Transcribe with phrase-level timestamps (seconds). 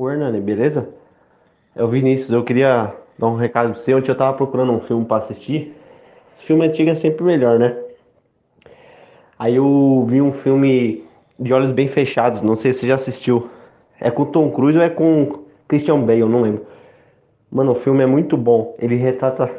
[0.00, 0.88] O Hernani, beleza?
[1.76, 3.92] É o Vinícius, eu queria dar um recado você.
[3.92, 5.76] Ontem eu tava procurando um filme pra assistir.
[6.38, 7.76] Filme antigo é sempre melhor, né?
[9.38, 11.04] Aí eu vi um filme
[11.38, 13.50] de olhos bem fechados, não sei se você já assistiu.
[14.00, 16.64] É com Tom Cruise ou é com Christian Bale, não lembro.
[17.52, 18.74] Mano, o filme é muito bom.
[18.78, 19.50] Ele retrata.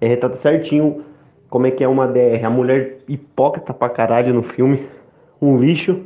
[0.00, 1.04] Ele retrata certinho
[1.50, 2.44] como é que é uma DR.
[2.44, 4.86] A mulher hipócrita pra caralho no filme.
[5.42, 6.04] Um lixo.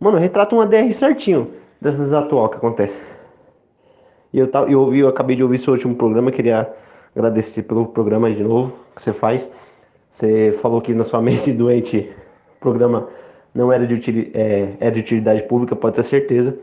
[0.00, 2.94] Mano, retrata uma DR certinho dessas atual que acontece.
[4.32, 6.68] E eu, eu, ouvi, eu acabei de ouvir seu último programa, queria
[7.14, 9.48] agradecer pelo programa de novo que você faz.
[10.10, 12.10] Você falou que na sua mente doente
[12.56, 13.08] o programa
[13.54, 16.56] não era de, util, é, é de utilidade pública, pode ter certeza.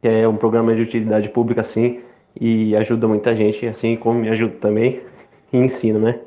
[0.00, 2.00] Que é um programa de utilidade pública, sim,
[2.40, 5.00] e ajuda muita gente, assim como me ajuda também
[5.52, 6.20] e ensina, né?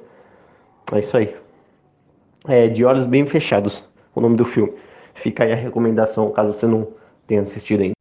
[0.92, 1.34] É isso aí.
[2.45, 3.81] É De Olhos Bem Fechados,
[4.14, 4.73] o nome do filme.
[5.14, 6.86] Fica aí a recomendação, caso você não
[7.26, 8.01] tenha assistido ainda.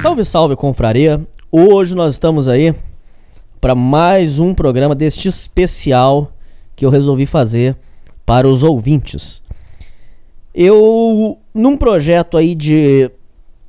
[0.00, 1.20] Salve, salve, confraria!
[1.50, 2.74] Hoje nós estamos aí
[3.60, 6.32] para mais um programa deste especial
[6.74, 7.76] que eu resolvi fazer
[8.26, 9.42] para os ouvintes.
[10.54, 13.10] Eu, num projeto aí de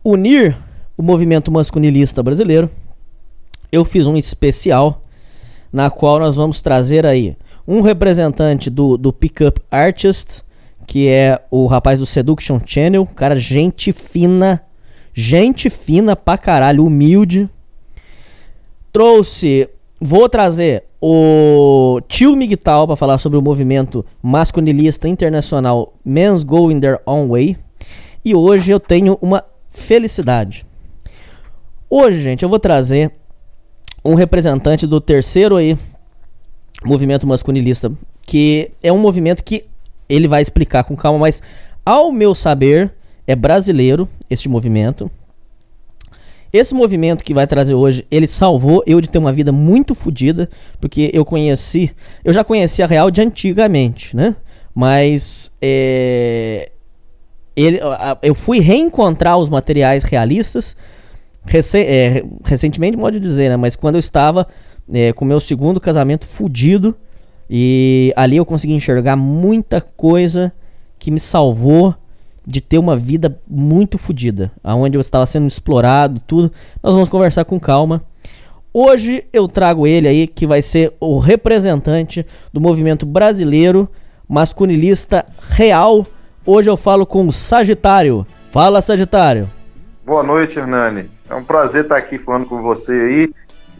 [0.03, 0.57] unir
[0.97, 2.69] o movimento masculinista brasileiro,
[3.71, 5.01] eu fiz um especial
[5.71, 7.35] na qual nós vamos trazer aí
[7.67, 10.43] um representante do, do Pickup Artist,
[10.85, 14.61] que é o rapaz do Seduction Channel, cara, gente fina,
[15.13, 17.49] gente fina pra caralho, humilde.
[18.91, 19.69] Trouxe,
[19.99, 22.57] vou trazer o tio Miguel
[22.87, 27.57] para falar sobre o movimento masculinista internacional Men's Going Their Own Way.
[28.23, 30.65] E hoje eu tenho uma felicidade.
[31.89, 33.11] Hoje, gente, eu vou trazer
[34.03, 35.77] um representante do terceiro aí
[36.85, 37.91] movimento masculinista,
[38.25, 39.65] que é um movimento que
[40.07, 41.41] ele vai explicar com calma, mas
[41.85, 42.91] ao meu saber
[43.27, 45.09] é brasileiro este movimento.
[46.51, 50.47] Esse movimento que vai trazer hoje, ele salvou eu de ter uma vida muito fodida,
[50.79, 51.91] porque eu conheci,
[52.23, 54.35] eu já conhecia a Real de antigamente, né?
[54.75, 56.71] Mas é,
[57.55, 57.79] ele,
[58.21, 60.75] eu fui reencontrar os materiais realistas
[61.75, 63.57] é, recentemente, pode dizer, né?
[63.57, 64.47] Mas quando eu estava
[64.91, 66.95] é, com meu segundo casamento fudido.
[67.49, 70.51] E ali eu consegui enxergar muita coisa
[70.97, 71.93] que me salvou
[72.45, 76.51] de ter uma vida muito fodida, aonde eu estava sendo explorado, tudo.
[76.81, 78.03] Nós vamos conversar com calma.
[78.73, 83.89] Hoje eu trago ele aí que vai ser o representante do movimento brasileiro
[84.27, 86.05] masculinista real.
[86.45, 88.25] Hoje eu falo com o Sagitário.
[88.51, 89.49] Fala, Sagitário.
[90.05, 91.09] Boa noite, Hernani.
[91.29, 93.33] É um prazer estar aqui falando com você aí.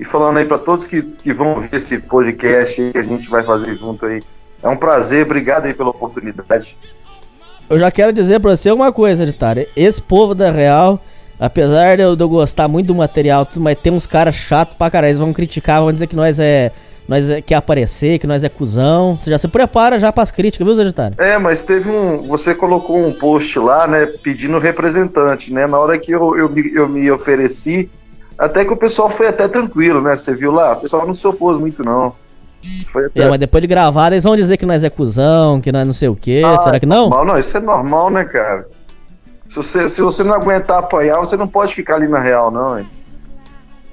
[0.04, 3.42] E falando aí para todos que, que vão ver esse podcast que a gente vai
[3.42, 4.22] fazer junto aí.
[4.62, 6.76] É um prazer, obrigado aí pela oportunidade.
[7.70, 9.66] Eu já quero dizer para você uma coisa, Editário.
[9.78, 11.00] Esse povo da Real,
[11.40, 14.76] apesar de eu, de eu, gostar muito do material, tudo, mas tem uns caras chatos
[14.76, 15.12] pra caralho.
[15.12, 16.72] Eles vão criticar, vão dizer que nós é.
[17.08, 19.18] Nós é, quer aparecer, que nós é cuzão.
[19.18, 21.16] Você já se prepara já pras críticas, viu, Sagitário?
[21.18, 22.18] É, mas teve um.
[22.20, 25.66] Você colocou um post lá, né, pedindo representante, né?
[25.66, 27.90] Na hora que eu, eu, eu me ofereci,
[28.38, 30.16] até que o pessoal foi até tranquilo, né?
[30.16, 30.74] Você viu lá?
[30.74, 32.14] O pessoal não se opôs muito, não.
[32.96, 33.22] Até...
[33.22, 35.94] É, mas depois de gravar, eles vão dizer que nós é cuzão, que nós não
[35.94, 36.42] sei o quê.
[36.46, 37.10] Ah, Será que não?
[37.10, 38.68] Normal, não, isso é normal, né, cara?
[39.50, 42.80] Se você, se você não aguentar apanhar, você não pode ficar ali na real, não,
[42.80, 42.86] hein?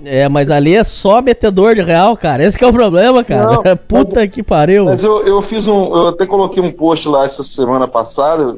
[0.02, 2.42] É, mas ali é só metedor de real, cara.
[2.42, 3.44] Esse é o problema, cara.
[3.44, 4.86] Não, Puta mas, que pariu.
[4.86, 5.94] Mas eu, eu fiz um.
[5.94, 8.54] Eu até coloquei um post lá essa semana passada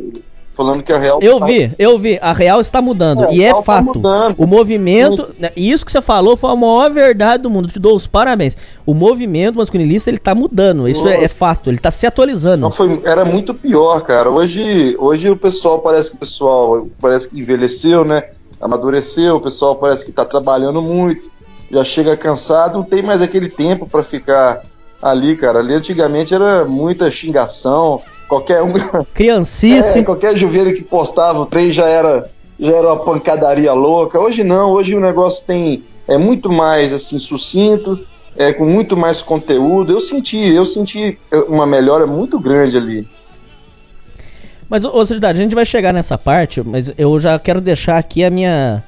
[0.55, 1.19] falando que a Real.
[1.23, 1.47] Eu tá...
[1.47, 2.19] vi, eu vi.
[2.21, 3.25] A Real está mudando.
[3.25, 4.01] É, e é tá fato.
[4.01, 5.29] Tá o movimento.
[5.39, 7.69] Né, isso que você falou foi a maior verdade do mundo.
[7.69, 8.57] te dou os parabéns.
[8.87, 10.89] O movimento masculinista ele está mudando.
[10.89, 11.71] Isso é, é, fato.
[11.71, 12.63] Ele está se atualizando.
[12.63, 14.31] Não, foi, era muito pior, cara.
[14.31, 18.25] Hoje, hoje o pessoal parece que o pessoal parece que envelheceu, né?
[18.61, 21.29] Amadureceu, o pessoal parece que está trabalhando muito,
[21.69, 24.63] já chega cansado, não tem mais aquele tempo para ficar
[25.03, 25.59] ali, cara.
[25.59, 28.73] Ali antigamente era muita xingação, qualquer um.
[29.13, 29.99] Criancice.
[29.99, 34.19] É, qualquer juveiro que postava o trem já era, já era uma pancadaria louca.
[34.19, 37.99] Hoje não, hoje o negócio tem é muito mais assim sucinto,
[38.37, 39.93] é com muito mais conteúdo.
[39.93, 41.19] Eu senti, eu senti
[41.49, 43.07] uma melhora muito grande ali.
[44.69, 48.25] Mas, ô, Cidade, a gente vai chegar nessa parte, mas eu já quero deixar aqui
[48.25, 48.83] a minha.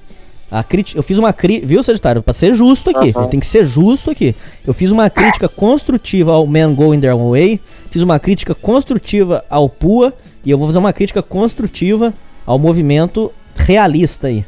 [0.55, 2.23] A crítica, eu fiz uma crítica, viu, Sagitário?
[2.23, 3.27] Pra ser justo aqui, uhum.
[3.27, 4.37] tem que ser justo aqui.
[4.65, 7.61] Eu fiz uma crítica construtiva ao Man Going Their Own Way,
[7.91, 10.13] fiz uma crítica construtiva ao PUA,
[10.45, 12.15] e eu vou fazer uma crítica construtiva
[12.47, 14.45] ao movimento realista aí.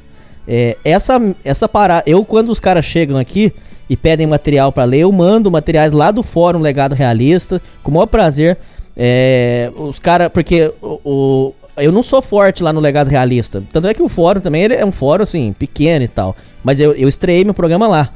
[0.47, 3.53] É, essa, essa parada, eu quando os caras chegam aqui
[3.91, 7.94] e pedem material para ler, eu mando materiais lá do Fórum Legado Realista, com o
[7.94, 8.56] maior prazer.
[8.97, 13.62] É, os caras, porque o, o, eu não sou forte lá no Legado Realista.
[13.73, 16.34] Tanto é que o fórum também é um fórum assim, pequeno e tal.
[16.64, 18.11] Mas eu, eu estreiei meu programa lá.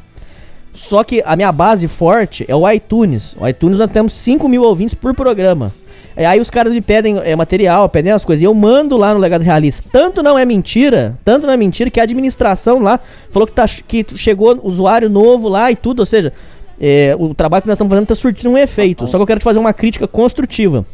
[0.72, 3.36] Só que a minha base forte é o iTunes.
[3.38, 5.72] O iTunes nós temos 5 mil ouvintes por programa.
[6.16, 8.42] É, aí os caras me pedem é, material, pedem as coisas.
[8.42, 9.88] E eu mando lá no Legado Realista.
[9.92, 12.98] Tanto não é mentira, tanto não é mentira que a administração lá
[13.30, 16.00] falou que, tá, que chegou usuário novo lá e tudo.
[16.00, 16.32] Ou seja,
[16.80, 19.06] é, o trabalho que nós estamos fazendo está surtindo um efeito.
[19.06, 20.84] Só que eu quero te fazer uma crítica construtiva.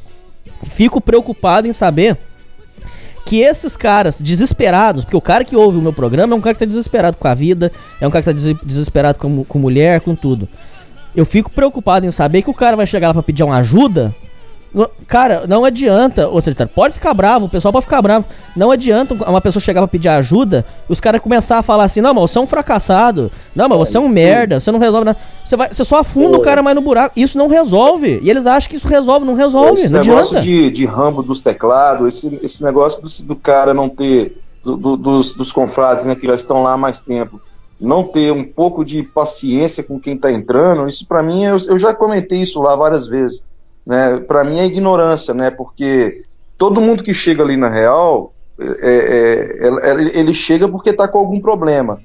[0.64, 2.16] Fico preocupado em saber
[3.26, 6.55] que esses caras desesperados, porque o cara que ouve o meu programa é um cara
[6.55, 10.00] que tá desesperado com a vida, é um cara que tá desesperado com, com mulher,
[10.00, 10.49] com tudo.
[11.14, 14.14] Eu fico preocupado em saber que o cara vai chegar lá pra pedir uma ajuda
[15.06, 18.26] Cara, não adianta, ou seja, pode ficar bravo, o pessoal pode ficar bravo.
[18.54, 22.00] Não adianta uma pessoa chegar pra pedir ajuda e os caras começar a falar assim:
[22.00, 23.30] não, mas você é um fracassado.
[23.54, 25.18] Não, mas você é um merda, você não resolve nada.
[25.44, 27.18] Você, vai, você só afunda o cara mais no buraco.
[27.18, 28.20] Isso não resolve.
[28.22, 29.80] E eles acham que isso resolve, não resolve.
[29.80, 33.88] Esse não negócio De, de rambo dos teclados, esse, esse negócio do, do cara não
[33.88, 34.36] ter.
[34.62, 37.40] Do, do, dos, dos confrades né, que já estão lá há mais tempo
[37.80, 41.78] não ter um pouco de paciência com quem está entrando, isso para mim, eu, eu
[41.78, 43.44] já comentei isso lá várias vezes
[43.86, 44.18] né?
[44.18, 45.50] Para mim é ignorância, né?
[45.50, 46.24] Porque
[46.58, 51.18] todo mundo que chega ali na real, é, é, é, ele chega porque está com
[51.18, 52.00] algum problema,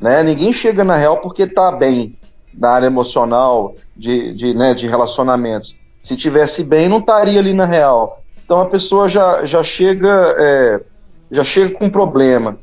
[0.00, 0.22] né?
[0.22, 2.16] Ninguém chega na real porque está bem
[2.56, 5.76] na área emocional, de, de, né, de relacionamentos.
[6.00, 8.22] Se tivesse bem, não estaria ali na real.
[8.44, 10.80] Então a pessoa já, já chega é,
[11.32, 12.58] já chega com problema.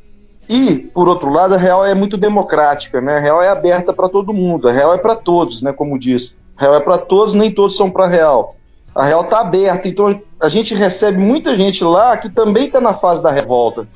[0.48, 3.18] E, por outro lado, a real é muito democrática, né?
[3.18, 5.72] A real é aberta para todo mundo, a real é para todos, né?
[5.72, 8.56] Como diz, a real é para todos, nem todos são para real
[8.94, 9.88] a real está aberta.
[9.88, 13.86] Então a gente recebe muita gente lá que também está na fase da revolta.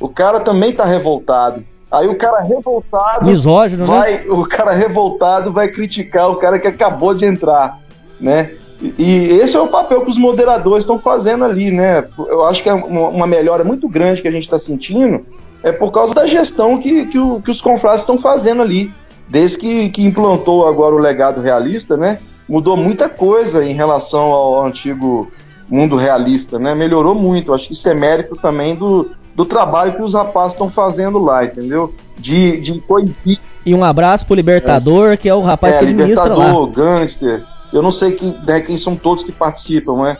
[0.00, 1.64] O cara também está revoltado.
[1.90, 3.24] Aí o cara revoltado.
[3.24, 3.98] Misógino, né?
[3.98, 4.24] vai, né?
[4.30, 7.78] O cara revoltado vai criticar o cara que acabou de entrar,
[8.20, 8.52] né?
[8.98, 12.04] E esse é o papel que os moderadores estão fazendo ali, né?
[12.18, 15.24] Eu acho que é uma melhora muito grande que a gente está sentindo
[15.62, 18.92] é por causa da gestão que, que, o, que os confrades estão fazendo ali.
[19.28, 22.20] Desde que, que implantou agora o legado realista, né?
[22.48, 25.30] Mudou muita coisa em relação ao antigo
[25.68, 26.74] mundo realista, né?
[26.74, 27.52] Melhorou muito.
[27.52, 31.44] Acho que isso é mérito também do, do trabalho que os rapazes estão fazendo lá,
[31.44, 31.94] entendeu?
[32.18, 33.38] De, de coibir.
[33.64, 36.72] E um abraço pro Libertador, é, que é o rapaz é, que administra Libertador, lá.
[36.72, 37.44] Gangster.
[37.72, 40.16] Eu não sei quem, né, quem são todos que participam, né?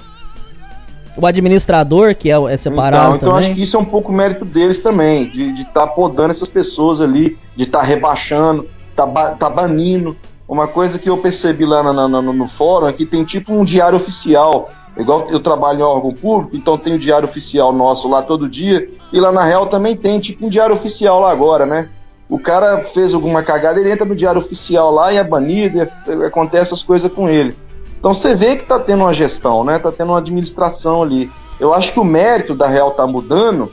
[1.17, 4.45] O administrador, que é, é separado então, então acho que isso é um pouco mérito
[4.45, 9.49] deles também, de estar tá podando essas pessoas ali, de estar tá rebaixando, tá, tá
[9.49, 10.15] banindo.
[10.49, 13.65] Uma coisa que eu percebi lá no, no, no fórum é que tem tipo um
[13.65, 14.71] diário oficial.
[14.97, 18.89] Igual eu trabalho em órgão público, então tem o diário oficial nosso lá todo dia.
[19.13, 21.89] E lá na Real também tem tipo um diário oficial lá agora, né?
[22.29, 26.25] O cara fez alguma cagada, ele entra no diário oficial lá e é banido, e
[26.25, 27.55] acontece as coisas com ele.
[27.99, 29.79] Então você vê que tá tendo uma gestão, né?
[29.79, 31.31] Tá tendo uma administração ali.
[31.59, 33.71] Eu acho que o mérito da Real tá mudando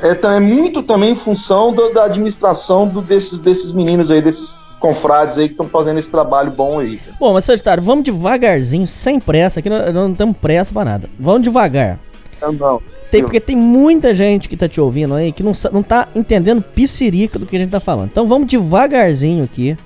[0.00, 4.56] é, é muito também em função do, da administração do, desses, desses meninos aí, desses
[4.78, 7.00] confrades aí que estão fazendo esse trabalho bom aí.
[7.18, 11.08] Bom, mas Sagitário, vamos devagarzinho, sem pressa, aqui não, não temos pressa pra nada.
[11.18, 11.98] Vamos devagar.
[12.40, 12.82] Não, não.
[13.10, 16.60] Tem, porque tem muita gente que tá te ouvindo aí que não, não tá entendendo
[16.60, 18.08] piscirica do que a gente tá falando.
[18.10, 19.76] Então vamos devagarzinho aqui.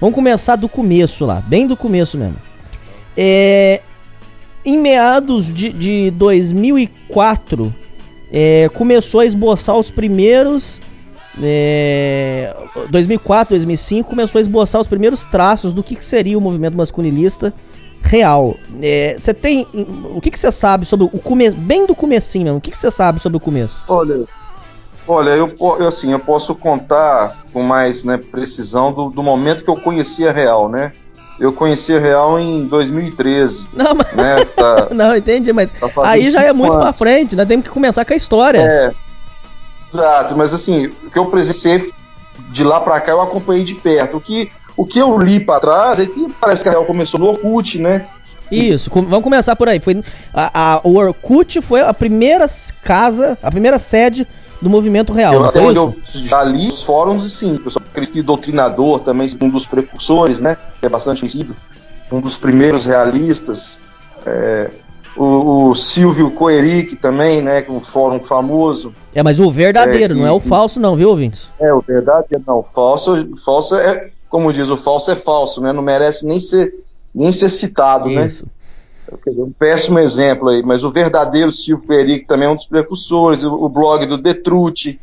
[0.00, 2.36] Vamos começar do começo lá, bem do começo mesmo.
[3.16, 3.80] É,
[4.64, 7.72] em meados de, de 2004,
[8.32, 10.80] é, começou a esboçar os primeiros
[11.42, 12.54] é,
[12.90, 17.52] 2004, 2005 começou a esboçar os primeiros traços do que, que seria o movimento masculinista
[18.00, 18.56] real.
[19.18, 19.66] Você é, tem.
[20.14, 21.56] O que você sabe sobre o começo.
[21.56, 23.82] Bem do comecinho mesmo, o que você sabe sobre o começo?
[23.88, 24.24] Olha.
[25.08, 29.70] Olha, eu, eu, assim, eu posso contar com mais né, precisão do, do momento que
[29.70, 30.92] eu conheci a Real, né?
[31.38, 33.68] Eu conheci a Real em 2013.
[33.72, 34.12] Não, mas...
[34.14, 34.44] né?
[34.46, 36.82] tá, não entendi, mas tá aí já é muito anos.
[36.82, 37.44] pra frente, né?
[37.44, 38.58] Temos que começar com a história.
[38.58, 38.92] É,
[39.88, 41.92] Exato, mas assim, o que eu presenciei
[42.50, 44.16] de lá para cá eu acompanhei de perto.
[44.16, 47.18] O que, o que eu li para trás é que parece que a Real começou
[47.20, 48.06] no Orkut, né?
[48.50, 49.80] Isso, com, vamos começar por aí.
[49.80, 50.02] Foi,
[50.32, 52.46] a, a, o Orkut foi a primeira
[52.82, 54.26] casa, a primeira sede
[54.60, 55.34] do movimento real.
[55.34, 59.28] Eu, até onde eu já li os fóruns e sim, eu sou aquele doutrinador também,
[59.40, 60.56] um dos precursores, né?
[60.80, 61.56] É bastante conhecido,
[62.10, 63.78] um dos primeiros realistas.
[64.24, 64.70] É,
[65.16, 67.62] o, o Silvio Coeric também, né?
[67.62, 68.94] Que é um fórum famoso.
[69.16, 71.50] É, mas o verdadeiro, É, não é o e- falso, não, viu, ouvintes?
[71.58, 72.62] É, o verdade é não.
[72.74, 75.72] Falso, falso é, como diz, o falso é falso, né?
[75.72, 76.74] Não merece nem ser,
[77.14, 78.26] nem ser citado, né?
[78.26, 78.44] Isso.
[79.26, 83.42] Dizer, Um péssimo exemplo aí, mas o verdadeiro Silvio Perico também é um dos precursores,
[83.42, 85.00] o, o blog do Detrute,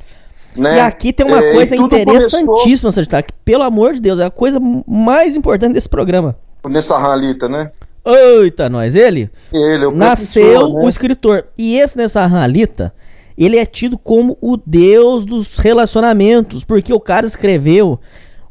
[0.55, 0.77] né?
[0.77, 4.25] E aqui tem uma É, coisa e interessantíssima, Sagitário, que, pelo amor de Deus, é
[4.25, 6.35] a coisa mais importante desse programa.
[6.69, 7.71] Nessa Ranlita, né?
[8.05, 10.81] Eita, nós, ele Ele é o nasceu né?
[10.83, 11.45] o escritor.
[11.57, 12.93] E esse nessa Halita,
[13.37, 17.99] ele é tido como o deus dos relacionamentos, porque o cara escreveu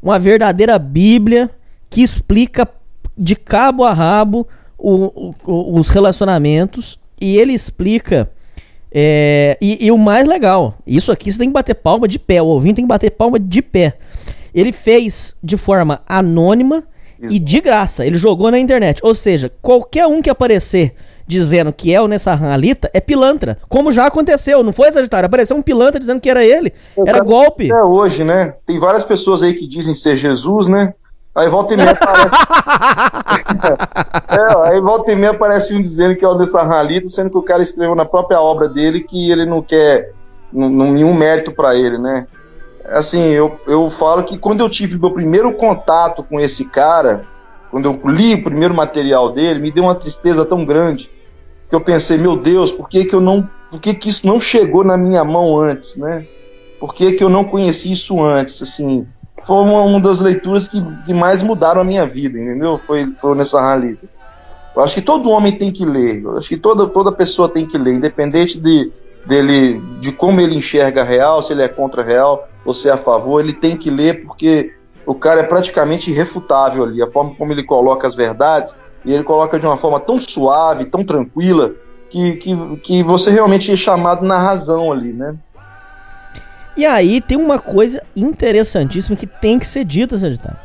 [0.02, 1.50] uma verdadeira Bíblia
[1.88, 2.66] que explica
[3.16, 4.46] de cabo a rabo
[4.78, 8.30] o- o- os relacionamentos e ele explica.
[8.94, 12.42] é, e, e o mais legal, isso aqui você tem que bater palma de pé,
[12.42, 13.94] o ouvinte tem que bater palma de pé.
[14.54, 16.84] Ele fez de forma anônima
[17.30, 18.04] e de graça.
[18.04, 19.00] Ele jogou na internet.
[19.02, 20.92] Ou seja, qualquer um que aparecer
[21.38, 23.58] dizendo que é o Nessahan Alita é pilantra.
[23.68, 25.26] Como já aconteceu, não foi, Sagitário?
[25.26, 26.72] Apareceu um pilantra dizendo que era ele.
[26.96, 27.70] Era cara, golpe.
[27.70, 28.54] Até hoje, né?
[28.66, 30.94] Tem várias pessoas aí que dizem ser Jesus, né?
[31.34, 32.28] Aí volta e meia aparece.
[34.28, 37.38] é, aí volta e meia aparece um dizendo que é o dessa Ralito, sendo que
[37.38, 40.12] o cara escreveu na própria obra dele que ele não quer
[40.52, 42.26] nenhum mérito pra ele, né?
[42.84, 47.22] Assim, eu, eu falo que quando eu tive meu primeiro contato com esse cara,
[47.70, 51.08] quando eu li o primeiro material dele, me deu uma tristeza tão grande
[51.72, 53.48] que eu pensei, meu Deus, por que, que eu não.
[53.70, 56.26] Por que, que isso não chegou na minha mão antes, né?
[56.78, 58.60] Por que, que eu não conheci isso antes?
[58.60, 59.06] Assim,
[59.46, 62.78] foi uma, uma das leituras que, que mais mudaram a minha vida, entendeu?
[62.86, 64.06] Foi, foi nessa Ralita.
[64.76, 66.22] Eu acho que todo homem tem que ler.
[66.22, 68.92] Eu acho que toda, toda pessoa tem que ler, independente de,
[69.24, 72.86] dele, de como ele enxerga a real, se ele é contra a real ou se
[72.90, 74.74] é a favor, ele tem que ler porque
[75.06, 77.02] o cara é praticamente irrefutável ali.
[77.02, 80.86] A forma como ele coloca as verdades, e ele coloca de uma forma tão suave,
[80.86, 81.72] tão tranquila,
[82.10, 85.34] que, que, que você realmente é chamado na razão ali, né?
[86.76, 90.58] E aí tem uma coisa interessantíssima que tem que ser dita, Sagitário.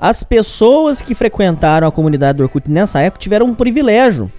[0.00, 4.32] As pessoas que frequentaram a comunidade do Orkut nessa época tiveram um privilégio.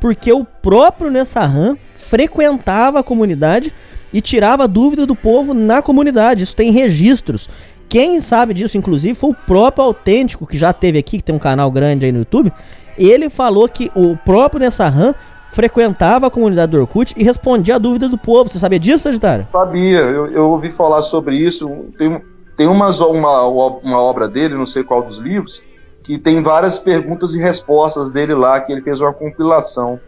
[0.00, 3.72] Porque o próprio Nessahan frequentava a comunidade
[4.12, 6.42] e tirava dúvida do povo na comunidade.
[6.42, 7.48] Isso tem registros.
[7.90, 11.40] Quem sabe disso, inclusive, foi o próprio Autêntico, que já teve aqui, que tem um
[11.40, 12.52] canal grande aí no YouTube.
[12.96, 15.12] Ele falou que o próprio Nessahan
[15.50, 18.48] frequentava a comunidade do Orkut e respondia a dúvida do povo.
[18.48, 19.48] Você sabia disso, Sagitário?
[19.50, 21.68] Sabia, eu, eu ouvi falar sobre isso.
[21.98, 22.22] Tem,
[22.56, 25.60] tem umas, uma, uma obra dele, não sei qual dos livros,
[26.04, 29.98] que tem várias perguntas e respostas dele lá, que ele fez uma compilação.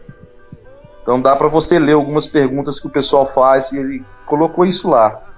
[1.01, 4.89] Então dá para você ler algumas perguntas que o pessoal faz e ele colocou isso
[4.89, 5.32] lá.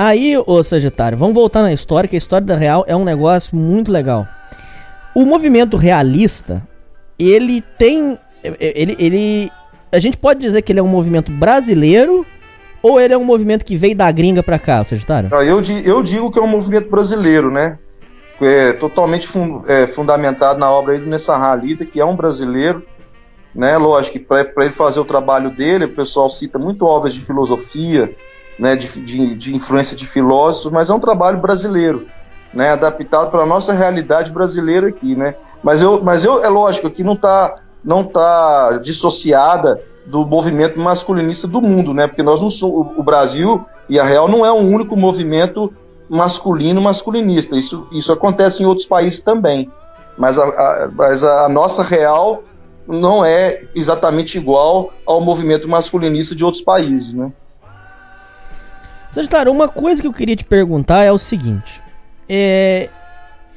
[0.00, 3.56] Aí, ô Sagitário, vamos voltar na história, que a história da Real é um negócio
[3.56, 4.28] muito legal.
[5.12, 6.62] O movimento realista,
[7.18, 8.16] ele tem.
[8.60, 9.50] Ele, ele.
[9.90, 12.24] A gente pode dizer que ele é um movimento brasileiro
[12.80, 15.34] ou ele é um movimento que veio da gringa pra cá, Sagitário?
[15.34, 17.76] Eu, eu digo que é um movimento brasileiro, né?
[18.40, 19.28] É totalmente
[19.66, 22.86] é, fundamentado na obra aí do Nessarra Lida, que é um brasileiro,
[23.52, 23.76] né?
[23.76, 28.14] Lógico que para ele fazer o trabalho dele, o pessoal cita muito obras de filosofia,
[28.58, 28.76] né?
[28.76, 32.06] De, de, de influência de filósofos, mas é um trabalho brasileiro,
[32.52, 32.70] né?
[32.70, 35.34] Adaptado para a nossa realidade brasileira aqui, né?
[35.62, 41.46] Mas eu, mas eu é lógico que não está não tá dissociada do movimento masculinista
[41.46, 42.06] do mundo, né?
[42.06, 45.72] Porque nós não somos o Brasil e a Real não é um único movimento
[46.08, 47.56] masculino masculinista.
[47.56, 49.70] Isso, isso acontece em outros países também.
[50.16, 52.42] Mas a, a- mas a nossa Real
[52.86, 57.30] não é exatamente igual ao movimento masculinista de outros países, né?
[59.10, 61.80] Sagitário, uma coisa que eu queria te perguntar é o seguinte.
[62.28, 62.88] É.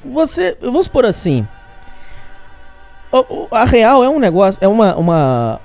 [0.04, 0.56] Você.
[0.60, 1.46] Vamos por assim.
[3.12, 4.58] o- A Real é um negócio.
[4.62, 4.96] É uma.
[4.96, 5.60] uma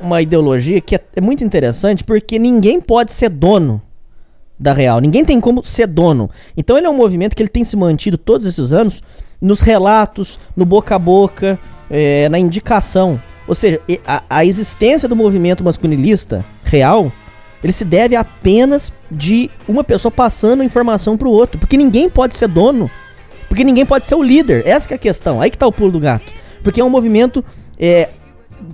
[0.00, 3.82] uma ideologia que é, é muito interessante porque ninguém pode ser dono
[4.56, 5.00] da Real.
[5.00, 6.30] Ninguém tem como ser dono.
[6.56, 9.02] Então ele é um movimento que ele tem se mantido todos esses anos
[9.40, 11.58] nos relatos, no boca a boca,
[11.90, 13.20] é, na indicação.
[13.48, 17.10] Ou seja, a, a existência do movimento masculinista real,
[17.62, 21.58] ele se deve apenas de uma pessoa passando informação pro outro.
[21.58, 22.90] Porque ninguém pode ser dono.
[23.48, 24.66] Porque ninguém pode ser o líder.
[24.66, 25.40] Essa é a questão.
[25.40, 26.32] Aí que tá o pulo do gato.
[26.62, 27.44] Porque é um movimento
[27.78, 28.10] é,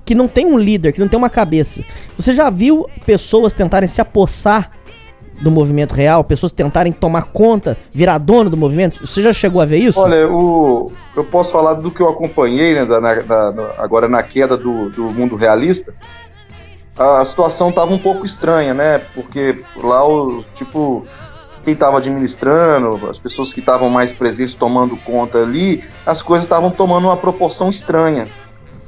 [0.05, 1.83] que não tem um líder, que não tem uma cabeça.
[2.17, 4.71] Você já viu pessoas tentarem se apossar
[5.41, 9.07] do movimento real, pessoas tentarem tomar conta, virar dono do movimento?
[9.07, 9.99] Você já chegou a ver isso?
[9.99, 14.23] Olha, o, eu posso falar do que eu acompanhei, né, da, na, da, agora na
[14.23, 15.95] queda do, do mundo realista.
[16.99, 18.99] A, situação estava um pouco estranha, né?
[19.15, 21.07] Porque lá o tipo
[21.65, 26.71] quem estava administrando, as pessoas que estavam mais presentes tomando conta ali, as coisas estavam
[26.71, 28.27] tomando uma proporção estranha.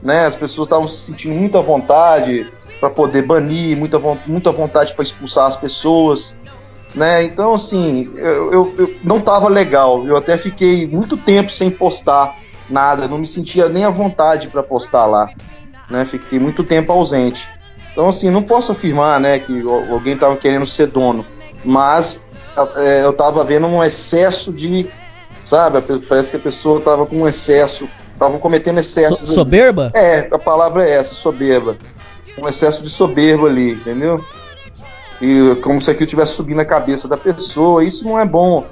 [0.03, 0.27] Né?
[0.27, 2.47] As pessoas estavam se sentindo muita vontade
[2.79, 6.37] para poder banir, muita, muita vontade para expulsar as pessoas.
[6.95, 7.25] Né?
[7.25, 10.07] Então, assim, eu, eu, eu não estava legal.
[10.07, 12.37] Eu até fiquei muito tempo sem postar
[12.69, 15.31] nada, não me sentia nem à vontade para postar lá.
[15.89, 16.05] Né?
[16.05, 17.49] Fiquei muito tempo ausente.
[17.97, 21.25] Então, assim, não posso afirmar né, que alguém estava querendo ser dono,
[21.65, 22.21] mas
[22.77, 24.87] é, eu tava vendo um excesso de.
[25.47, 25.81] Sabe?
[26.07, 27.89] Parece que a pessoa tava com um excesso.
[28.13, 29.19] Estavam cometendo excesso.
[29.25, 29.91] So, soberba?
[29.95, 31.79] É, a palavra é essa, soberba.
[32.37, 34.23] Um excesso de soberba ali, entendeu?
[35.23, 37.83] E como se aquilo estivesse subindo a cabeça da pessoa.
[37.83, 38.63] Isso não é bom.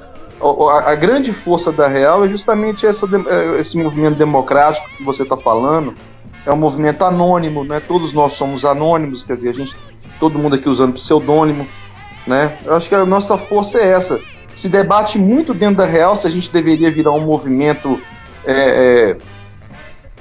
[0.70, 5.22] A, a grande força da Real é justamente essa, é, esse movimento democrático que você
[5.22, 5.94] está falando.
[6.46, 7.80] É um movimento anônimo, né?
[7.80, 9.74] Todos nós somos anônimos, quer dizer, a gente,
[10.20, 11.66] todo mundo aqui usando pseudônimo
[12.26, 12.56] né?
[12.64, 14.20] Eu acho que a nossa força é essa.
[14.54, 18.00] Se debate muito dentro da real se a gente deveria virar um movimento,
[18.44, 19.16] é,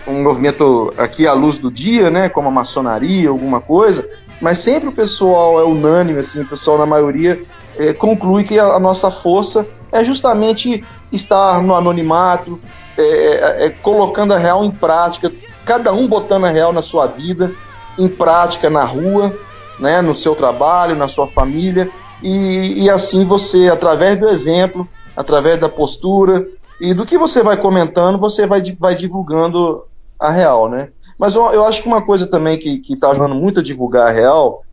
[0.05, 2.29] é, um movimento aqui à luz do dia, né?
[2.29, 4.07] Como a maçonaria, alguma coisa.
[4.41, 7.41] Mas sempre o pessoal é unânime, assim, o pessoal na maioria
[7.77, 12.59] é, conclui que a, a, nossa força é justamente estar no anonimato,
[12.97, 15.31] é, é, é, colocando a real em prática,
[15.65, 17.51] cada um botando a real na sua vida,
[17.97, 19.33] em prática na rua,
[19.79, 21.89] né, no seu trabalho, na sua família,
[22.21, 26.47] e, e assim você, através do exemplo, através da postura
[26.79, 29.83] e do que você vai comentando, você vai, vai divulgando
[30.19, 30.89] a real, né?
[31.17, 34.11] Mas eu, eu acho que uma coisa também que está ajudando muito a divulgar a
[34.11, 34.63] real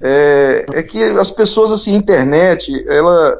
[0.00, 3.38] é, é que as pessoas, assim, internet, ela,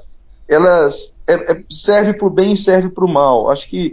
[0.49, 3.51] elas é, é, serve para o bem e serve para o mal.
[3.51, 3.93] Acho que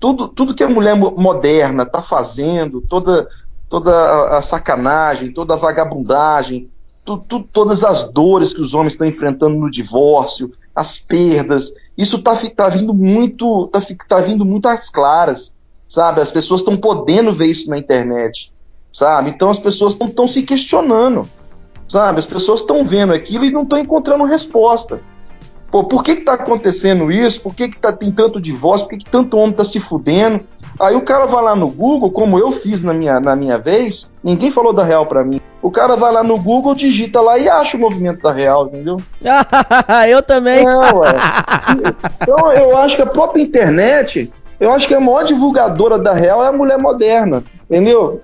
[0.00, 3.28] tudo, tudo que a mulher moderna está fazendo, toda,
[3.68, 6.70] toda a sacanagem, toda a vagabundagem,
[7.04, 12.16] tu, tu, todas as dores que os homens estão enfrentando no divórcio, as perdas, isso
[12.16, 15.54] está tá vindo muito, tá, tá vindo muito às claras,
[15.86, 16.22] sabe?
[16.22, 18.50] As pessoas estão podendo ver isso na internet,
[18.90, 19.28] sabe?
[19.30, 21.28] Então as pessoas estão se questionando,
[21.86, 22.20] sabe?
[22.20, 25.02] As pessoas estão vendo aquilo e não estão encontrando resposta.
[25.70, 27.40] Pô, por que que tá acontecendo isso?
[27.40, 28.88] Por que que tá, tem tanto divórcio?
[28.88, 30.40] Por que, que tanto homem tá se fudendo?
[30.80, 34.10] Aí o cara vai lá no Google, como eu fiz na minha, na minha vez,
[34.22, 35.40] ninguém falou da Real para mim.
[35.62, 38.96] O cara vai lá no Google, digita lá e acha o movimento da Real, entendeu?
[40.08, 40.66] eu também.
[40.66, 41.10] É, ué.
[42.20, 46.42] Então eu acho que a própria internet, eu acho que a maior divulgadora da Real
[46.44, 48.18] é a mulher moderna, entendeu?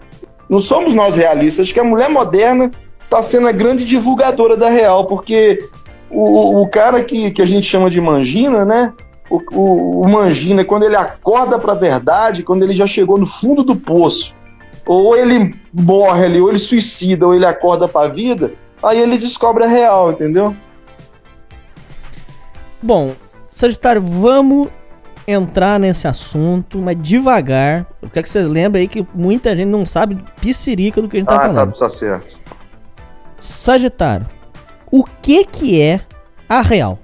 [0.49, 2.71] Não somos nós realistas, acho que a mulher moderna
[3.05, 5.59] está sendo a grande divulgadora da Real, porque
[6.11, 8.93] o, o cara que, que a gente chama de mangina, né?
[9.29, 13.27] O, o, o mangina, quando ele acorda para a verdade, quando ele já chegou no
[13.27, 14.33] fundo do poço,
[14.87, 19.19] ou ele morre ali, ou ele suicida, ou ele acorda para a vida, aí ele
[19.19, 20.55] descobre a real, entendeu?
[22.81, 23.13] Bom,
[23.49, 24.69] Sagitário, vamos
[25.27, 27.87] entrar nesse assunto, mas devagar.
[28.01, 31.21] Eu quero que você lembre aí que muita gente não sabe piscirica do que a
[31.21, 31.75] gente tá ah, falando.
[31.75, 32.39] Ah, tá certo.
[33.41, 34.27] Sagitário,
[34.91, 36.01] o que que é
[36.49, 36.99] a real?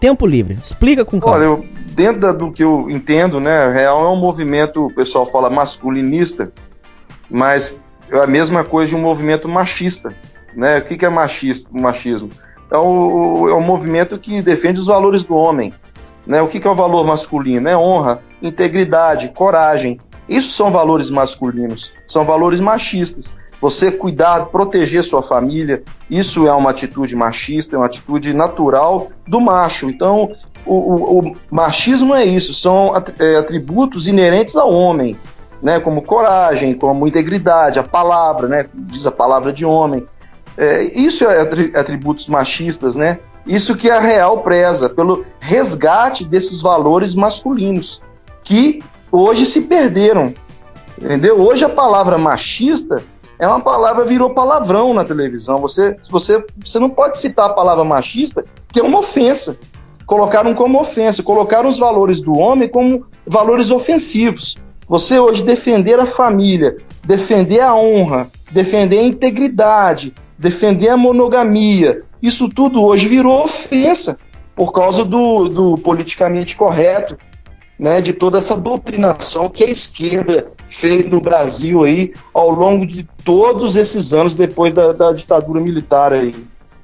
[0.00, 0.54] Tempo livre.
[0.54, 1.36] Explica com calma.
[1.36, 5.26] Olha, eu, dentro do que eu entendo, né, a real é um movimento, o pessoal
[5.26, 6.52] fala masculinista,
[7.30, 7.74] mas
[8.10, 10.14] é a mesma coisa de um movimento machista,
[10.54, 10.78] né?
[10.78, 12.30] O que, que é machista, machismo?
[12.70, 15.72] É um, é um movimento que defende os valores do homem,
[16.26, 16.40] né?
[16.40, 17.68] O que, que é o valor masculino?
[17.68, 20.00] É honra, integridade, coragem.
[20.28, 23.32] Isso são valores masculinos, são valores machistas.
[23.60, 29.40] Você cuidar, proteger sua família, isso é uma atitude machista, é uma atitude natural do
[29.40, 29.90] macho.
[29.90, 30.30] Então,
[30.64, 35.16] o, o, o machismo é isso, são é, atributos inerentes ao homem,
[35.60, 35.80] né?
[35.80, 38.66] Como coragem, como integridade, a palavra, né?
[38.72, 40.06] Diz a palavra de homem.
[40.56, 43.18] É, isso é atributos machistas, né?
[43.46, 48.00] Isso que a Real preza, pelo resgate desses valores masculinos,
[48.44, 50.34] que hoje se perderam.
[51.00, 51.40] Entendeu?
[51.40, 53.02] Hoje a palavra machista
[53.38, 55.58] é uma palavra virou palavrão na televisão.
[55.58, 59.58] Você, você, você não pode citar a palavra machista, que é uma ofensa.
[60.06, 64.56] Colocaram como ofensa, colocaram os valores do homem como valores ofensivos.
[64.88, 72.48] Você hoje defender a família, defender a honra, defender a integridade, defender a monogamia, isso
[72.48, 74.18] tudo hoje virou ofensa
[74.54, 77.16] por causa do, do politicamente correto.
[77.78, 83.06] Né, de toda essa doutrinação que a esquerda fez no Brasil aí ao longo de
[83.24, 86.34] todos esses anos depois da, da ditadura militar aí.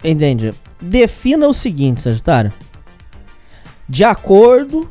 [0.02, 0.52] Entende?
[0.80, 2.52] Defina o seguinte, Sagitário.
[3.88, 4.88] De acordo,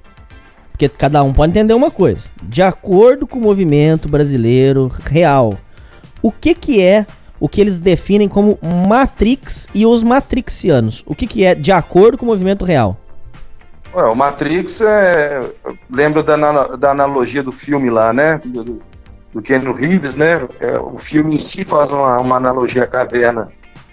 [0.71, 2.29] porque cada um pode entender uma coisa.
[2.41, 5.57] De acordo com o movimento brasileiro real,
[6.21, 7.05] o que que é
[7.39, 11.03] o que eles definem como Matrix e os Matrixianos?
[11.05, 12.97] O que que é de acordo com o movimento real?
[13.93, 15.39] Ué, o Matrix é.
[15.89, 16.35] Lembro da,
[16.75, 18.41] da analogia do filme lá, né?
[18.43, 18.81] Do,
[19.33, 20.47] do Keanu Reeves, né?
[20.59, 23.49] É, o filme em si faz uma, uma analogia à caverna,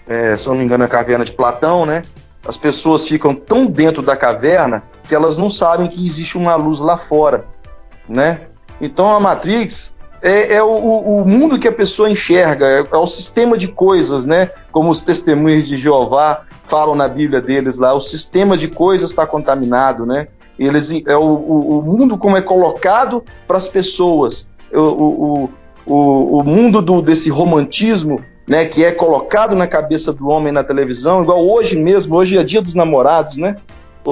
[0.07, 2.01] é, se não me engano, a caverna de Platão, né?
[2.47, 6.79] As pessoas ficam tão dentro da caverna que elas não sabem que existe uma luz
[6.79, 7.45] lá fora,
[8.07, 8.41] né?
[8.79, 13.07] Então a Matrix é, é o, o, mundo que a pessoa enxerga, é, é, o
[13.07, 14.51] sistema de coisas, né?
[14.71, 19.27] Como os testemunhos de Jeová falam na Bíblia deles lá, o sistema de coisas está
[19.27, 20.27] contaminado, né?
[20.57, 25.49] Eles, é o, o, o mundo como é colocado para as pessoas, o,
[25.85, 28.65] o, o, mundo do, desse romantismo, né?
[28.65, 32.61] Que é colocado na cabeça do homem na televisão, igual hoje mesmo, hoje é dia
[32.61, 33.55] dos namorados, né?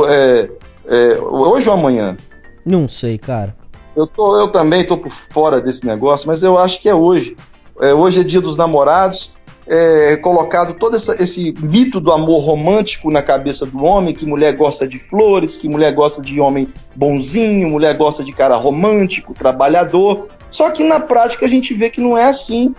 [0.08, 0.50] É,
[0.88, 2.18] é, hoje ou amanhã?
[2.66, 3.56] Não sei, cara.
[3.96, 7.36] Eu, tô, eu também estou por fora desse negócio, mas eu acho que é hoje.
[7.82, 9.34] É, hoje é dia dos namorados
[9.70, 14.56] é, colocado todo essa, esse mito do amor romântico na cabeça do homem, que mulher
[14.56, 20.28] gosta de flores, que mulher gosta de homem bonzinho, mulher gosta de cara romântico, trabalhador.
[20.50, 22.74] Só que na prática a gente vê que não é assim.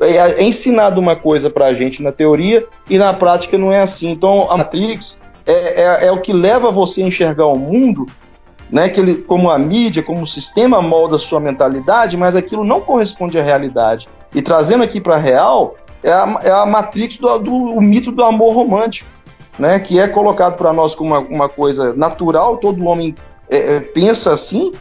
[0.00, 4.10] É, é ensinado uma coisa pra gente na teoria e na prática não é assim.
[4.10, 8.04] Então a Matrix é, é, é o que leva você a enxergar o mundo
[8.68, 12.64] né, que ele, como a mídia, como o sistema molda a sua mentalidade, mas aquilo
[12.64, 14.08] não corresponde à realidade.
[14.34, 18.10] E trazendo aqui para a real, é a, é a matrix do, do o mito
[18.10, 19.08] do amor romântico,
[19.58, 19.78] né?
[19.78, 23.14] Que é colocado para nós como uma, uma, coisa natural, todo homem
[23.48, 24.72] é, é, pensa assim,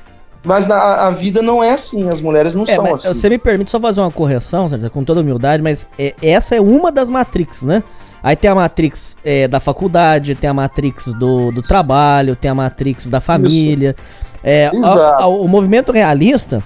[0.43, 3.07] mas na, a vida não é assim, as mulheres não é, são assim.
[3.07, 6.91] Você me permite só fazer uma correção, com toda humildade, mas é, essa é uma
[6.91, 7.83] das Matrix, né?
[8.23, 12.55] Aí tem a Matrix é, da faculdade, tem a Matrix do, do trabalho, tem a
[12.55, 13.95] Matrix da família.
[14.43, 16.63] É, a, a, o movimento realista,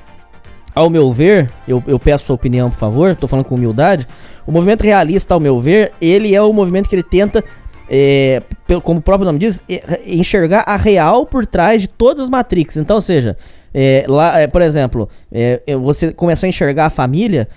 [0.73, 4.05] ao meu ver, eu, eu peço sua opinião, por favor, tô falando com humildade.
[4.45, 7.43] O movimento realista, ao meu ver, ele é o movimento que ele tenta,
[7.89, 8.41] é,
[8.84, 12.77] como o próprio nome diz, é, enxergar a real por trás de todas as Matrix.
[12.77, 13.36] Então, ou seja,
[13.73, 17.47] é, lá, é, por exemplo, é, você começar a enxergar a família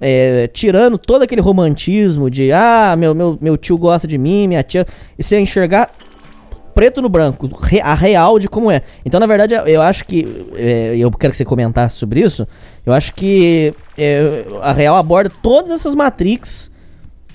[0.00, 4.62] é, tirando todo aquele romantismo de ah, meu, meu, meu tio gosta de mim, minha
[4.62, 4.86] tia,
[5.18, 5.90] e você enxergar
[6.74, 7.48] preto no branco,
[7.82, 8.82] a real de como é.
[9.04, 10.46] Então, na verdade, eu acho que.
[10.56, 12.46] É, eu quero que você comentasse sobre isso.
[12.84, 16.70] Eu acho que é, a real aborda todas essas Matrix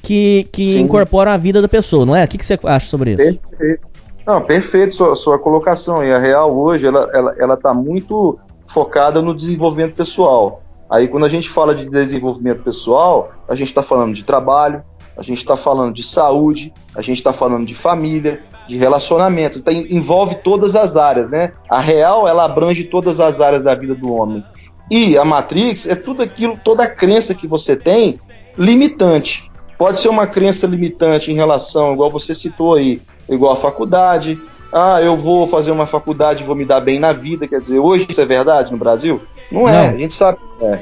[0.01, 2.23] que, que incorporam a vida da pessoa, não é?
[2.23, 3.39] O que, que você acha sobre isso?
[3.39, 3.87] Perfeito.
[4.25, 6.03] Não, perfeito sua, sua colocação.
[6.03, 10.61] E a real hoje, ela, ela, ela tá muito focada no desenvolvimento pessoal.
[10.89, 14.83] Aí, quando a gente fala de desenvolvimento pessoal, a gente está falando de trabalho,
[15.19, 19.73] a gente está falando de saúde, a gente está falando de família, de relacionamento, então,
[19.73, 21.51] envolve todas as áreas, né?
[21.69, 24.43] A real, ela abrange todas as áreas da vida do homem.
[24.89, 28.17] E a Matrix é tudo aquilo, toda a crença que você tem
[28.57, 29.49] limitante.
[29.77, 34.39] Pode ser uma crença limitante em relação, igual você citou aí, igual a faculdade.
[34.71, 37.47] Ah, eu vou fazer uma faculdade, vou me dar bem na vida.
[37.47, 39.21] Quer dizer, hoje isso é verdade no Brasil?
[39.51, 39.79] Não, é, Não.
[39.79, 40.37] é, a gente sabe.
[40.61, 40.79] É.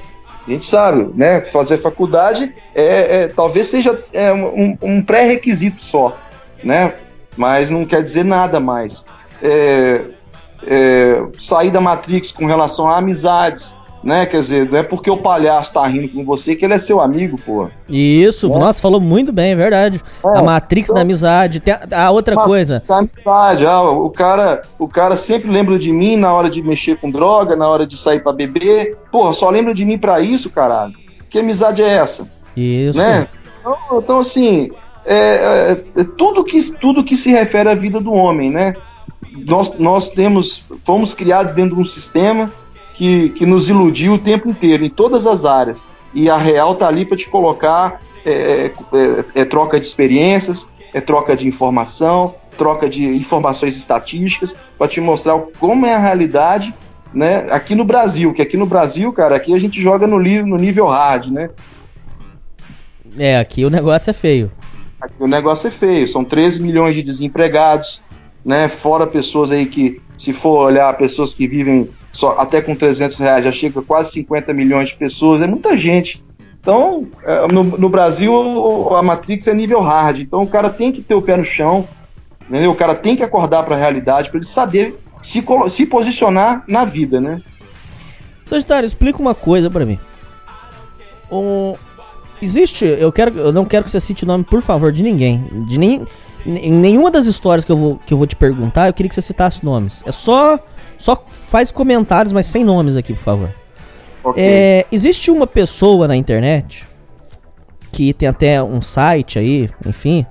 [0.48, 1.42] A gente sabe, né?
[1.42, 6.18] Fazer faculdade é, é talvez seja é, um, um pré-requisito só,
[6.64, 6.94] né?
[7.38, 9.06] mas não quer dizer nada mais.
[9.42, 10.02] É,
[10.66, 13.76] é, sair da Matrix com relação a amizades,
[14.08, 14.26] né?
[14.26, 17.02] Quer dizer, não é porque o palhaço tá rindo com você que ele é seu
[17.02, 17.68] amigo, pô.
[17.90, 18.58] Isso, é.
[18.58, 20.02] nossa, falou muito bem, é verdade.
[20.24, 22.82] É, a Matrix então, da amizade, tem a, a outra coisa.
[22.88, 26.96] Da amizade, ah, o cara, o cara sempre lembra de mim na hora de mexer
[26.96, 28.96] com droga, na hora de sair para beber.
[29.12, 30.94] Porra, só lembra de mim para isso, caralho.
[31.30, 32.32] Que amizade é essa?
[32.56, 32.98] Isso.
[32.98, 33.28] Né?
[33.60, 34.72] Então, então assim,
[35.06, 38.74] é, é, é, tudo, que, tudo que se refere à vida do homem, né?
[39.46, 42.50] Nós, nós temos, fomos criados dentro de um sistema
[42.98, 45.84] que, que nos iludiu o tempo inteiro, em todas as áreas.
[46.14, 51.00] E a real tá ali para te colocar é, é, é, troca de experiências, é
[51.00, 56.74] troca de informação, troca de informações estatísticas, para te mostrar como é a realidade
[57.14, 60.58] né, aqui no Brasil, que aqui no Brasil, cara, aqui a gente joga no, no
[60.58, 61.50] nível hard, né?
[63.18, 64.52] É, aqui o negócio é feio.
[65.00, 68.02] Aqui o negócio é feio, são 13 milhões de desempregados,
[68.44, 68.68] né?
[68.68, 73.44] Fora pessoas aí que, se for olhar, pessoas que vivem só até com 300 reais,
[73.44, 76.24] já chega a quase 50 milhões de pessoas, é muita gente.
[76.60, 78.34] Então, é, no, no Brasil,
[78.94, 81.88] a Matrix é nível hard, então o cara tem que ter o pé no chão,
[82.50, 82.72] entendeu?
[82.72, 86.84] o cara tem que acordar para a realidade para ele saber se, se posicionar na
[86.84, 87.42] vida, né?
[88.46, 90.00] Sagitário, explica uma coisa para mim.
[91.32, 91.76] Um,
[92.42, 95.66] existe, eu quero, eu não quero que você cite o nome, por favor, de ninguém,
[95.68, 96.06] de nem,
[96.48, 99.16] em nenhuma das histórias que eu vou que eu vou te perguntar, eu queria que
[99.16, 100.02] você citasse nomes.
[100.06, 100.58] É só
[100.98, 103.50] só faz comentários, mas sem nomes aqui, por favor.
[104.24, 104.44] Okay.
[104.44, 106.86] É, existe uma pessoa na internet
[107.92, 110.26] que tem até um site aí, enfim,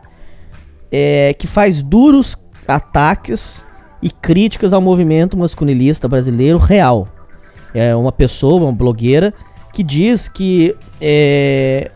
[0.90, 3.64] é, que faz duros ataques
[4.02, 7.08] e críticas ao movimento masculinista brasileiro real.
[7.74, 9.34] É uma pessoa, uma blogueira,
[9.72, 11.90] que diz que é,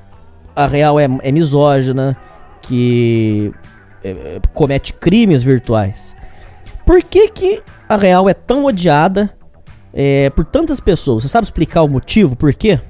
[0.54, 2.16] a Real é, é misógina,
[2.62, 3.52] que
[4.04, 6.16] é, comete crimes virtuais.
[6.84, 9.32] Por que, que a Real é tão odiada
[9.92, 11.24] é, por tantas pessoas?
[11.24, 12.80] Você sabe explicar o motivo, por quê?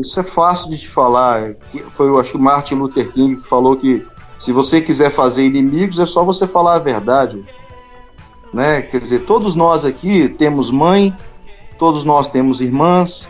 [0.00, 1.54] isso é fácil de te falar.
[1.94, 4.06] Foi, eu acho que Martin Luther King que falou que
[4.38, 7.42] se você quiser fazer inimigos, é só você falar a verdade.
[8.52, 8.82] Né?
[8.82, 11.14] Quer dizer, todos nós aqui temos mãe,
[11.78, 13.28] todos nós temos irmãs,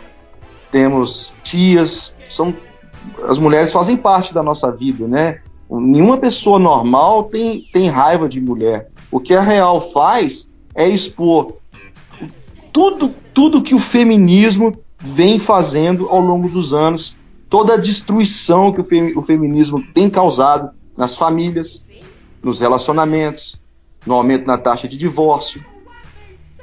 [0.71, 2.53] temos tias, são
[3.27, 5.39] as mulheres fazem parte da nossa vida, né?
[5.69, 8.89] Nenhuma pessoa normal tem, tem raiva de mulher.
[9.11, 11.53] O que a Real faz é expor
[12.71, 17.15] tudo, tudo que o feminismo vem fazendo ao longo dos anos,
[17.49, 21.83] toda a destruição que o, fem, o feminismo tem causado nas famílias,
[22.43, 23.59] nos relacionamentos,
[24.05, 25.63] no aumento na taxa de divórcio.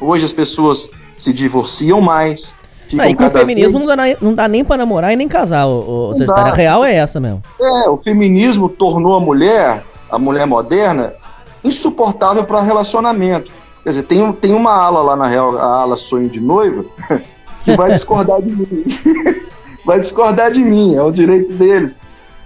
[0.00, 2.54] Hoje as pessoas se divorciam mais,
[2.98, 5.66] ah, e com o feminismo não dá, não dá, nem pra namorar e nem casar.
[5.66, 7.42] O, o a real é essa mesmo.
[7.60, 11.14] É, o feminismo tornou a mulher, a mulher moderna,
[11.62, 13.50] insuportável para relacionamento.
[13.82, 16.84] Quer dizer, tem, tem uma ala lá na real, a ala sonho de noiva,
[17.64, 18.84] que vai discordar de mim.
[19.84, 22.00] vai discordar de mim, é o direito deles.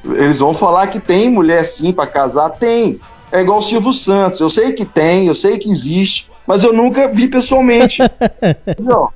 [0.04, 3.00] Eles vão falar que tem mulher sim para casar, tem.
[3.30, 4.40] É igual o Silvio Santos.
[4.40, 8.02] Eu sei que tem, eu sei que existe, mas eu nunca vi pessoalmente.
[8.80, 9.10] Não.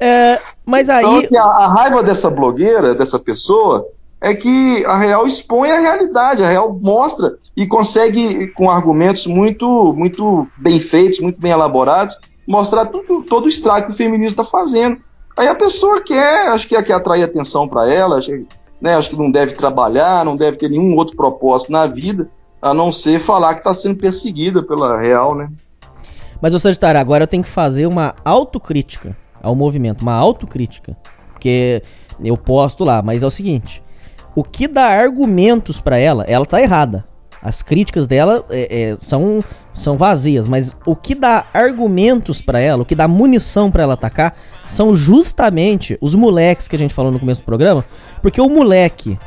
[0.00, 1.04] É, mas aí.
[1.24, 3.86] Então, a, a, raiva dessa blogueira, dessa pessoa,
[4.18, 9.92] é que a Real expõe a realidade, a Real mostra e consegue, com argumentos muito,
[9.94, 12.16] muito bem feitos, muito bem elaborados,
[12.48, 14.96] mostrar tudo, todo o estrago que o feminismo está fazendo.
[15.36, 18.30] Aí a pessoa quer, acho que quer atrair atenção para ela, acho,
[18.80, 22.28] né, acho que não deve trabalhar, não deve ter nenhum outro propósito na vida,
[22.60, 25.50] a não ser falar que está sendo perseguida pela Real, né?
[26.40, 30.96] Mas, ô Sagitário, agora eu tenho que fazer uma autocrítica ao movimento, uma autocrítica.
[31.32, 31.82] Porque
[32.22, 33.82] eu posto lá, mas é o seguinte:
[34.34, 37.04] o que dá argumentos para ela, ela tá errada.
[37.42, 42.82] As críticas dela é, é, são, são vazias, mas o que dá argumentos para ela,
[42.82, 44.36] o que dá munição para ela atacar,
[44.68, 47.82] são justamente os moleques que a gente falou no começo do programa.
[48.20, 49.18] Porque o moleque,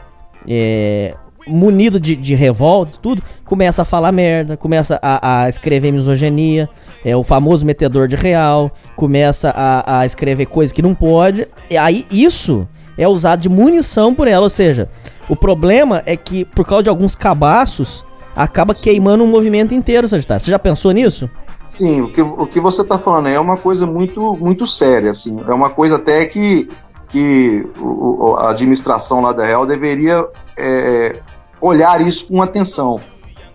[0.48, 1.16] é,
[1.48, 6.70] munido de, de revolta tudo, começa a falar merda, começa a, a escrever misoginia,
[7.04, 11.78] é o famoso metedor de real, começa a, a escrever coisas que não pode, e
[11.78, 14.90] aí isso é usado de munição por ela, ou seja,
[15.28, 20.44] o problema é que por causa de alguns cabaços, acaba queimando um movimento inteiro, Sagitário.
[20.44, 21.30] Você já pensou nisso?
[21.78, 25.36] Sim, o que, o que você está falando é uma coisa muito, muito séria, assim,
[25.48, 26.70] é uma coisa até que,
[27.14, 31.22] que o, a administração lá da Real deveria é,
[31.62, 32.96] olhar isso com atenção.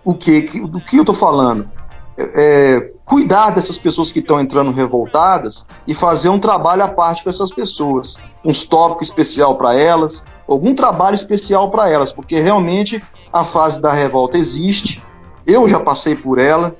[0.03, 1.69] O que, do que eu estou falando?
[2.17, 7.21] É, é, cuidar dessas pessoas que estão entrando revoltadas e fazer um trabalho à parte
[7.21, 13.03] com essas pessoas, uns tópicos especial para elas, algum trabalho especial para elas, porque realmente
[13.33, 15.03] a fase da revolta existe.
[15.45, 16.77] Eu já passei por ela,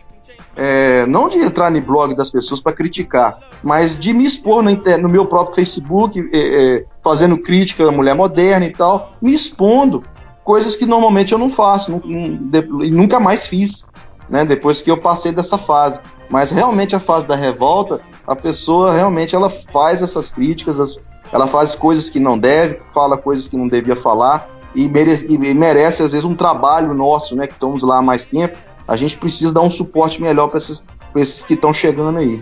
[0.61, 4.71] é, não de entrar no blog das pessoas para criticar, mas de me expor no,
[4.71, 10.03] no meu próprio Facebook, é, é, fazendo crítica à mulher moderna e tal, me expondo
[10.43, 13.85] coisas que normalmente eu não faço e nunca mais fiz,
[14.29, 16.01] né, depois que eu passei dessa fase.
[16.29, 20.99] Mas realmente a fase da revolta, a pessoa realmente ela faz essas críticas,
[21.31, 25.37] ela faz coisas que não deve, fala coisas que não devia falar e merece, e
[25.37, 28.57] merece às vezes um trabalho nosso, né, que estamos lá há mais tempo.
[28.89, 30.83] A gente precisa dar um suporte melhor para esses,
[31.15, 32.41] esses que estão chegando aí.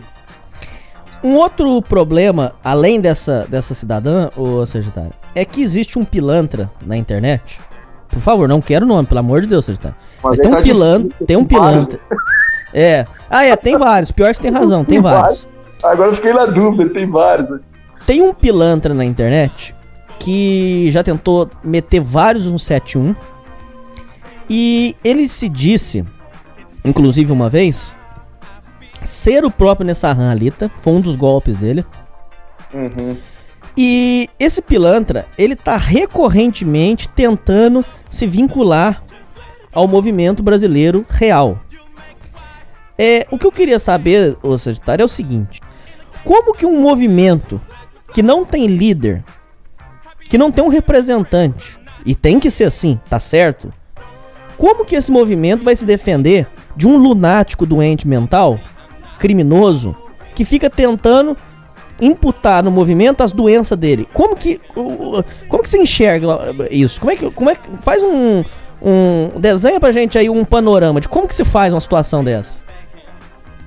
[1.24, 6.96] Um outro problema, além dessa, dessa cidadã, ô Sagitário, é que existe um pilantra na
[6.96, 7.60] internet
[8.10, 9.96] por favor, não quero nome, pelo amor de Deus, Sagitário.
[10.24, 12.00] Mas, Mas tem um tá pilantra, tem um pilantra.
[12.74, 13.06] É.
[13.30, 14.12] Ah, é, tem vários.
[14.12, 15.48] Pior que você tem razão, tem, tem vários.
[15.48, 15.86] vários.
[15.86, 17.62] Agora eu fiquei na dúvida, tem vários.
[18.06, 19.76] Tem um pilantra na internet
[20.20, 23.16] que já tentou meter vários 171
[24.50, 26.04] e ele se disse,
[26.88, 28.00] inclusive uma vez,
[29.04, 31.86] ser o próprio Nessahan Alita, foi um dos golpes dele.
[32.74, 33.18] Uhum.
[33.76, 39.04] E esse pilantra, ele tá recorrentemente tentando se vincular
[39.72, 41.60] ao movimento brasileiro real.
[42.98, 45.62] É, o que eu queria saber, ô Sagitário, é o seguinte:
[46.24, 47.62] como que um movimento
[48.14, 49.24] que não tem líder,
[50.28, 53.70] que não tem um representante, e tem que ser assim, tá certo?
[54.58, 56.48] Como que esse movimento vai se defender
[56.78, 58.60] de um lunático doente mental,
[59.20, 59.96] criminoso,
[60.36, 61.36] que fica tentando
[62.00, 64.08] imputar no movimento as doenças dele?
[64.14, 64.62] Como que
[65.50, 66.28] como que se enxerga
[66.70, 67.02] isso?
[67.02, 68.44] Como é que como é que faz um
[68.80, 72.68] um desenha pra gente aí um panorama de como que se faz uma situação dessa?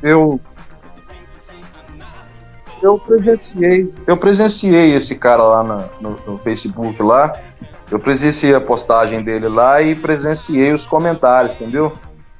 [0.01, 0.41] Eu
[2.83, 7.39] eu presenciei, eu presenciei esse cara lá na, no, no, Facebook lá.
[7.91, 11.93] Eu presenciei a postagem dele lá e presenciei os comentários, entendeu?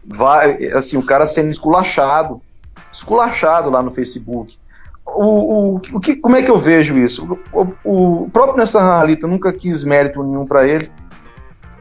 [0.05, 2.41] Vai, assim, o cara sendo esculachado,
[2.93, 4.59] esculachado lá no Facebook.
[5.05, 7.39] O, o, o que, como é que eu vejo isso?
[7.53, 10.91] O, o, próprio Nessa Ralita nunca quis mérito nenhum para ele.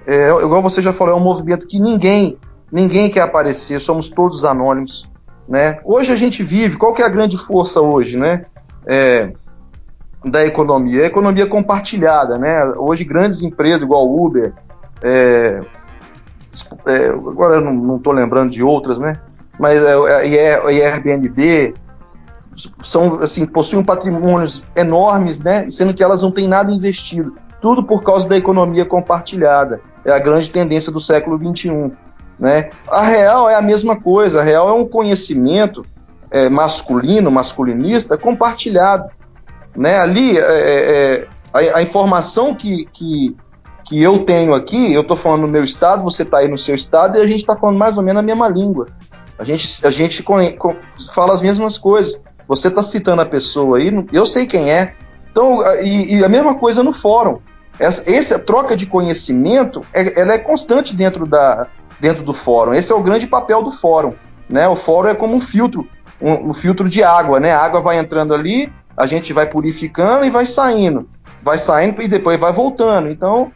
[0.06, 2.38] É, igual você já falou, é um movimento que ninguém,
[2.72, 5.08] ninguém quer aparecer, somos todos anônimos.
[5.48, 5.80] Né?
[5.84, 8.46] Hoje a gente vive, qual que é a grande força hoje, né?
[8.86, 9.32] É,
[10.24, 11.04] da economia?
[11.04, 12.66] A economia compartilhada, né?
[12.78, 14.54] Hoje grandes empresas igual Uber,
[15.04, 15.60] é,
[16.86, 19.18] é, agora eu não estou lembrando de outras, né?
[19.60, 19.94] Mas é,
[20.56, 21.74] a Airbnb
[22.84, 25.70] são assim possuem patrimônios enormes, né?
[25.72, 27.36] Sendo que elas não têm nada investido.
[27.62, 29.82] Tudo por causa da economia compartilhada.
[30.06, 31.92] É a grande tendência do século XXI.
[32.40, 32.70] Né?
[32.90, 35.86] A real é a mesma coisa, a real é um conhecimento
[36.32, 39.10] é, masculino, masculinista, compartilhado.
[39.76, 40.00] Né?
[40.00, 43.36] Ali, é, é, é a, a, informação que, que,
[43.90, 46.76] que eu tenho aqui, eu estou falando no meu estado, você está aí no seu
[46.76, 48.86] estado, e a gente está falando mais ou menos a mesma língua.
[49.40, 50.24] A gente, a gente
[51.12, 52.22] fala as mesmas coisas.
[52.48, 54.94] Você está citando a pessoa aí, eu sei quem é.
[55.32, 57.40] Então, e, e a mesma coisa no fórum.
[57.80, 61.66] Essa, essa troca de conhecimento, é, ela é constante dentro da,
[62.00, 62.76] dentro do fórum.
[62.76, 64.14] Esse é o grande papel do fórum.
[64.48, 64.68] Né?
[64.68, 65.88] O fórum é como um filtro,
[66.22, 67.40] um, um filtro de água.
[67.40, 67.52] Né?
[67.52, 71.10] A água vai entrando ali, a gente vai purificando e vai saindo.
[71.42, 73.10] Vai saindo e depois vai voltando.
[73.10, 73.52] Então,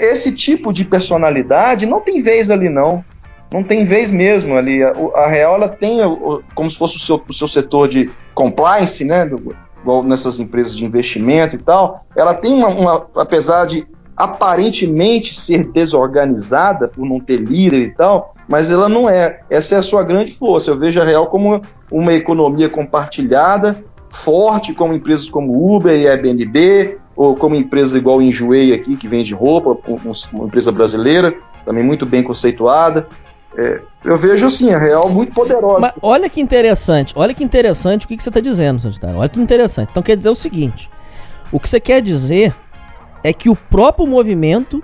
[0.00, 3.04] esse tipo de personalidade não tem vez ali, não.
[3.52, 4.82] Não tem vez mesmo ali.
[4.82, 5.98] A, a Real ela tem
[6.54, 9.26] como se fosse o seu, o seu setor de compliance, né?
[9.26, 12.04] Do, igual nessas empresas de investimento e tal.
[12.16, 18.34] Ela tem uma, uma apesar de aparentemente ser desorganizada por não ter líder e tal,
[18.48, 19.40] mas ela não é.
[19.50, 20.70] Essa é a sua grande força.
[20.70, 23.76] Eu vejo a Real como uma economia compartilhada,
[24.10, 29.32] forte, como empresas como Uber e Airbnb, ou como empresas igual Enjoei aqui, que vende
[29.32, 29.78] roupa,
[30.32, 33.06] uma empresa brasileira, também muito bem conceituada.
[33.56, 35.80] É, eu vejo assim, a Real muito poderosa.
[35.80, 39.18] Mas olha que interessante, olha que interessante o que, que você está dizendo, Sagitário.
[39.18, 39.90] Olha que interessante.
[39.90, 40.90] Então quer dizer o seguinte:
[41.52, 42.52] o que você quer dizer
[43.22, 44.82] é que o próprio movimento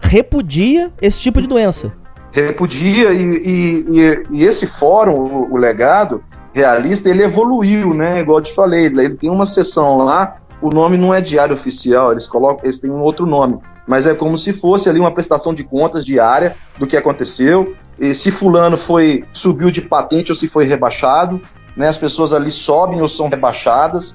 [0.00, 1.92] repudia esse tipo de doença.
[2.32, 8.20] Repudia, e, e, e esse fórum, o, o, legado realista, ele evoluiu, né?
[8.20, 12.12] Igual eu te falei, ele tem uma sessão lá, o nome não é diário oficial,
[12.12, 15.54] eles colocam, eles têm um outro nome, mas é como se fosse ali uma prestação
[15.54, 20.48] de contas diária do que aconteceu, e se fulano foi subiu de patente ou se
[20.48, 21.40] foi rebaixado,
[21.76, 21.88] né?
[21.88, 24.14] As pessoas ali sobem ou são rebaixadas,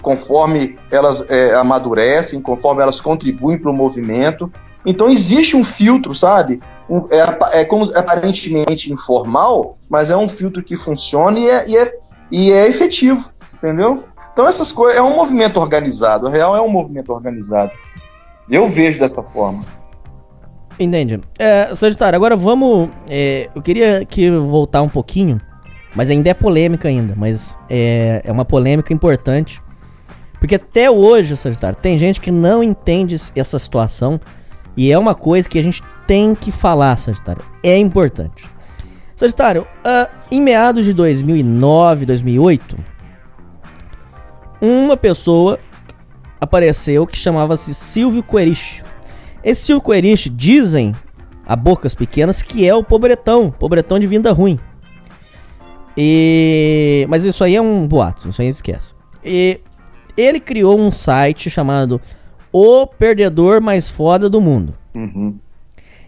[0.00, 4.50] conforme elas é, amadurecem, conforme elas contribuem para o movimento.
[4.84, 6.60] Então existe um filtro, sabe?
[6.88, 11.76] Um, é, é, como aparentemente informal, mas é um filtro que funciona e é, e
[11.76, 11.94] é,
[12.30, 14.04] e é efetivo, entendeu?
[14.38, 16.28] Então essas coisas é um movimento organizado.
[16.28, 17.72] O real é um movimento organizado.
[18.48, 19.64] Eu vejo dessa forma.
[20.78, 21.20] Entendi.
[21.36, 22.88] É, Sagitário, agora vamos.
[23.10, 25.40] É, eu queria que voltar um pouquinho
[25.94, 29.60] mas ainda é polêmica ainda, mas é, é uma polêmica importante.
[30.38, 34.20] Porque até hoje, Sagitário, tem gente que não entende essa situação.
[34.76, 37.42] E é uma coisa que a gente tem que falar, Sagitário.
[37.64, 38.44] É importante.
[39.16, 42.76] Sagitário, uh, em meados de 2009, 2008,
[44.60, 45.58] uma pessoa
[46.40, 48.82] apareceu que chamava-se Silvio Coerich.
[49.42, 50.94] Esse Silvio Coerich, dizem
[51.46, 54.58] a bocas pequenas, que é o pobretão, pobretão de vinda ruim.
[55.96, 57.06] E...
[57.08, 58.94] Mas isso aí é um boato, isso aí esquece.
[59.24, 59.60] E
[60.16, 62.00] ele criou um site chamado
[62.52, 64.74] O Perdedor Mais Foda do Mundo.
[64.94, 65.38] Uhum.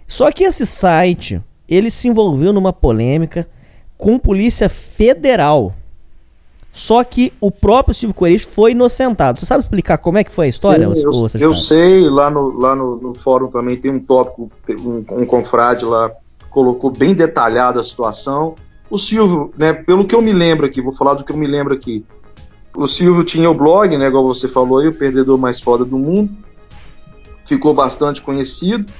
[0.06, 3.48] Só que esse site, ele se envolveu numa polêmica
[3.96, 5.74] com polícia federal.
[6.72, 9.38] Só que o próprio Silvio Coelho foi inocentado.
[9.38, 10.88] Você sabe explicar como é que foi a história?
[10.94, 15.04] Sim, eu, eu sei, lá, no, lá no, no, fórum também tem um tópico, um,
[15.10, 16.10] um confrade lá
[16.48, 18.54] colocou bem detalhada a situação.
[18.90, 21.46] O Silvio, né, pelo que eu me lembro aqui, vou falar do que eu me
[21.46, 22.04] lembro aqui.
[22.74, 25.98] O Silvio tinha o blog, né, igual você falou aí, o perdedor mais foda do
[25.98, 26.30] mundo.
[27.46, 28.92] Ficou bastante conhecido.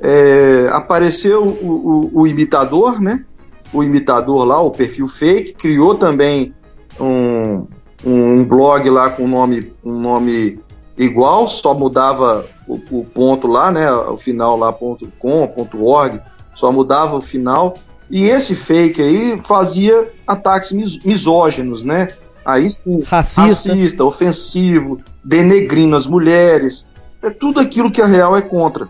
[0.00, 3.24] É, apareceu o, o, o, imitador, né?
[3.72, 6.54] o imitador lá, o perfil fake, criou também
[7.00, 7.66] um,
[8.04, 10.60] um blog lá com um nome, um nome
[10.96, 13.90] igual, só mudava o, o ponto lá, né?
[13.92, 16.20] O final lá, ponto .com, ponto .org,
[16.54, 17.74] só mudava o final.
[18.10, 22.08] E esse fake aí fazia ataques mis misóginos, né?
[22.44, 22.68] Aí
[23.06, 23.70] racista.
[23.70, 26.86] racista, ofensivo, denegrindo as mulheres.
[27.22, 28.86] É tudo aquilo que a real é contra.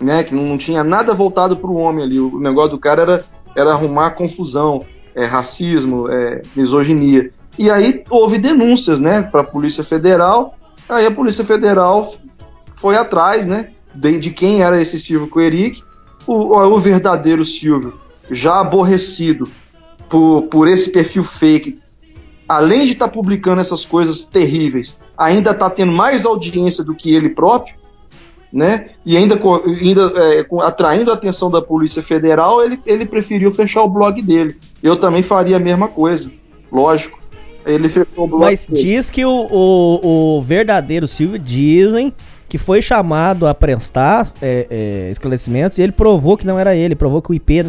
[0.00, 0.22] Né?
[0.22, 2.20] Que não, não tinha nada voltado para o homem ali.
[2.20, 3.24] O negócio do cara era,
[3.56, 7.30] era arrumar confusão, é, racismo, é, misoginia.
[7.58, 10.56] E aí houve denúncias né, para a Polícia Federal.
[10.88, 12.14] Aí a Polícia Federal
[12.76, 15.82] foi atrás né, de, de quem era esse Silvio Coeric.
[16.26, 17.94] O, o verdadeiro Silvio,
[18.30, 19.48] já aborrecido
[20.08, 21.80] por, por esse perfil fake
[22.50, 27.14] além de estar tá publicando essas coisas terríveis, ainda está tendo mais audiência do que
[27.14, 27.76] ele próprio,
[28.52, 28.90] né?
[29.04, 29.40] E ainda,
[29.80, 34.56] ainda é, atraindo a atenção da Polícia Federal, ele, ele preferiu fechar o blog dele.
[34.82, 36.30] Eu também faria a mesma coisa,
[36.70, 37.18] lógico.
[37.64, 38.42] Ele fechou o blog.
[38.42, 38.82] Mas dele.
[38.82, 42.12] diz que o, o, o verdadeiro Silvio dizem
[42.48, 46.96] que foi chamado a prestar é, é, esclarecimentos e ele provou que não era ele,
[46.96, 47.66] provou que o IP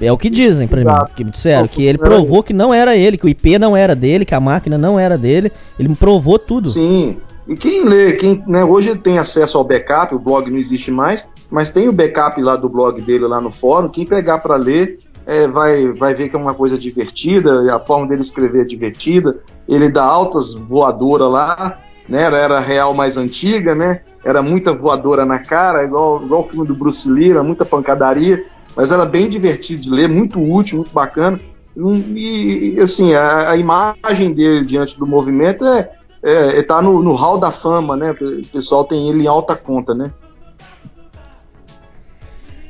[0.00, 1.04] é o que dizem pra Exato.
[1.04, 3.76] mim, que me disseram, que ele provou que não era ele, que o IP não
[3.76, 6.70] era dele, que a máquina não era dele, ele provou tudo.
[6.70, 7.16] Sim,
[7.46, 11.26] e quem lê, quem, né, hoje tem acesso ao backup, o blog não existe mais,
[11.50, 14.98] mas tem o backup lá do blog dele lá no fórum, quem pegar para ler
[15.26, 19.38] é, vai, vai ver que é uma coisa divertida, a forma dele escrever é divertida,
[19.68, 21.78] ele dá altas voadoras lá,
[22.08, 26.66] né, era real mais antiga, né, era muita voadora na cara, igual, igual o filme
[26.66, 30.92] do Bruce Lee, era muita pancadaria, mas era bem divertido de ler, muito útil, muito
[30.92, 31.38] bacana.
[31.76, 35.90] E, assim, a, a imagem dele diante do movimento é,
[36.24, 38.12] é, é tá no, no hall da fama, né?
[38.12, 40.10] O pessoal tem ele em alta conta, né?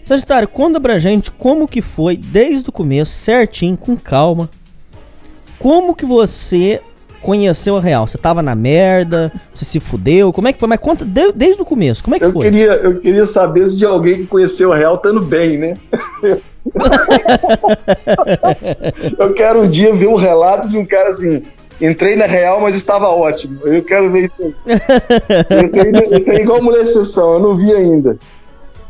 [0.05, 4.51] Sagitário, conta pra gente como que foi desde o começo, certinho, com calma.
[5.59, 6.83] Como que você
[7.23, 8.07] conheceu a real?
[8.07, 9.33] Você tava na merda?
[9.55, 10.31] Você se fudeu?
[10.31, 10.69] Como é que foi?
[10.69, 12.51] Mas conta de, desde o começo, como é que eu foi?
[12.51, 15.75] Queria, eu queria saber se de alguém que conheceu a real estando bem, né?
[19.19, 21.43] eu quero um dia ver um relato de um cara assim.
[21.81, 23.61] Entrei na real, mas estava ótimo.
[23.65, 24.55] Eu quero ver isso.
[26.19, 28.17] Isso aí é igual mulher exceção, eu não vi ainda.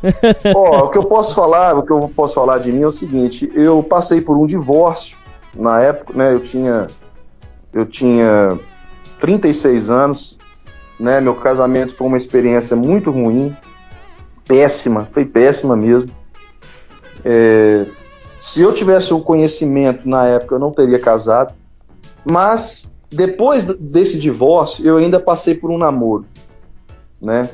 [0.54, 2.92] Ó, o que eu posso falar, o que eu posso falar de mim é o
[2.92, 5.16] seguinte: eu passei por um divórcio
[5.56, 6.34] na época, né?
[6.34, 6.86] Eu tinha
[7.72, 8.58] eu tinha
[9.20, 10.38] 36 anos,
[11.00, 11.20] né?
[11.20, 13.56] Meu casamento foi uma experiência muito ruim,
[14.46, 16.10] péssima, foi péssima mesmo.
[17.24, 17.86] É,
[18.40, 21.54] se eu tivesse o conhecimento na época, eu não teria casado.
[22.24, 26.26] Mas depois desse divórcio, eu ainda passei por um namoro,
[27.20, 27.48] né?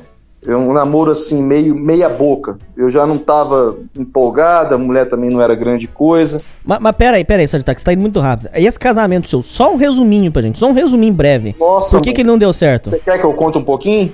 [0.47, 2.57] um namoro assim, meio meia boca.
[2.75, 6.41] Eu já não tava empolgada, a mulher também não era grande coisa.
[6.65, 8.49] Mas, mas peraí, peraí, Sagitário, que você tá indo muito rápido.
[8.57, 11.55] E esse casamento seu, só um resuminho pra gente, só um resuminho breve.
[11.59, 12.89] Nossa, Por que, que ele não deu certo?
[12.89, 14.11] Você quer que eu conte um pouquinho?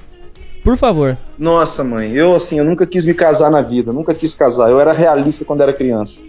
[0.64, 1.18] Por favor.
[1.40, 4.70] Nossa, mãe, eu assim, eu nunca quis me casar na vida, nunca quis casar.
[4.70, 6.20] Eu era realista quando era criança.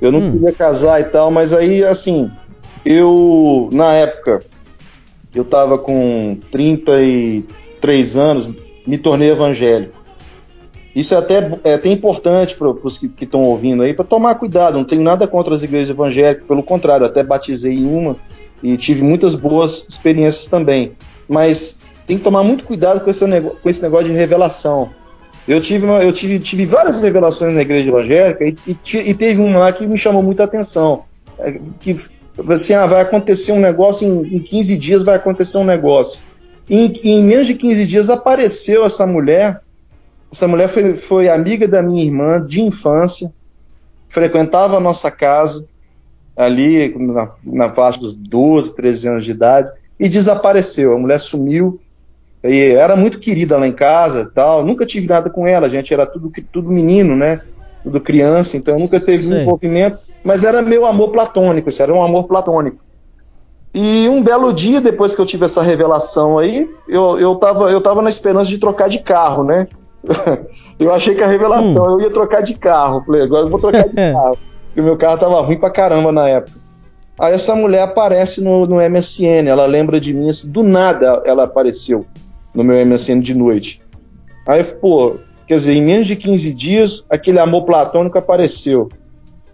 [0.00, 0.32] Eu não hum.
[0.32, 2.30] queria casar e tal, mas aí, assim,
[2.86, 4.40] eu, na época,
[5.34, 8.48] eu tava com 33 anos,
[8.86, 10.00] me tornei evangélico.
[10.94, 14.78] Isso é até, é até importante para os que estão ouvindo aí, para tomar cuidado.
[14.78, 18.16] Não tenho nada contra as igrejas evangélicas, pelo contrário, até batizei em uma
[18.62, 20.92] e tive muitas boas experiências também.
[21.28, 21.76] Mas
[22.06, 24.90] tem que tomar muito cuidado com esse, negócio, com esse negócio de revelação.
[25.46, 29.40] Eu tive, uma, eu tive, tive várias revelações na igreja evangélica e, e, e teve
[29.40, 31.04] uma lá que me chamou muita atenção.
[31.38, 31.98] É, que
[32.48, 36.20] assim, ah, vai acontecer um negócio, em, em 15 dias vai acontecer um negócio.
[36.68, 39.60] Em, em menos de 15 dias apareceu essa mulher.
[40.32, 43.32] Essa mulher foi, foi amiga da minha irmã de infância,
[44.08, 45.64] frequentava a nossa casa,
[46.36, 50.94] ali na, na faixa dos 12, 13 anos de idade, e desapareceu.
[50.94, 51.80] A mulher sumiu.
[52.44, 54.64] E era muito querida lá em casa tal.
[54.64, 57.40] Nunca tive nada com ela, a gente era tudo, tudo menino, né?
[57.86, 59.96] Tudo criança, então nunca teve um envolvimento.
[60.24, 62.78] Mas era meu amor platônico, isso era um amor platônico.
[63.72, 67.80] E um belo dia, depois que eu tive essa revelação aí, eu, eu, tava, eu
[67.80, 69.68] tava na esperança de trocar de carro, né?
[70.80, 71.90] eu achei que a revelação hum.
[71.90, 73.04] eu ia trocar de carro.
[73.06, 74.36] Falei, agora eu vou trocar de carro.
[74.66, 76.58] Porque o meu carro tava ruim pra caramba na época.
[77.16, 81.44] Aí essa mulher aparece no, no MSN, ela lembra de mim, assim, do nada ela
[81.44, 82.04] apareceu
[82.52, 83.80] no meu MSN de noite.
[84.44, 85.16] Aí, pô,
[85.46, 88.88] quer dizer, em menos de 15 dias, aquele amor platônico apareceu.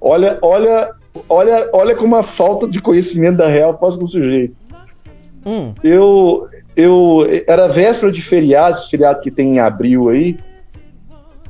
[0.00, 0.94] Olha, olha
[1.28, 4.54] olha, olha como a falta de conhecimento da real faz com o sujeito.
[5.44, 5.74] Hum.
[5.82, 10.38] Eu, eu era véspera de feriados, feriado que tem em abril aí.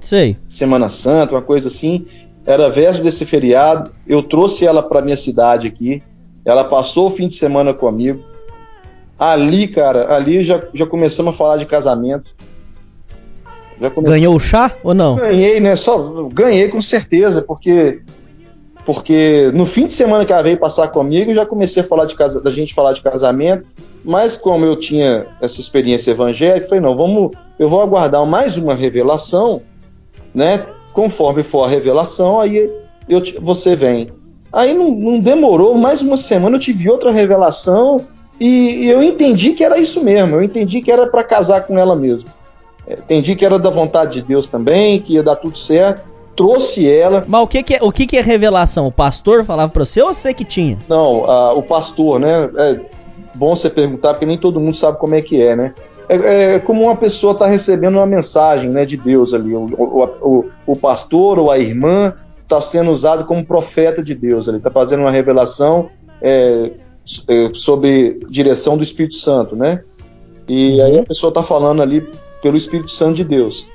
[0.00, 0.36] Sei.
[0.48, 2.06] Semana Santa, uma coisa assim.
[2.44, 6.02] era véspera desse feriado, eu trouxe ela para minha cidade aqui,
[6.44, 8.24] ela passou o fim de semana comigo.
[9.18, 12.34] Ali, cara, ali já, já começamos a falar de casamento.
[14.02, 15.16] Ganhou o chá ou não?
[15.16, 15.76] Ganhei, né?
[15.76, 18.00] Só ganhei com certeza, porque
[18.84, 22.16] porque no fim de semana que ela veio passar comigo, já comecei a falar de
[22.16, 23.66] casa, da gente falar de casamento,
[24.04, 28.74] mas como eu tinha essa experiência evangélica, falei, não, vamos, eu vou aguardar mais uma
[28.74, 29.62] revelação,
[30.34, 30.66] né?
[30.92, 32.68] Conforme for a revelação, aí
[33.08, 34.08] eu, você vem.
[34.52, 37.98] Aí não, não demorou, mais uma semana eu tive outra revelação
[38.40, 41.78] e, e eu entendi que era isso mesmo, eu entendi que era para casar com
[41.78, 42.28] ela mesmo.
[42.86, 46.90] É, entendi que era da vontade de Deus também, que ia dar tudo certo trouxe
[46.90, 47.24] ela.
[47.26, 48.86] Mas o que, que é, o que, que é revelação?
[48.86, 50.78] O pastor falava para você ou você que tinha?
[50.88, 52.50] Não, a, o pastor, né?
[52.56, 52.80] É
[53.34, 55.74] bom você perguntar, porque nem todo mundo sabe como é que é, né?
[56.08, 59.54] É, é como uma pessoa está recebendo uma mensagem né, de Deus ali.
[59.54, 59.66] O,
[60.20, 62.12] o, o, pastor ou a irmã
[62.42, 64.48] está sendo usado como profeta de Deus.
[64.48, 65.88] Ele está fazendo uma revelação
[66.20, 66.72] é,
[67.28, 69.82] é, sobre direção do Espírito Santo, né?
[70.48, 72.06] E aí a pessoa está falando ali
[72.42, 73.68] pelo Espírito Santo de Deus.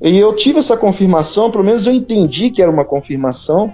[0.00, 3.72] E eu tive essa confirmação, pelo menos eu entendi que era uma confirmação.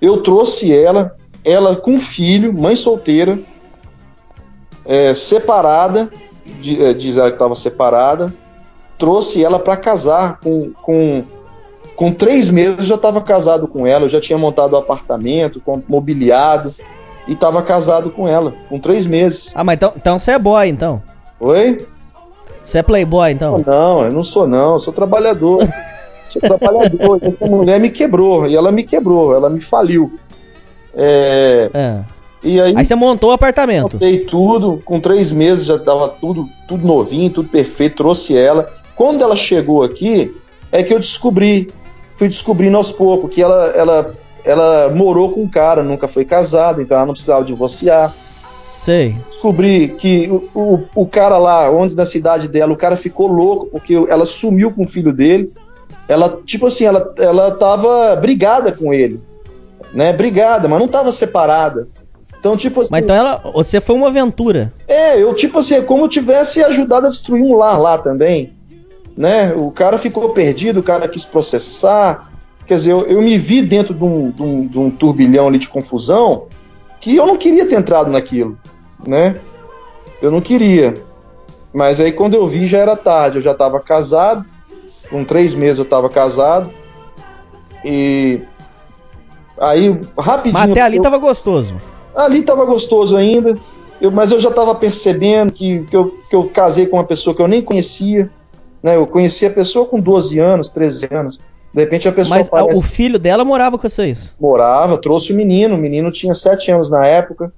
[0.00, 3.38] Eu trouxe ela, ela com filho, mãe solteira,
[4.84, 6.08] é, separada,
[6.78, 8.32] é, diz ela que estava separada,
[8.98, 11.24] trouxe ela para casar com, com,
[11.96, 14.78] com três meses eu já estava casado com ela, eu já tinha montado o um
[14.78, 16.72] apartamento, mobiliado
[17.26, 19.50] e estava casado com ela, com três meses.
[19.54, 21.02] Ah, mas então, então você é boy, então?
[21.40, 21.84] Oi?
[22.64, 23.62] Você é playboy, então?
[23.64, 25.66] Não, eu não sou não, eu sou trabalhador.
[26.28, 27.18] sou trabalhador.
[27.22, 30.12] Essa mulher me quebrou, e ela me quebrou, ela me faliu.
[30.94, 31.70] É...
[31.72, 32.14] é.
[32.42, 33.94] E aí, aí você montou o apartamento.
[33.94, 38.70] Montei tudo, com três meses já tava tudo, tudo novinho, tudo perfeito, trouxe ela.
[38.94, 40.36] Quando ela chegou aqui,
[40.70, 41.70] é que eu descobri,
[42.18, 46.82] fui descobrindo aos poucos, que ela, ela, ela morou com um cara, nunca foi casada,
[46.82, 48.12] então ela não precisava divorciar.
[48.84, 49.16] Sei.
[49.30, 53.64] Descobri que o, o, o, cara lá, onde na cidade dela, o cara ficou louco
[53.72, 55.50] porque ela sumiu com o filho dele.
[56.06, 59.18] Ela, tipo assim, ela, ela tava brigada com ele.
[59.94, 60.12] Né?
[60.12, 61.86] Brigada, mas não tava separada.
[62.38, 62.90] Então, tipo assim.
[62.92, 64.70] Mas então ela, você foi uma aventura.
[64.86, 68.52] É, eu, tipo assim, é como eu tivesse ajudado a destruir um lar lá também.
[69.16, 69.54] Né?
[69.54, 72.30] O cara ficou perdido, o cara quis processar.
[72.66, 75.56] Quer dizer, eu, eu me vi dentro de um, de, um, de um turbilhão ali
[75.56, 76.48] de confusão
[77.04, 78.56] que eu não queria ter entrado naquilo
[79.06, 79.36] né?
[80.22, 80.94] Eu não queria.
[81.70, 84.42] Mas aí quando eu vi já era tarde, eu já estava casado,
[85.10, 86.70] com três meses eu estava casado.
[87.84, 88.40] E
[89.60, 90.54] aí rapidinho.
[90.54, 91.02] Mas até ali eu...
[91.02, 91.76] tava gostoso.
[92.16, 93.54] Ali tava gostoso ainda.
[94.00, 97.36] Eu, mas eu já estava percebendo que, que, eu, que eu casei com uma pessoa
[97.36, 98.30] que eu nem conhecia.
[98.82, 98.96] Né?
[98.96, 101.38] Eu conheci a pessoa com 12 anos, 13 anos.
[101.74, 102.38] De repente a pessoa.
[102.38, 104.36] Mas o filho dela morava com vocês?
[104.40, 105.74] Morava, trouxe o menino.
[105.74, 107.52] O menino tinha 7 anos na época.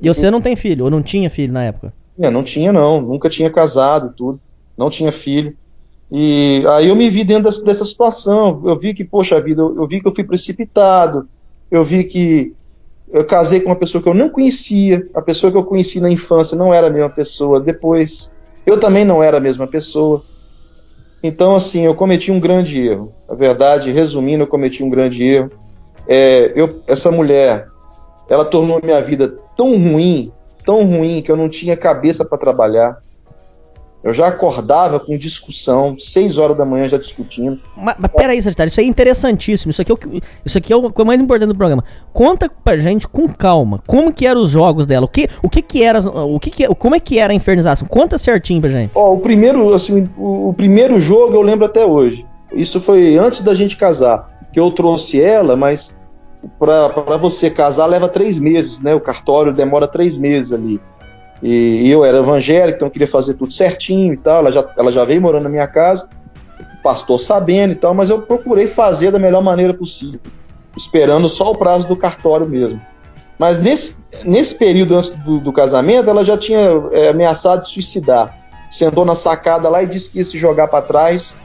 [0.00, 1.92] E você não tem filho, ou não tinha filho na época?
[2.16, 4.40] Não tinha não, nunca tinha casado tudo,
[4.76, 5.54] não tinha filho.
[6.10, 9.76] E aí eu me vi dentro dessa, dessa situação, eu vi que, poxa vida, eu,
[9.76, 11.28] eu vi que eu fui precipitado,
[11.70, 12.54] eu vi que
[13.12, 16.10] eu casei com uma pessoa que eu não conhecia, a pessoa que eu conheci na
[16.10, 18.30] infância não era a mesma pessoa depois,
[18.64, 20.24] eu também não era a mesma pessoa.
[21.26, 23.10] Então, assim, eu cometi um grande erro.
[23.26, 25.50] Na verdade, resumindo, eu cometi um grande erro.
[26.06, 27.66] É, eu, essa mulher,
[28.28, 30.30] ela tornou minha vida tão ruim,
[30.66, 32.98] tão ruim, que eu não tinha cabeça para trabalhar.
[34.04, 37.58] Eu já acordava com discussão, seis horas da manhã já discutindo.
[37.74, 39.70] Mas, mas peraí, Sagitário, isso é interessantíssimo.
[39.70, 39.98] Isso aqui é, o,
[40.44, 41.82] isso aqui é o mais importante do programa.
[42.12, 43.80] Conta pra gente com calma.
[43.86, 45.06] Como que eram os jogos dela?
[45.06, 47.88] O que, o que que era, o que que, como é que era a infernização?
[47.88, 48.90] Conta certinho pra gente.
[48.94, 52.26] Ó, o primeiro, assim, o, o primeiro jogo eu lembro até hoje.
[52.52, 54.38] Isso foi antes da gente casar.
[54.52, 55.96] Que eu trouxe ela, mas
[56.58, 58.94] para você casar leva três meses, né?
[58.94, 60.78] O cartório demora três meses ali.
[61.42, 64.40] E, e eu era evangélico, então eu queria fazer tudo certinho e tal.
[64.40, 66.08] Ela já, ela já veio morando na minha casa,
[66.78, 70.20] o pastor sabendo e tal, mas eu procurei fazer da melhor maneira possível,
[70.76, 72.80] esperando só o prazo do cartório mesmo.
[73.38, 76.60] Mas nesse, nesse período antes do, do casamento, ela já tinha
[76.92, 78.38] é, ameaçado de suicidar.
[78.70, 81.36] Sentou na sacada lá e disse que ia se jogar para trás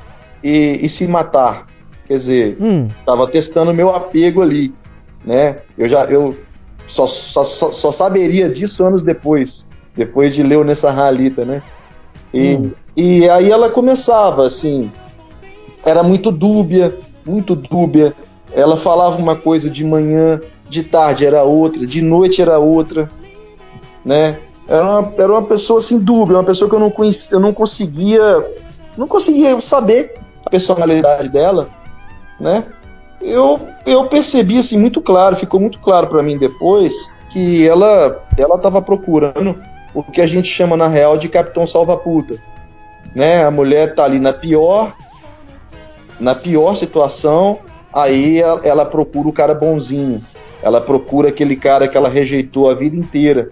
[0.44, 1.68] e, e, se matar.
[2.08, 2.58] Quer dizer,
[3.00, 3.28] estava hum.
[3.28, 4.74] testando meu apego ali
[5.24, 5.58] né?
[5.78, 6.36] Eu já eu
[6.88, 11.62] só, só, só saberia disso anos depois, depois de ler Nessa Ralita, né?
[12.34, 12.72] E, hum.
[12.96, 14.92] e aí ela começava assim,
[15.86, 18.14] era muito dúbia, muito dúbia.
[18.54, 23.10] Ela falava uma coisa de manhã, de tarde era outra, de noite era outra,
[24.04, 24.40] né?
[24.68, 27.54] Era uma, era uma pessoa assim dúbia, uma pessoa que eu não conhecia, eu não
[27.54, 28.22] conseguia,
[28.98, 30.16] não conseguia saber
[30.46, 31.68] a personalidade dela,
[32.40, 32.64] né?
[33.22, 38.56] eu, eu percebi assim muito claro, ficou muito claro para mim depois que ela ela
[38.56, 39.60] estava procurando
[39.94, 42.36] o que a gente chama na real de capitão salva-puta,
[43.16, 43.44] né?
[43.44, 44.94] A mulher tá ali na pior
[46.20, 47.60] na pior situação,
[47.94, 50.22] aí ela, ela procura o cara bonzinho.
[50.62, 53.48] Ela procura aquele cara que ela rejeitou a vida inteira.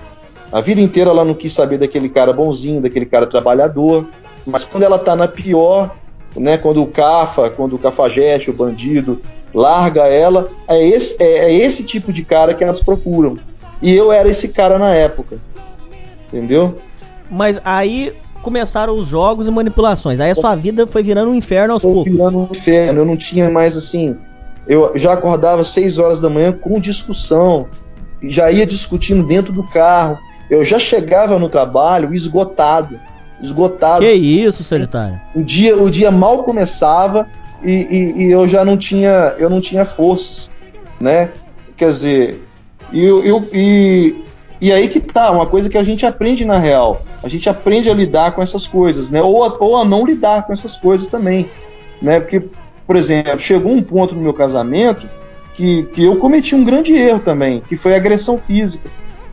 [0.52, 4.06] A vida inteira ela não quis saber daquele cara bonzinho, daquele cara trabalhador.
[4.46, 5.96] Mas quando ela tá na pior,
[6.36, 9.22] né, quando o cafa, quando o cafajeste, o bandido,
[9.54, 13.38] larga ela, é esse, é, é esse tipo de cara que elas procuram.
[13.82, 15.40] E eu era esse cara na época.
[16.28, 16.76] Entendeu?
[17.30, 20.20] Mas aí começaram os jogos e manipulações.
[20.20, 22.12] Aí a sua vida foi virando um inferno aos Foi poucos.
[22.14, 23.02] virando um inferno.
[23.02, 24.16] Eu não tinha mais assim.
[24.68, 27.68] Eu já acordava às 6 horas da manhã com discussão.
[28.24, 30.18] Já ia discutindo dentro do carro.
[30.50, 33.00] Eu já chegava no trabalho esgotado.
[33.42, 34.02] Esgotado.
[34.02, 35.20] Que isso, Sagitário?
[35.36, 37.28] O dia, o dia mal começava
[37.64, 40.50] e, e- e eu já não tinha, eu não tinha forças,
[41.00, 41.30] né?
[41.76, 42.44] Quer dizer,
[42.92, 44.16] e, eu, e,
[44.60, 47.04] e aí que tá, uma coisa que a gente aprende na real.
[47.24, 49.22] A gente aprende a lidar com essas coisas, né?
[49.22, 51.48] Ou a, ou a não lidar com essas coisas também,
[52.02, 52.20] né?
[52.20, 52.42] Porque,
[52.86, 55.08] por exemplo, chegou um ponto no meu casamento
[55.56, 58.90] que, que eu cometi um grande erro também, que foi agressão física.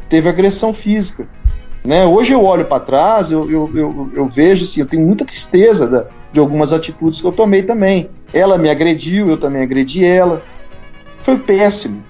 [0.08, 1.26] Teve agressão física.
[1.84, 2.06] Né?
[2.06, 5.86] Hoje eu olho para trás, eu, eu, eu, eu vejo assim, eu tenho muita tristeza
[5.86, 8.08] da- de algumas atitudes que eu tomei também.
[8.32, 10.42] Ela me agrediu, eu também agredi ela.
[11.18, 12.02] Foi péssimo.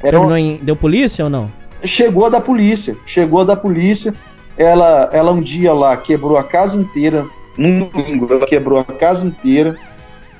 [0.00, 0.64] Era uma- Terminou em...
[0.64, 1.50] Deu polícia ou não?
[1.84, 4.14] Chegou a da polícia, chegou a da polícia.
[4.56, 7.26] Ela, ela um dia lá quebrou a casa inteira,
[7.58, 9.76] num domingo, ela quebrou a casa inteira.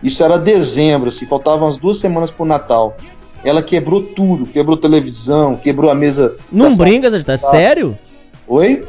[0.03, 2.97] Isso era dezembro, assim, faltavam umas duas semanas pro Natal.
[3.43, 6.37] Ela quebrou tudo, quebrou televisão, quebrou a mesa.
[6.51, 7.11] Não brinca.
[7.23, 7.37] Tá.
[7.37, 7.99] Sério?
[8.47, 8.85] Oi?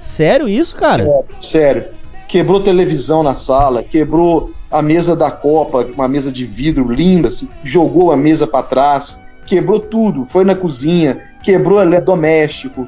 [0.00, 1.06] Sério isso, cara?
[1.40, 1.84] Sério.
[2.28, 7.48] Quebrou televisão na sala, quebrou a mesa da Copa, uma mesa de vidro linda, assim,
[7.64, 9.18] jogou a mesa para trás,
[9.48, 10.26] quebrou tudo.
[10.28, 12.86] Foi na cozinha, quebrou eletrodoméstico,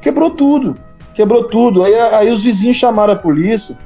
[0.00, 0.74] quebrou tudo,
[1.14, 1.82] quebrou tudo.
[1.82, 3.76] Aí, aí os vizinhos chamaram a polícia.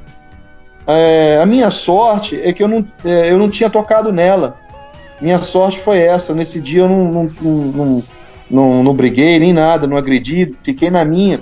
[0.85, 4.55] É, a minha sorte é que eu não, é, eu não tinha tocado nela.
[5.21, 6.33] Minha sorte foi essa.
[6.33, 8.03] Nesse dia eu não, não, não, não,
[8.49, 11.41] não, não briguei nem nada, não agredi, fiquei na minha.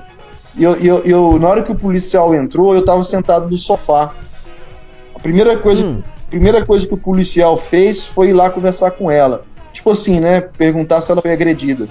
[0.58, 4.12] E eu, eu, eu- na hora que o policial entrou, eu estava sentado no sofá.
[5.16, 6.02] A primeira coisa, Hum.
[6.30, 9.46] primeira coisa que o policial fez foi ir lá conversar com ela.
[9.78, 10.42] Tipo assim, né?
[10.42, 11.88] Perguntar se ela foi agredida.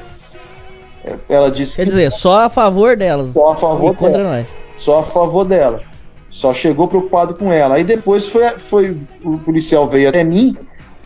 [1.04, 3.28] É, Ela disse Quer que dizer, só a favor delas.
[3.32, 4.36] Só a favor e contra dela.
[4.38, 4.46] nós.
[4.76, 5.80] só a favor dela.
[6.28, 7.76] Só chegou preocupado com ela.
[7.76, 10.56] Aí depois foi, foi o policial veio até mim.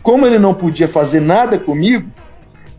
[0.01, 2.09] Como ele não podia fazer nada comigo,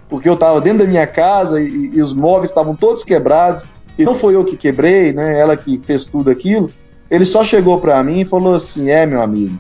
[0.09, 3.63] porque eu estava dentro da minha casa e, e os móveis estavam todos quebrados,
[3.97, 5.39] e não foi eu que quebrei, né?
[5.39, 6.69] Ela que fez tudo aquilo.
[7.09, 9.57] Ele só chegou para mim e falou assim: "É, meu amigo,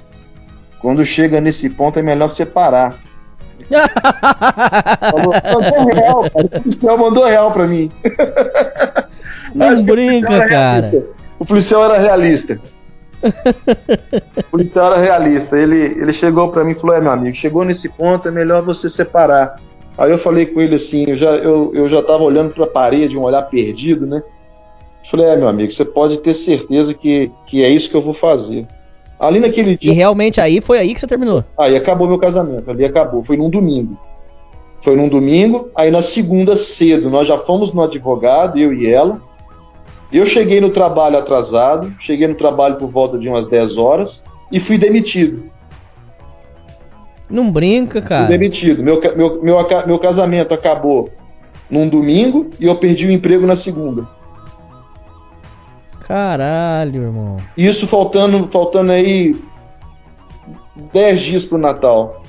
[0.80, 2.96] quando chega nesse ponto é melhor separar".
[5.10, 6.46] Falou, mandou real, cara.
[6.46, 7.90] O policial mandou real pra mim.
[9.54, 10.88] Não brinca, cara.
[10.88, 11.22] realista.
[11.38, 12.60] O policial era realista.
[14.36, 15.58] o policial era realista.
[15.58, 18.62] Ele, ele chegou pra mim e falou: É, meu amigo, chegou nesse ponto, é melhor
[18.62, 19.56] você separar.
[19.98, 23.16] Aí eu falei com ele assim: Eu já, eu, eu já tava olhando pra parede,
[23.16, 24.22] um olhar perdido, né?
[25.10, 28.14] Falei: É, meu amigo, você pode ter certeza que, que é isso que eu vou
[28.14, 28.66] fazer.
[29.22, 29.92] Ali naquele E dia.
[29.94, 31.44] realmente aí foi aí que você terminou.
[31.56, 33.22] Aí acabou meu casamento, ali acabou.
[33.24, 33.96] Foi num domingo.
[34.82, 39.20] Foi num domingo, aí na segunda cedo nós já fomos no advogado, eu e ela.
[40.12, 44.58] Eu cheguei no trabalho atrasado, cheguei no trabalho por volta de umas 10 horas e
[44.58, 45.44] fui demitido.
[47.30, 48.26] Não brinca, Fui cara.
[48.26, 48.82] demitido.
[48.82, 51.08] Meu, meu, meu, meu casamento acabou
[51.70, 54.06] num domingo e eu perdi o emprego na segunda.
[56.16, 57.38] Caralho, irmão.
[57.56, 59.34] Isso faltando, faltando aí
[60.92, 62.22] 10 dias pro Natal.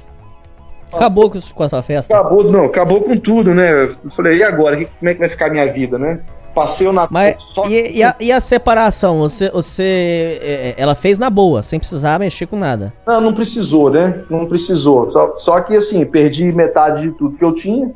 [0.94, 2.18] Acabou com, com a sua festa.
[2.18, 3.84] Acabou, não, acabou com tudo, né?
[3.84, 4.78] Eu falei, e agora?
[4.78, 6.22] Que- Como é que vai ficar a minha vida, né?
[6.56, 7.66] Passei o Natal Mas só.
[7.68, 9.20] e, e a, e a separação?
[9.20, 10.40] Você, você.
[10.42, 12.94] é, Ela fez na boa, sem precisar mexer com nada.
[13.06, 14.24] Não, não precisou, né?
[14.30, 15.12] Não precisou.
[15.12, 17.92] Só, só que assim, perdi metade de tudo que eu tinha,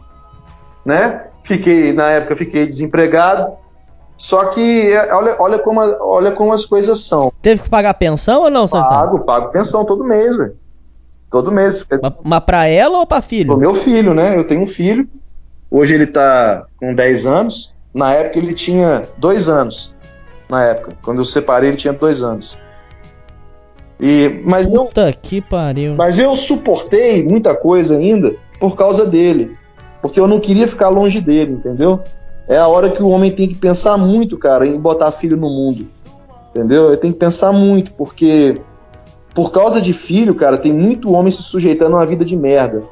[0.86, 1.28] né?
[1.44, 3.54] Fiquei, na época, fiquei desempregado.
[4.18, 7.32] Só que é, olha, olha, como, olha como as coisas são.
[7.41, 9.01] Teve que pagar pensão ou não, Santana?
[9.01, 10.55] Pago, pago pensão todo mês, velho.
[11.30, 11.86] Todo mês.
[12.01, 13.57] Mas, mas pra ela ou pra pro filho?
[13.57, 14.36] meu filho, né?
[14.36, 15.07] Eu tenho um filho.
[15.70, 17.74] Hoje ele tá com 10 anos.
[17.93, 19.93] Na época ele tinha 2 anos.
[20.49, 20.93] Na época.
[21.03, 22.57] Quando eu separei, ele tinha 2 anos.
[23.99, 25.95] E, mas eu, Puta que pariu.
[25.95, 29.55] Mas eu suportei muita coisa ainda por causa dele.
[30.01, 32.01] Porque eu não queria ficar longe dele, entendeu?
[32.48, 35.50] É a hora que o homem tem que pensar muito, cara, em botar filho no
[35.50, 35.86] mundo.
[36.50, 36.88] Entendeu?
[36.88, 38.60] Ele tem que pensar muito, porque
[39.36, 42.84] por causa de filho, cara, tem muito homem se sujeitando a uma vida de merda.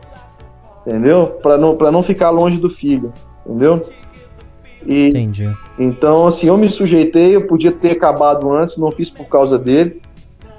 [0.86, 1.28] entendeu?
[1.42, 3.12] Para não, pra não ficar longe do filho,
[3.46, 3.82] entendeu?
[4.86, 5.52] E, Entendi.
[5.80, 10.02] Então, assim, eu me sujeitei, eu podia ter acabado antes, não fiz por causa dele.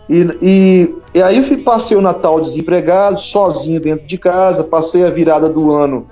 [0.08, 5.10] E, e, e aí eu passei o Natal desempregado, sozinho dentro de casa, passei a
[5.10, 6.06] virada do ano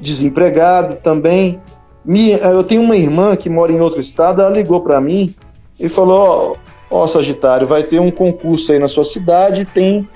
[0.00, 1.60] desempregado também.
[2.06, 5.34] Eu tenho uma irmã que mora em outro estado, ela ligou para mim
[5.80, 6.58] e falou:
[6.90, 10.08] Ó, ó, Sagitário, vai ter um concurso aí na sua cidade tem,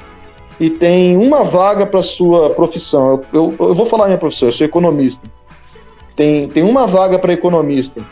[0.61, 3.23] e tem uma vaga para sua profissão.
[3.33, 5.23] Eu, eu, eu vou falar minha profissão, eu sou economista.
[6.15, 8.03] Tem, tem uma vaga para economista.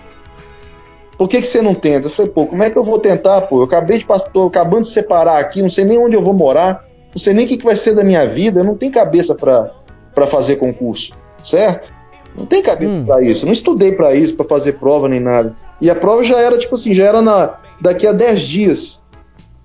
[1.19, 2.07] Por que, que você não tenta?
[2.07, 3.61] Eu falei, pô, como é que eu vou tentar, pô?
[3.61, 6.85] Eu acabei de passar, acabando de separar aqui, não sei nem onde eu vou morar,
[7.15, 9.35] não sei nem o que, que vai ser da minha vida, eu não tenho cabeça
[9.35, 11.13] para fazer concurso,
[11.45, 11.96] certo?
[12.37, 13.05] Não tem cabeça Hum.
[13.07, 13.45] pra isso.
[13.45, 15.55] Eu não estudei pra isso, pra fazer prova nem nada.
[15.81, 19.03] E a prova já era, tipo assim, já era na, daqui a 10 dias.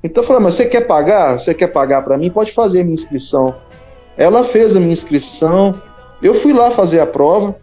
[0.03, 1.39] Então eu falei, mas você quer pagar?
[1.39, 2.29] Você quer pagar pra mim?
[2.31, 3.53] Pode fazer a minha inscrição.
[4.17, 5.73] Ela fez a minha inscrição.
[6.21, 7.55] Eu fui lá fazer a prova.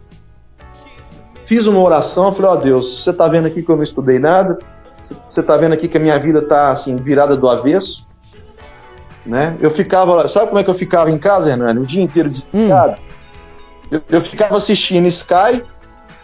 [1.45, 2.31] Fiz uma oração.
[2.33, 4.57] Falei, ó Deus, você tá vendo aqui que eu não estudei nada?
[5.27, 8.05] Você tá vendo aqui que a minha vida tá, assim, virada do avesso?
[9.25, 9.57] Né?
[9.59, 11.79] Eu ficava, sabe como é que eu ficava em casa, Hernani?
[11.79, 12.97] O dia inteiro desligado.
[13.91, 15.63] Eu, eu ficava assistindo Sky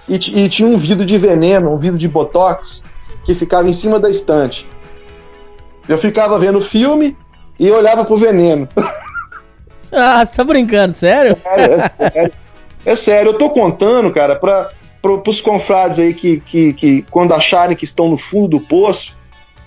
[0.07, 2.81] e, e tinha um vidro de veneno, um vidro de botox,
[3.25, 4.67] que ficava em cima da estante.
[5.87, 7.17] Eu ficava vendo filme
[7.59, 8.67] e olhava pro veneno.
[9.91, 11.37] Ah, você tá brincando, sério?
[11.45, 12.31] É sério,
[12.85, 14.71] é sério, eu tô contando, cara, para
[15.25, 19.15] os confrades aí que, que, que, quando acharem que estão no fundo do poço,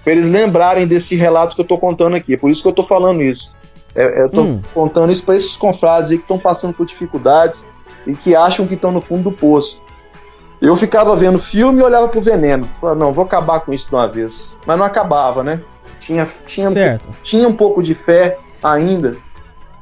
[0.04, 2.34] pra eles lembrarem desse relato que eu tô contando aqui.
[2.34, 3.54] É por isso que eu tô falando isso.
[3.94, 4.62] É, é, eu tô Hum.
[4.74, 7.64] contando isso para esses confrades aí que estão passando por dificuldades
[8.06, 9.80] e que acham que estão no fundo do poço.
[10.60, 12.64] Eu ficava vendo filme e olhava pro veneno.
[12.80, 14.56] Falava, não, vou acabar com isso de uma vez.
[14.66, 15.60] Mas não acabava, né?
[16.00, 17.08] Tinha, tinha, Certo.
[17.22, 19.16] tinha um pouco de fé ainda,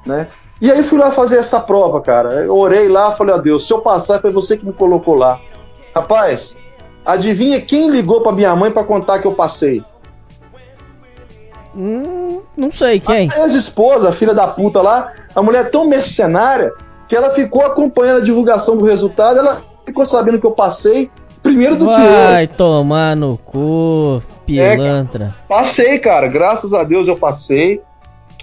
[0.05, 0.29] né?
[0.61, 2.45] E aí fui lá fazer essa prova, cara.
[2.45, 5.39] Eu orei lá, falei, ó Deus, se eu passar foi você que me colocou lá.
[5.95, 6.57] Rapaz,
[7.05, 9.83] adivinha quem ligou pra minha mãe pra contar que eu passei?
[11.75, 13.31] Hum, não sei quem.
[13.31, 16.73] A ex-esposa, a filha da puta lá, a mulher tão mercenária
[17.09, 21.11] que ela ficou acompanhando a divulgação do resultado, ela ficou sabendo que eu passei
[21.43, 22.31] primeiro do que eu.
[22.31, 25.35] Vai tomar no cu, pilantra.
[25.49, 26.29] Passei, cara.
[26.29, 27.81] Graças a Deus eu passei.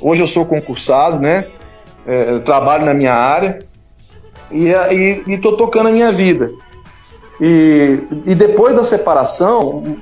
[0.02, 1.48] Hoje eu sou concursado, né?
[2.06, 3.60] É, trabalho na minha área
[4.52, 6.50] e, e, e tô tocando a minha vida.
[7.42, 9.98] E, e depois da separação,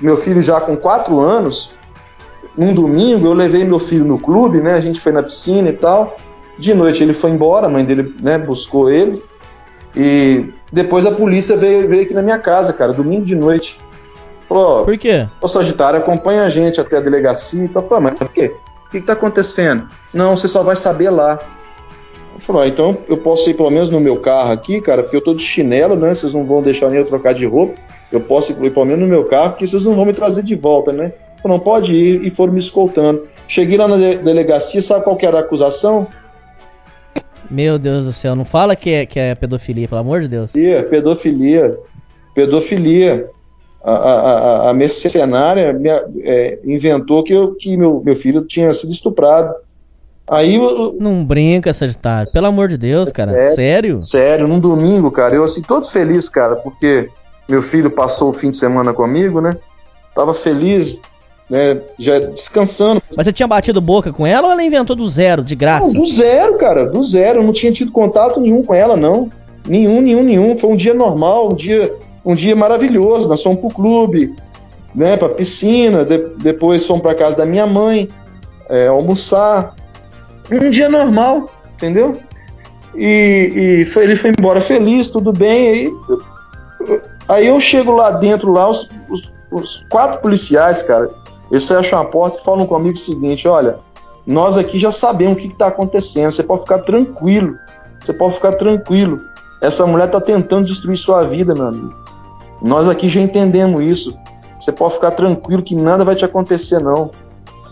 [0.00, 1.70] meu filho já com quatro anos,
[2.56, 4.74] num domingo eu levei meu filho no clube, né?
[4.74, 6.16] A gente foi na piscina e tal.
[6.58, 9.20] De noite ele foi embora, a mãe dele né, buscou ele.
[9.96, 13.78] E depois a polícia veio, veio aqui na minha casa, cara, domingo de noite.
[14.48, 15.26] Falou, ó, Por quê?
[15.40, 17.68] Ô Sagitário, acompanha a gente até a delegacia e.
[17.68, 18.52] Falei, mas por quê?
[18.86, 19.88] O que, que tá acontecendo?
[20.12, 21.38] Não, você só vai saber lá.
[22.34, 25.16] Eu falei, ah, então eu posso ir pelo menos no meu carro aqui, cara, porque
[25.16, 26.14] eu tô de chinelo, né?
[26.14, 27.74] Vocês não vão deixar nem eu trocar de roupa.
[28.12, 30.54] Eu posso ir pelo menos no meu carro, porque vocês não vão me trazer de
[30.54, 31.06] volta, né?
[31.06, 33.22] Eu falei, não pode ir, e foram me escoltando.
[33.48, 36.06] Cheguei lá na de- delegacia, sabe qual que era a acusação?
[37.50, 40.52] Meu Deus do céu, não fala que é, que é pedofilia, pelo amor de Deus.
[40.52, 41.78] Pedofilia, pedofilia,
[42.34, 43.30] pedofilia.
[43.86, 44.12] A, a,
[44.66, 45.90] a- a mercenária me-
[46.22, 49.54] é, inventou que, eu, que meu, meu filho tinha sido estuprado.
[50.26, 52.32] Aí, eu- Não brinca, Sagitário.
[52.32, 53.34] Pelo amor de Deus, cara.
[53.34, 53.54] sério?
[53.54, 54.02] Sério?
[54.02, 57.10] sério, num domingo, cara, eu assim, todo feliz, cara, porque
[57.46, 59.50] meu filho passou o fim de semana comigo, né?
[60.14, 60.98] Tava feliz,
[61.48, 61.78] né?
[61.98, 63.02] Já descansando.
[63.16, 65.92] Mas você tinha batido boca com ela ou ela inventou do zero, de Não, graça?
[65.92, 67.40] do zero, cara, do zero.
[67.40, 69.28] Eu não tinha tido contato nenhum com ela, não.
[69.66, 70.58] Nenhum, nenhum, nenhum.
[70.58, 73.28] Foi um dia normal, um dia, um dia maravilhoso.
[73.28, 74.34] Nós fomos pro clube,
[74.94, 78.08] né, pra piscina, de- depois fomos pra casa da minha mãe,
[78.68, 79.74] é, almoçar.
[80.50, 82.12] Um dia normal, entendeu?
[82.94, 85.68] E, e foi- ele foi embora feliz, tudo bem.
[85.68, 85.84] Aí,
[86.88, 91.10] eu- aí eu chego lá dentro, lá, os, os- os quatro policiais, cara,
[91.54, 93.76] eles fecham a porta e falam comigo o seguinte: olha,
[94.26, 96.32] nós aqui já sabemos o que está acontecendo.
[96.32, 97.54] Você pode ficar tranquilo.
[98.04, 99.18] Você pode ficar tranquilo.
[99.60, 101.94] Essa mulher está tentando destruir sua vida, meu amigo.
[102.60, 104.16] Nós aqui já entendemos isso.
[104.60, 107.10] Você pode ficar tranquilo que nada vai te acontecer, não.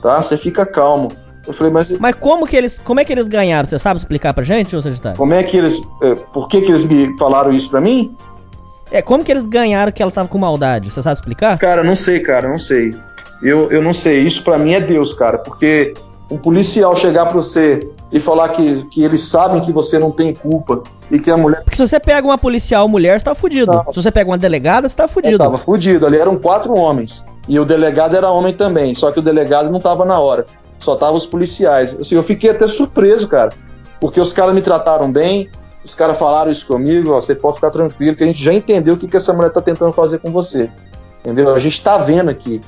[0.02, 0.22] Tá?
[0.22, 1.08] Você fica calmo.
[1.46, 2.78] Eu falei, mas Mas como que eles.
[2.78, 3.66] Como é que eles ganharam?
[3.68, 5.18] Você sabe explicar pra gente, ô Sagitário?
[5.18, 5.80] como é que eles.
[6.02, 8.14] eh, Por que, que eles me falaram isso pra mim?
[8.90, 10.90] É, como que eles ganharam que ela tava com maldade?
[10.90, 11.58] Você sabe explicar?
[11.58, 12.94] Cara, não sei, cara, não sei.
[13.42, 14.20] Eu, eu não sei.
[14.20, 15.38] Isso pra mim é Deus, cara.
[15.38, 15.94] Porque
[16.30, 17.80] um policial chegar pra você
[18.10, 21.62] e falar que, que eles sabem que você não tem culpa e que a mulher
[21.62, 23.72] Porque se você pega uma policial mulher, você tá fudido.
[23.72, 23.92] Não.
[23.92, 25.38] Se você pega uma delegada, você tá fudido.
[25.38, 26.06] tava fudido.
[26.06, 27.24] Ali eram quatro homens.
[27.48, 28.94] E o delegado era homem também.
[28.94, 30.46] Só que o delegado não tava na hora.
[30.78, 31.96] Só tava os policiais.
[31.98, 33.52] Assim, eu fiquei até surpreso, cara.
[34.00, 35.48] Porque os caras me trataram bem,
[35.84, 38.94] os caras falaram isso comigo, ó, você pode ficar tranquilo, que a gente já entendeu
[38.94, 40.68] o que, que essa mulher tá tentando fazer com você.
[41.20, 41.54] Entendeu?
[41.54, 42.60] A gente tá vendo aqui.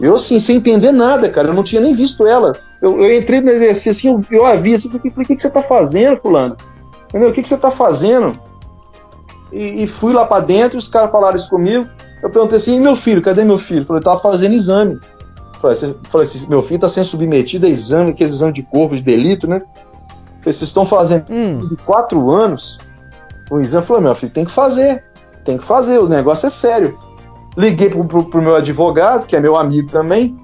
[0.00, 2.52] Eu, assim, sem entender nada, cara, eu não tinha nem visto ela.
[2.80, 5.42] Eu, eu entrei na DSC, assim, eu, eu a vi, assim, falei, o que, que
[5.42, 6.56] você tá fazendo, fulano?
[7.08, 7.28] Entendeu?
[7.28, 8.38] O que, que você tá fazendo?
[9.52, 11.86] E, e fui lá para dentro, os caras falaram isso comigo.
[12.22, 13.84] Eu perguntei assim, e meu filho, cadê meu filho?
[13.84, 14.98] Falei, tava fazendo exame.
[15.60, 15.76] Falei,
[16.10, 19.02] falei assim, meu filho tá sendo submetido a exame, que é exame de corpo de
[19.02, 19.60] delito, né?
[19.60, 21.68] Falei, vocês estão fazendo hum.
[21.68, 22.78] de quatro anos
[23.50, 23.84] o exame.
[23.84, 25.04] Falei, meu filho, tem que fazer.
[25.44, 26.98] Tem que fazer, o negócio é sério.
[27.56, 30.36] Liguei pro, pro, pro meu advogado, que é meu amigo também.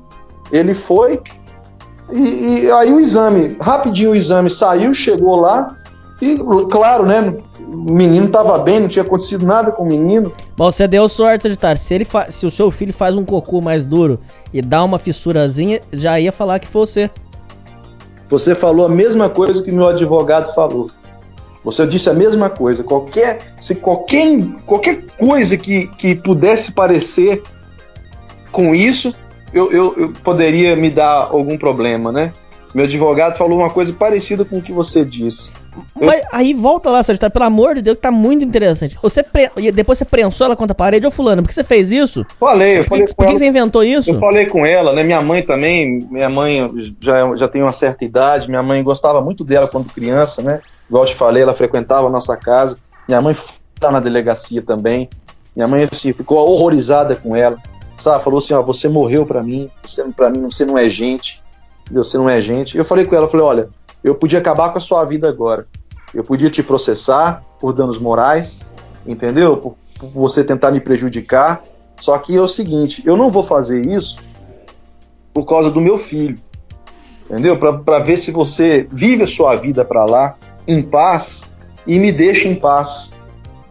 [0.50, 1.20] Ele foi.
[2.12, 5.76] E, e aí o exame, rapidinho o exame saiu, chegou lá.
[6.20, 6.38] E,
[6.70, 7.36] claro, né?
[7.60, 10.32] O menino estava bem, não tinha acontecido nada com o menino.
[10.56, 11.76] Bom, você deu sorte, Editar.
[11.76, 14.20] Se, ele se o seu filho faz um cocô mais duro
[14.52, 17.10] e dá uma fissurazinha, já ia falar que foi você.
[18.28, 20.90] Você falou a mesma coisa que meu advogado falou.
[21.66, 22.84] Você disse a mesma coisa.
[22.84, 27.42] Qualquer, se qualquer, qualquer coisa que, que pudesse parecer
[28.52, 29.12] com isso,
[29.52, 32.32] eu, eu, eu poderia me dar algum problema, né?
[32.72, 35.50] Meu advogado falou uma coisa parecida com o que você disse.
[35.94, 38.98] Mas aí volta lá, Sagitário, pelo amor de Deus, que tá muito interessante.
[39.02, 39.50] Você pre...
[39.72, 42.24] Depois você prensou ela contra a parede, ô fulano, por que você fez isso?
[42.38, 44.10] Falei, eu por falei que, por que você inventou isso?
[44.10, 45.02] Eu falei com ela, né?
[45.02, 46.66] Minha mãe também, minha mãe
[47.00, 50.60] já, já tem uma certa idade, minha mãe gostava muito dela quando criança, né?
[50.88, 52.76] Igual eu te falei, ela frequentava a nossa casa.
[53.08, 53.36] Minha mãe
[53.80, 55.08] lá na delegacia também.
[55.54, 57.56] Minha mãe assim, ficou horrorizada com ela.
[57.98, 58.22] Sabe?
[58.22, 61.40] Falou assim: ó, você morreu para mim, você para mim você não é gente
[61.90, 62.76] você não é gente.
[62.76, 63.68] Eu falei com ela, falei, olha,
[64.06, 65.66] eu podia acabar com a sua vida agora.
[66.14, 68.60] Eu podia te processar por danos morais,
[69.04, 69.56] entendeu?
[69.56, 71.62] Por, por você tentar me prejudicar.
[72.00, 74.16] Só que é o seguinte, eu não vou fazer isso
[75.34, 76.36] por causa do meu filho,
[77.28, 77.58] entendeu?
[77.58, 80.36] Para ver se você vive a sua vida para lá
[80.68, 81.42] em paz
[81.86, 83.12] e me deixa em paz,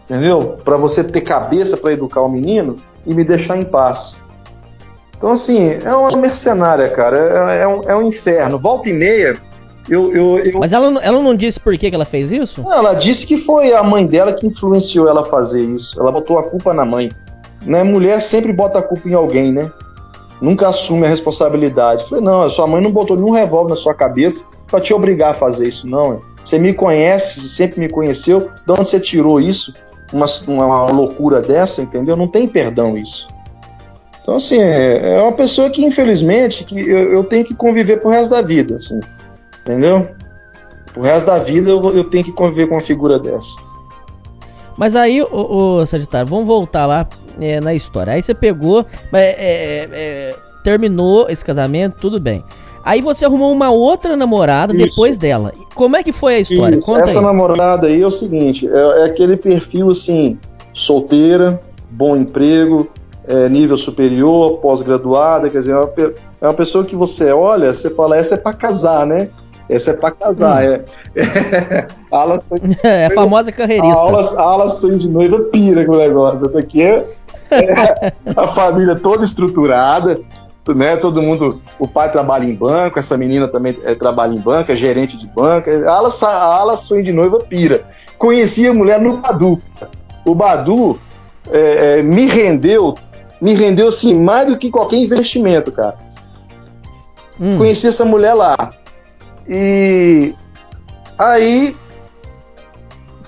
[0.04, 0.58] entendeu?
[0.66, 2.76] Para você ter cabeça para educar o menino
[3.06, 4.22] e me deixar em paz.
[5.18, 7.54] Então, assim, é uma mercenária, cara.
[7.54, 8.60] É, é, um, é um inferno.
[8.60, 9.38] Volta e meia.
[9.90, 10.60] Eu, eu, eu...
[10.60, 12.62] Mas ela, ela não disse por que, que ela fez isso?
[12.64, 16.00] Não, ela disse que foi a mãe dela que influenciou ela a fazer isso.
[16.00, 17.12] Ela botou a culpa na mãe.
[17.66, 17.84] Né?
[17.84, 19.72] Mulher sempre bota a culpa em alguém, né?
[20.42, 22.04] Nunca assume a responsabilidade.
[22.04, 24.94] Eu falei, não, a sua mãe não botou nenhum revólver na sua cabeça pra te
[24.94, 26.20] obrigar a fazer isso, não.
[26.44, 28.40] Você me conhece, sempre me conheceu.
[28.40, 29.74] De onde você tirou isso?
[30.12, 32.16] Uma, uma loucura dessa, entendeu?
[32.16, 33.28] Não tem perdão isso.
[34.22, 38.10] Então, assim, é, é uma pessoa que, infelizmente, que eu, eu, tenho que conviver pro
[38.10, 39.00] resto da vida, assim,
[39.66, 40.08] entendeu?
[40.94, 43.56] Pro resto da vida eu, eu tenho que conviver com uma figura dessa.
[44.78, 47.08] Mas aí, o, o Sagitário, vamos voltar lá
[47.40, 48.14] é, na história.
[48.14, 52.44] Aí você pegou, é, é, é, terminou esse casamento, tudo bem.
[52.84, 54.86] Aí você arrumou uma outra namorada Isso.
[54.86, 55.52] depois dela.
[55.74, 56.80] Como é que foi a história?
[57.02, 57.26] Essa aí.
[57.26, 60.38] namorada aí é o seguinte, é, é aquele perfil assim,
[60.74, 61.60] solteira,
[61.90, 62.88] bom emprego,
[63.28, 65.92] é, nível superior, pós-graduada, quer dizer, é uma,
[66.42, 69.30] é uma, pessoa que você olha, você fala, essa é para casar, né?
[69.70, 70.64] Essa é para casar.
[70.64, 70.84] Hum.
[71.16, 72.44] É, é, ala
[72.84, 74.00] é a famosa carreirista.
[74.00, 76.46] A ala, a ala sonho de noiva pira com o negócio.
[76.46, 77.06] Essa aqui é,
[77.52, 80.20] é a família toda estruturada,
[80.68, 80.98] né?
[80.98, 84.76] Todo mundo, o pai trabalha em banco, essa menina também é, trabalha em banco, é
[84.76, 85.70] gerente de banco.
[85.70, 87.84] A ala, a ala sonho de noiva pira.
[88.18, 89.60] Conheci a mulher no Badu.
[90.24, 91.00] O Badu
[91.52, 92.96] é, é, me rendeu
[93.42, 95.98] me rendeu assim mais do que qualquer investimento, cara.
[97.40, 97.58] Hum.
[97.58, 98.74] Conheci essa mulher lá.
[99.48, 100.34] E
[101.18, 101.76] aí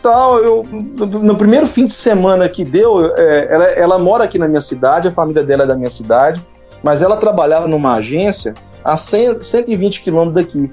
[0.02, 4.48] tal, eu no primeiro fim de semana que deu, é, ela, ela mora aqui na
[4.48, 6.46] minha cidade, a família dela é da minha cidade,
[6.82, 8.54] mas ela trabalhava numa agência
[8.84, 10.72] a 100, 120 quilômetros daqui.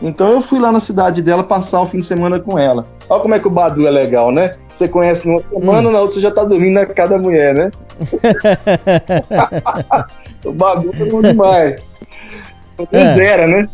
[0.00, 2.86] Então eu fui lá na cidade dela passar o fim de semana com ela.
[3.08, 4.56] Olha como é que o Badu é legal, né?
[4.74, 5.92] Você conhece numa semana, hum.
[5.92, 7.70] na outra você já tá dormindo na casa da mulher, né?
[10.44, 11.88] o Badu é bom demais.
[12.90, 13.24] É.
[13.24, 13.68] Era, né?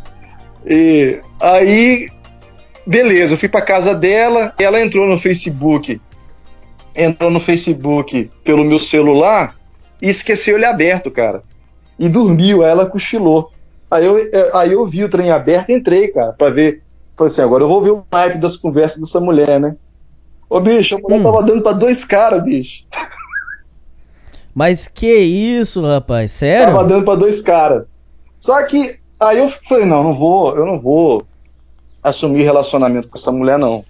[0.68, 2.10] E aí,
[2.86, 5.98] beleza, eu fui pra casa dela, ela entrou no Facebook,
[6.94, 9.56] entrou no Facebook pelo meu celular
[10.02, 11.42] e esqueceu ele aberto, cara.
[11.98, 13.50] E dormiu, aí ela cochilou.
[13.90, 16.82] Aí eu, é, aí eu vi o trem aberto e entrei, cara, pra ver.
[17.16, 19.74] Falei assim, agora eu vou ver o naipe das conversas dessa mulher, né?
[20.50, 21.22] Ô, bicho, a mulher hum.
[21.22, 22.84] tava dando pra dois caras, bicho.
[24.54, 26.32] Mas que isso, rapaz?
[26.32, 26.74] Sério?
[26.74, 27.84] Tava dando pra dois caras.
[28.38, 31.22] Só que aí eu falei, não, não vou, eu não vou
[32.02, 33.84] assumir relacionamento com essa mulher, não.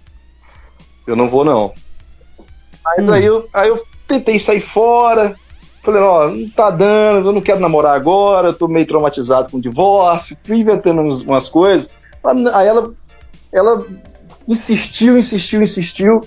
[1.06, 1.72] Eu não vou, não.
[2.84, 3.12] Mas hum.
[3.12, 5.34] aí, eu, aí eu tentei sair fora,
[5.88, 9.60] Falei, ó, não tá dando, eu não quero namorar agora, tô meio traumatizado com o
[9.60, 11.88] divórcio, fui inventando umas, umas coisas.
[12.52, 12.92] Aí ela,
[13.50, 13.86] ela
[14.46, 16.20] insistiu, insistiu, insistiu.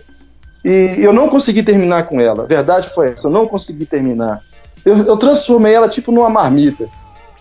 [0.65, 2.43] E eu não consegui terminar com ela.
[2.43, 4.41] A verdade foi essa, eu não consegui terminar.
[4.83, 6.87] Eu, eu transformei ela tipo numa marmita,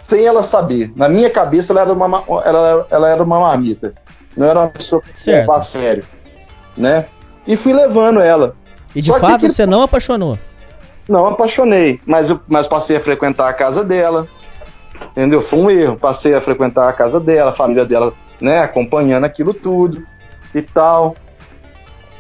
[0.03, 0.93] sem ela saber.
[0.97, 3.95] Na minha cabeça ela era uma, ela, ela era uma marmita.
[4.37, 6.05] Não era uma pessoa que levava a sério.
[6.77, 7.07] Né?
[7.47, 8.55] E fui levando ela.
[8.95, 10.39] E de Só fato você não apaixonou?
[11.09, 14.27] Não apaixonei, mas eu mas passei a frequentar a casa dela.
[15.11, 15.43] Entendeu?
[15.43, 15.97] Foi um erro.
[15.97, 20.05] Passei a frequentar a casa dela, a família dela, né, acompanhando aquilo tudo
[20.55, 21.17] e tal.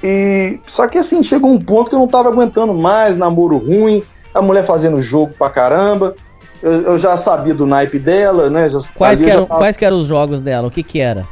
[0.02, 4.02] E só que assim, chegou um ponto que eu não tava aguentando mais, namoro ruim,
[4.34, 6.14] a mulher fazendo jogo pra caramba.
[6.62, 8.68] Eu, eu já sabia do naipe dela, né?
[8.68, 9.60] Já, quais, que eram, tava...
[9.60, 10.68] quais que eram os jogos dela?
[10.68, 11.26] O que que era?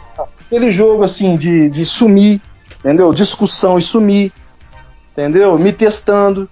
[0.46, 2.40] Aquele jogo assim de, de sumir,
[2.80, 3.12] entendeu?
[3.12, 4.32] Discussão e sumir,
[5.12, 5.58] entendeu?
[5.58, 6.48] Me testando,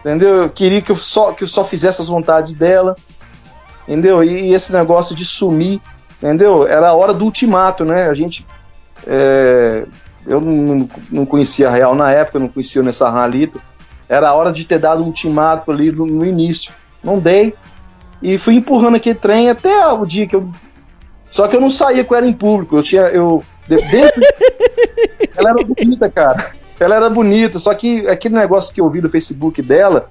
[0.00, 0.42] entendeu?
[0.42, 2.94] Eu queria que eu só, que eu só fizesse as vontades dela,
[3.88, 4.22] entendeu?
[4.22, 5.80] E, e esse negócio de sumir,
[6.18, 6.66] entendeu?
[6.66, 8.08] Era a hora do ultimato, né?
[8.08, 8.46] A gente
[9.06, 9.84] é,
[10.26, 13.60] eu não, não conhecia a Real na época, não conhecia o Nessa Ralito.
[14.08, 16.72] Era a hora de ter dado um ultimato ali no, no, início.
[17.02, 17.54] Não dei.
[18.22, 20.48] E fui empurrando aquele trem até o dia que eu.
[21.30, 22.76] Só que eu não saía com ela em público.
[22.76, 23.02] Eu tinha.
[23.02, 24.20] Eu, dentro...
[25.36, 26.52] ela era bonita, cara.
[26.78, 30.08] Ela era bonita, só que aquele negócio que eu vi do Facebook dela,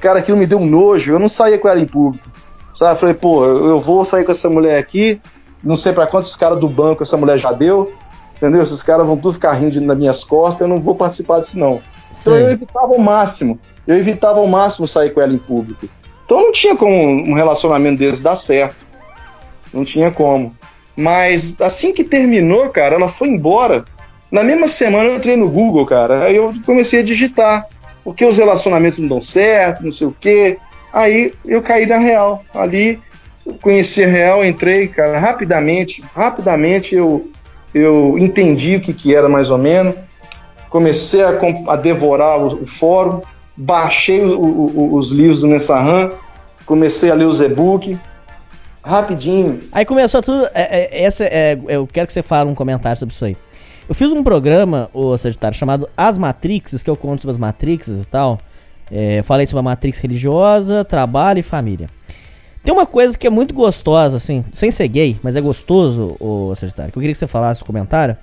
[0.00, 1.12] cara, aquilo me deu um nojo.
[1.12, 2.28] Eu não saía com ela em público.
[2.74, 2.92] Sabe?
[2.92, 5.20] Eu falei, pô, eu vou sair com essa mulher aqui.
[5.62, 7.92] Não sei para quantos caras do banco essa mulher já deu
[8.36, 8.62] entendeu?
[8.62, 11.80] Esses caras vão tudo ficar rindo nas minhas costas, eu não vou participar disso não.
[12.10, 12.30] Sim.
[12.30, 15.86] Então eu evitava ao máximo, eu evitava ao máximo sair com ela em público.
[16.24, 18.76] Então não tinha como um relacionamento deles dar certo.
[19.72, 20.54] Não tinha como.
[20.96, 23.84] Mas assim que terminou, cara, ela foi embora.
[24.30, 26.24] Na mesma semana eu entrei no Google, cara.
[26.24, 27.66] Aí eu comecei a digitar.
[28.02, 30.58] Porque os relacionamentos não dão certo, não sei o quê.
[30.92, 32.42] Aí eu caí na real.
[32.54, 32.98] Ali,
[33.62, 36.02] conheci a real, entrei, cara, rapidamente.
[36.14, 37.30] Rapidamente eu
[37.74, 39.96] eu entendi o que, que era mais ou menos,
[40.70, 41.36] comecei a,
[41.68, 43.20] a devorar o, o, fórum,
[43.56, 46.12] baixei o, o, os livros do Nessahan,
[46.66, 47.98] comecei a ler os e-book,
[48.82, 49.60] rapidinho.
[49.72, 50.46] Aí começou tudo.
[50.54, 53.36] É, é, essa, é, eu quero que você fale um comentário sobre isso aí.
[53.88, 58.02] Eu fiz um programa, o Sagitário, chamado As Matrixes, que eu conto sobre as Matrixes
[58.02, 58.40] e tal.
[58.90, 61.88] É, falei sobre a Matrix religiosa, trabalho e família.
[62.62, 66.54] Tem uma coisa que é muito gostosa, assim, sem ser gay, mas é gostoso, o
[66.54, 68.16] Sagitário, que eu queria que você falasse no comentário.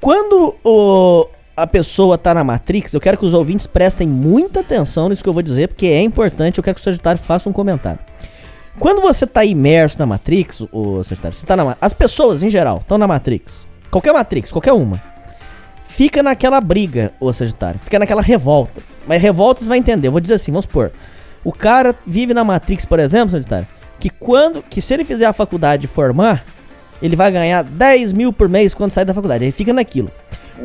[0.00, 1.26] Quando o,
[1.56, 5.28] a pessoa tá na Matrix, eu quero que os ouvintes prestem muita atenção nisso que
[5.28, 8.00] eu vou dizer, porque é importante, eu quero que o Sagitário faça um comentário.
[8.78, 12.78] Quando você tá imerso na Matrix, o Sagitário, você tá na as pessoas em geral
[12.78, 13.66] estão na Matrix.
[13.90, 15.00] Qualquer Matrix, qualquer uma.
[15.84, 18.82] Fica naquela briga, o Sagitário, fica naquela revolta.
[19.06, 20.90] Mas revolta você vai entender, eu vou dizer assim, vamos supor.
[21.44, 23.68] O cara vive na Matrix, por exemplo, Sagitário,
[24.00, 24.62] que quando.
[24.62, 26.44] Que se ele fizer a faculdade e formar,
[27.00, 29.44] ele vai ganhar 10 mil por mês quando sai da faculdade.
[29.44, 30.10] Ele fica naquilo.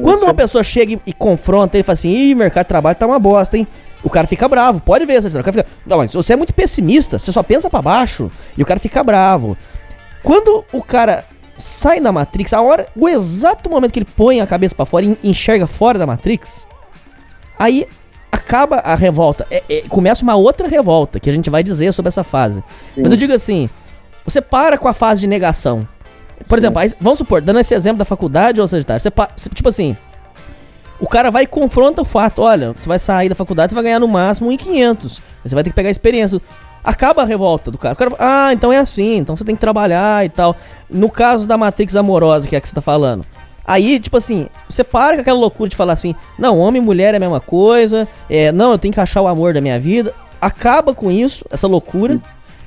[0.01, 3.07] Quando uma pessoa chega e, e confronta, ele fala assim, ih, mercado de trabalho tá
[3.07, 3.67] uma bosta, hein?
[4.03, 5.19] O cara fica bravo, pode ver.
[5.19, 8.31] O cara fica, não, mas você é muito pessimista, você só pensa para baixo.
[8.57, 9.57] E o cara fica bravo.
[10.23, 11.25] Quando o cara
[11.57, 15.05] sai da Matrix, a hora, o exato momento que ele põe a cabeça para fora
[15.05, 16.65] e enxerga fora da Matrix,
[17.57, 17.85] aí
[18.31, 19.45] acaba a revolta.
[19.51, 22.63] É, é, começa uma outra revolta que a gente vai dizer sobre essa fase.
[22.93, 23.01] Sim.
[23.01, 23.69] Mas eu digo assim:
[24.23, 25.87] você para com a fase de negação.
[26.47, 26.61] Por Sim.
[26.61, 29.95] exemplo, aí, vamos supor, dando esse exemplo da faculdade ou Sagitário, você, você, tipo assim,
[30.99, 33.83] o cara vai e confronta o fato: olha, você vai sair da faculdade, você vai
[33.83, 35.21] ganhar no máximo 1.500.
[35.43, 36.41] Você vai ter que pegar a experiência.
[36.83, 37.93] Acaba a revolta do cara.
[37.93, 40.55] O cara ah, então é assim, então você tem que trabalhar e tal.
[40.89, 43.25] No caso da Matrix amorosa, que é que você tá falando.
[43.65, 47.13] Aí, tipo assim, você para com aquela loucura de falar assim, não, homem e mulher
[47.13, 50.13] é a mesma coisa, é, não, eu tenho que achar o amor da minha vida.
[50.41, 52.19] Acaba com isso, essa loucura.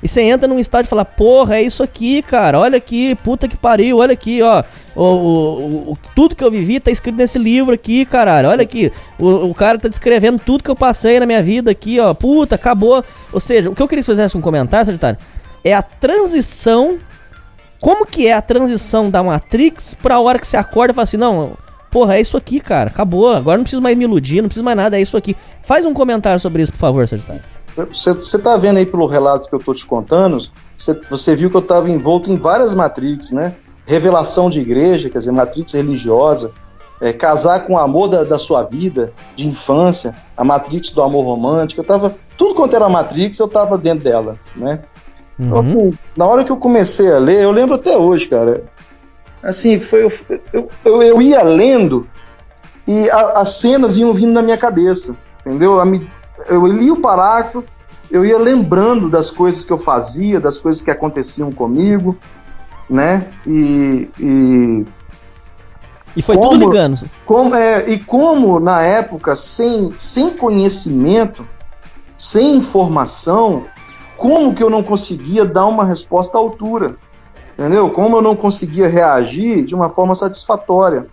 [0.03, 2.59] E você entra num estádio e fala, porra, é isso aqui, cara.
[2.59, 4.61] Olha aqui, puta que pariu, olha aqui, ó.
[4.93, 8.49] O, o, o, tudo que eu vivi tá escrito nesse livro aqui, caralho.
[8.49, 8.91] Olha aqui.
[9.17, 12.13] O, o cara tá descrevendo tudo que eu passei na minha vida aqui, ó.
[12.13, 13.01] Puta, acabou.
[13.31, 15.17] Ou seja, o que eu queria que você fizesse um comentário, Sagitário,
[15.63, 16.99] é a transição
[17.83, 21.17] como que é a transição da Matrix pra hora que você acorda e fala assim,
[21.17, 21.57] não,
[21.91, 24.77] porra, é isso aqui, cara, acabou, agora não preciso mais me iludir, não preciso mais
[24.77, 25.35] nada, é isso aqui.
[25.61, 27.52] Faz um comentário sobre isso, por favor, Sagitário.
[27.75, 30.47] Você tá vendo aí pelo relato que eu tô te contando,
[30.77, 33.55] você, você viu que eu tava envolto em várias Matrix, né?
[33.85, 36.51] Revelação de igreja, quer dizer, Matrix religiosa,
[37.01, 41.25] é, casar com o amor da, da, sua vida, de infância, a Matrix do amor
[41.25, 44.79] romântico, eu tava, tudo quanto era Matrix, eu tava dentro dela, né?
[45.37, 45.45] Então, uhum.
[45.45, 48.63] Então, assim, na hora que eu comecei a ler, eu lembro até hoje, cara.
[49.41, 50.05] Assim, foi,
[50.53, 52.07] eu, eu, eu ia lendo
[52.87, 55.15] e a, as cenas iam vindo na minha cabeça,
[55.45, 55.79] entendeu?
[56.47, 57.63] Eu li o parágrafo,
[58.11, 62.17] eu ia lembrando das coisas que eu fazia, das coisas que aconteciam comigo,
[62.89, 63.25] né?
[63.45, 64.85] E, e
[66.15, 67.09] E foi como, tudo ligando.
[67.25, 71.45] Como, é, e como, na época, sem, sem conhecimento,
[72.17, 73.65] sem informação,
[74.17, 76.95] como que eu não conseguia dar uma resposta à altura?
[77.57, 77.89] Entendeu?
[77.89, 81.07] Como eu não conseguia reagir de uma forma satisfatória.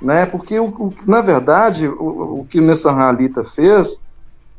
[0.00, 0.26] Né?
[0.26, 3.98] Porque, o, o na verdade, o, o que Nessa Halita fez,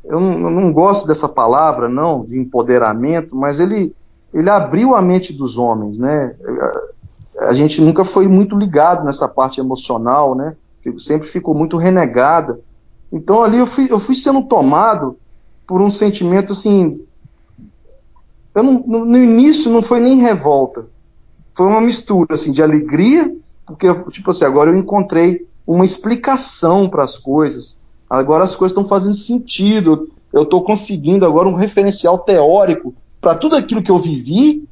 [0.07, 3.93] eu não, eu não gosto dessa palavra, não, de empoderamento, mas ele,
[4.33, 6.33] ele abriu a mente dos homens, né?
[7.39, 10.55] A gente nunca foi muito ligado nessa parte emocional, né?
[10.97, 12.59] Sempre ficou muito renegada.
[13.11, 15.17] Então ali eu fui, eu fui sendo tomado
[15.67, 17.01] por um sentimento assim.
[18.55, 20.87] Eu não, no, no início não foi nem revolta,
[21.53, 23.35] foi uma mistura assim de alegria,
[23.65, 27.77] porque tipo assim agora eu encontrei uma explicação para as coisas.
[28.09, 30.09] Agora as coisas estão fazendo sentido.
[30.31, 34.67] Eu estou conseguindo agora um referencial teórico para tudo aquilo que eu vivi,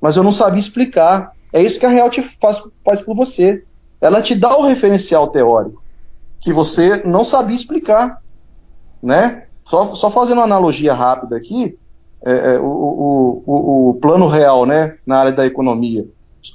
[0.00, 1.32] mas eu não sabia explicar.
[1.52, 3.64] É isso que a Real te faz, faz por você.
[4.00, 5.84] Ela te dá o referencial teórico
[6.44, 8.22] que você não sabia explicar,
[9.02, 9.44] né?
[9.64, 11.78] Só, só fazendo uma analogia rápida aqui,
[12.22, 16.06] é, é, o, o, o, o, plano real, né, na área da economia.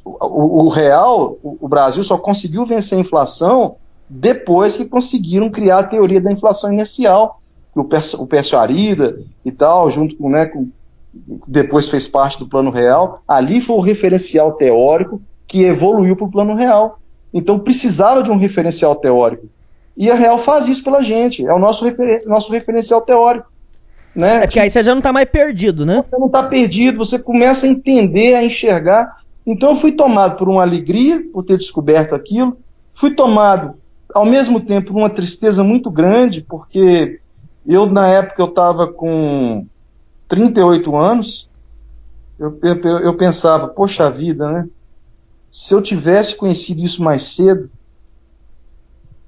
[0.06, 3.78] O, real, o, Brasil só conseguiu vencer a inflação
[4.10, 7.42] depois que conseguiram criar a teoria da inflação inercial,
[7.76, 10.70] o, o Pércio Arida e tal, junto com, né, com
[11.48, 16.32] depois fez parte do plano real, ali foi o referencial teórico que evoluiu para o
[16.32, 17.00] plano real.
[17.34, 19.48] Então precisava de um referencial teórico.
[19.98, 23.52] E a Real faz isso pela gente, é o nosso, refer nosso referencial teórico.
[24.16, 24.44] Né?
[24.44, 26.06] É que aí você já não está mais perdido, né?
[26.10, 29.18] Você não está perdido, você começa a entender, a enxergar.
[29.46, 32.58] Então eu fui tomado por uma alegria por ter descoberto aquilo,
[32.96, 33.76] fui tomado
[34.14, 37.20] ao mesmo tempo uma tristeza muito grande, porque
[37.66, 39.66] eu na época eu estava com
[40.28, 41.50] 38 anos,
[42.40, 44.68] eu, eu, eu pensava, poxa vida, né?
[45.52, 47.70] Se eu tivesse conhecido isso mais cedo,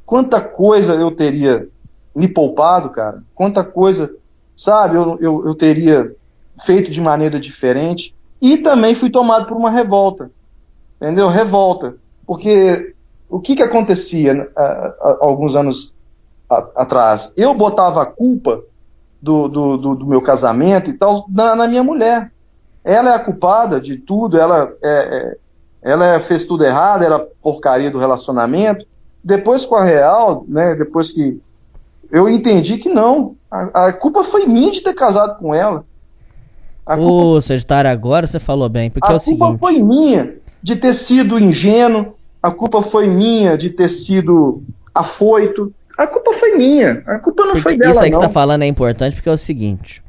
[0.06, 1.68] quanta coisa eu teria
[2.16, 3.24] me poupado, cara.
[3.34, 4.14] Quanta coisa,
[4.56, 6.16] sabe, eu, eu, eu teria
[6.64, 8.16] feito de maneira diferente.
[8.42, 10.32] E também fui tomado por uma revolta.
[11.02, 11.28] Entendeu?
[11.28, 11.96] Revolta.
[12.26, 12.94] Porque
[13.32, 15.94] o que, que acontecia uh, alguns anos
[16.76, 17.32] atrás?
[17.38, 18.62] Eu botava a culpa
[19.22, 22.30] do, do, do, do meu casamento e tal na, na, minha mulher.
[22.84, 25.38] Ela é a culpada de tudo, ela, é,
[25.84, 28.86] é, ela fez tudo errado, era porcaria do relacionamento.
[29.24, 31.40] Depois com a Real, né, depois que
[32.12, 35.86] eu entendi que não, a, a culpa foi minha de ter casado com ela.
[36.86, 37.42] A Ô, culpa...
[37.42, 39.42] Sagitário, agora você falou bem, porque a é o seguinte...
[39.42, 44.64] A culpa foi minha de ter sido ingênuo, a culpa foi minha de ter sido
[44.94, 47.04] afoito, a culpa foi minha.
[47.06, 47.92] A culpa não porque foi dela.
[47.92, 50.02] Isso aí que você está falando é importante porque é o seguinte: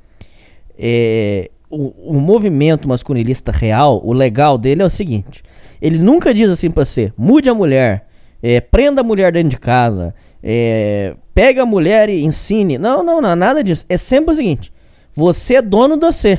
[0.79, 5.43] é, o, o, movimento masculinista real, o legal dele é o seguinte:
[5.81, 8.07] ele nunca diz assim para você, mude a mulher,
[8.43, 12.79] é, prenda a mulher dentro de casa, é, pega a mulher e ensine.
[12.79, 13.85] Não, não, não, nada disso.
[13.89, 14.73] É sempre o seguinte:
[15.15, 16.39] você é dono do você.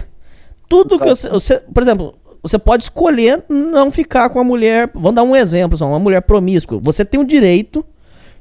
[0.68, 4.92] Tudo que você, você, por exemplo, você pode escolher não ficar com a mulher.
[4.94, 6.78] Vamos dar um exemplo, uma mulher promíscua.
[6.84, 7.86] Você tem o direito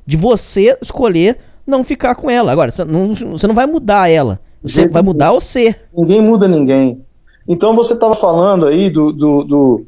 [0.05, 2.50] de você escolher não ficar com ela.
[2.50, 4.40] Agora, você não, você não vai mudar ela.
[4.61, 5.76] Você vai mudar você.
[5.96, 7.00] Ninguém muda ninguém.
[7.46, 9.12] Então você estava falando aí do.
[9.12, 9.86] do, do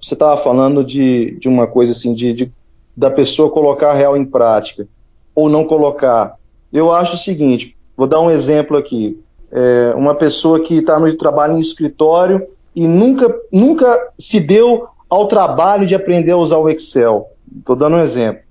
[0.00, 2.52] você estava falando de, de uma coisa assim, de, de,
[2.96, 4.86] da pessoa colocar a real em prática,
[5.34, 6.36] ou não colocar.
[6.72, 9.18] Eu acho o seguinte, vou dar um exemplo aqui.
[9.50, 15.26] É, uma pessoa que está no trabalho em escritório e nunca, nunca se deu ao
[15.26, 17.28] trabalho de aprender a usar o Excel.
[17.58, 18.42] Estou dando um exemplo.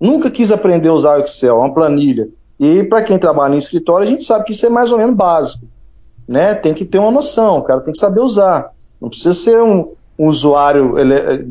[0.00, 2.28] Nunca quis aprender a usar o Excel, uma planilha.
[2.58, 5.16] E para quem trabalha em escritório, a gente sabe que isso é mais ou menos
[5.16, 5.66] básico.
[6.26, 6.54] Né?
[6.54, 8.70] Tem que ter uma noção, o cara tem que saber usar.
[9.00, 10.94] Não precisa ser um, um usuário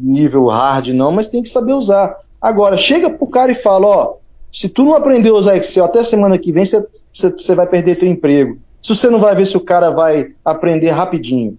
[0.02, 2.18] nível hard, não, mas tem que saber usar.
[2.42, 4.14] Agora, chega pro cara e fala, ó,
[4.52, 8.08] se tu não aprender a usar Excel até semana que vem, você vai perder teu
[8.08, 8.58] emprego.
[8.82, 11.58] Se você não vai ver se o cara vai aprender rapidinho.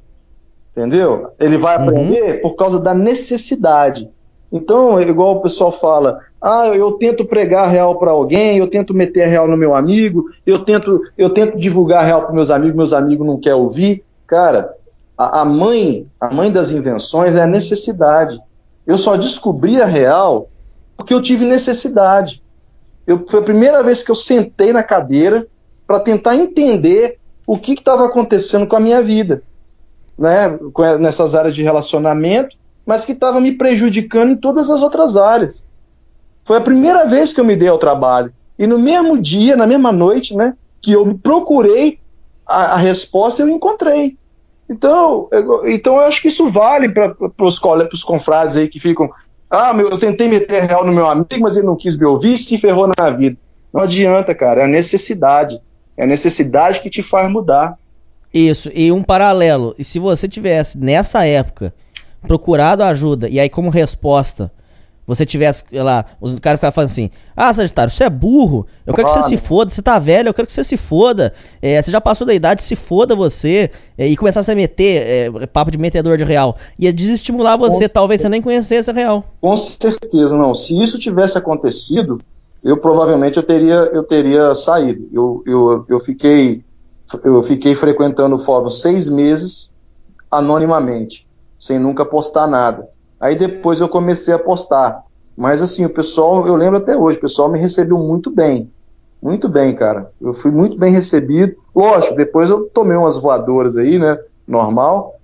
[0.76, 1.28] Entendeu?
[1.38, 1.84] Ele vai uhum.
[1.84, 4.10] aprender por causa da necessidade.
[4.50, 9.26] Então, igual o pessoal fala, ah, eu tento pregar real para alguém, eu tento meter
[9.26, 13.26] real no meu amigo, eu tento, eu tento divulgar real para meus amigos, meus amigos
[13.26, 14.04] não querem ouvir.
[14.26, 14.72] Cara,
[15.16, 18.38] a, a, mãe, a mãe das invenções é a necessidade.
[18.86, 20.48] Eu só descobri a real
[20.96, 22.42] porque eu tive necessidade.
[23.06, 25.46] Eu, foi a primeira vez que eu sentei na cadeira
[25.86, 29.42] para tentar entender o que estava acontecendo com a minha vida,
[30.18, 30.58] né?
[31.00, 35.64] Nessas áreas de relacionamento, mas que estava me prejudicando em todas as outras áreas.
[36.44, 38.32] Foi a primeira vez que eu me dei ao trabalho.
[38.58, 41.98] E no mesmo dia, na mesma noite, né, que eu procurei
[42.46, 44.16] a, a resposta, eu encontrei.
[44.68, 47.14] Então eu, então eu acho que isso vale para
[47.92, 49.10] os confrades aí que ficam
[49.50, 52.34] Ah, meu, eu tentei meter real no meu amigo, mas ele não quis me ouvir
[52.34, 53.36] e se ferrou na vida.
[53.72, 54.62] Não adianta, cara.
[54.62, 55.60] É a necessidade.
[55.96, 57.78] É a necessidade que te faz mudar.
[58.34, 59.76] Isso, e um paralelo.
[59.78, 61.72] E se você tivesse, nessa época,
[62.20, 64.50] procurado ajuda, e aí como resposta,
[65.06, 68.94] você tivesse, sei lá, os caras ficavam falando assim, ah, Sagitário, você é burro, eu
[68.94, 71.80] quero que você se foda, você tá velho, eu quero que você se foda, é,
[71.80, 75.02] você já passou da idade, se foda você, é, e começasse a meter,
[75.42, 78.94] é, papo de metedor de real, ia desestimular você, Com talvez você nem conhecesse a
[78.94, 79.24] real.
[79.40, 82.20] Com certeza, não, se isso tivesse acontecido,
[82.64, 86.64] eu provavelmente eu teria, eu teria saído, eu, eu, eu fiquei
[87.22, 89.72] eu fiquei frequentando o fórum seis meses
[90.30, 91.26] anonimamente,
[91.58, 92.88] sem nunca postar nada.
[93.20, 95.02] Aí depois eu comecei a postar.
[95.36, 98.70] Mas assim, o pessoal, eu lembro até hoje, o pessoal me recebeu muito bem.
[99.22, 100.10] Muito bem, cara.
[100.20, 101.56] Eu fui muito bem recebido.
[101.74, 104.18] Lógico, depois eu tomei umas voadoras aí, né?
[104.46, 105.14] Normal.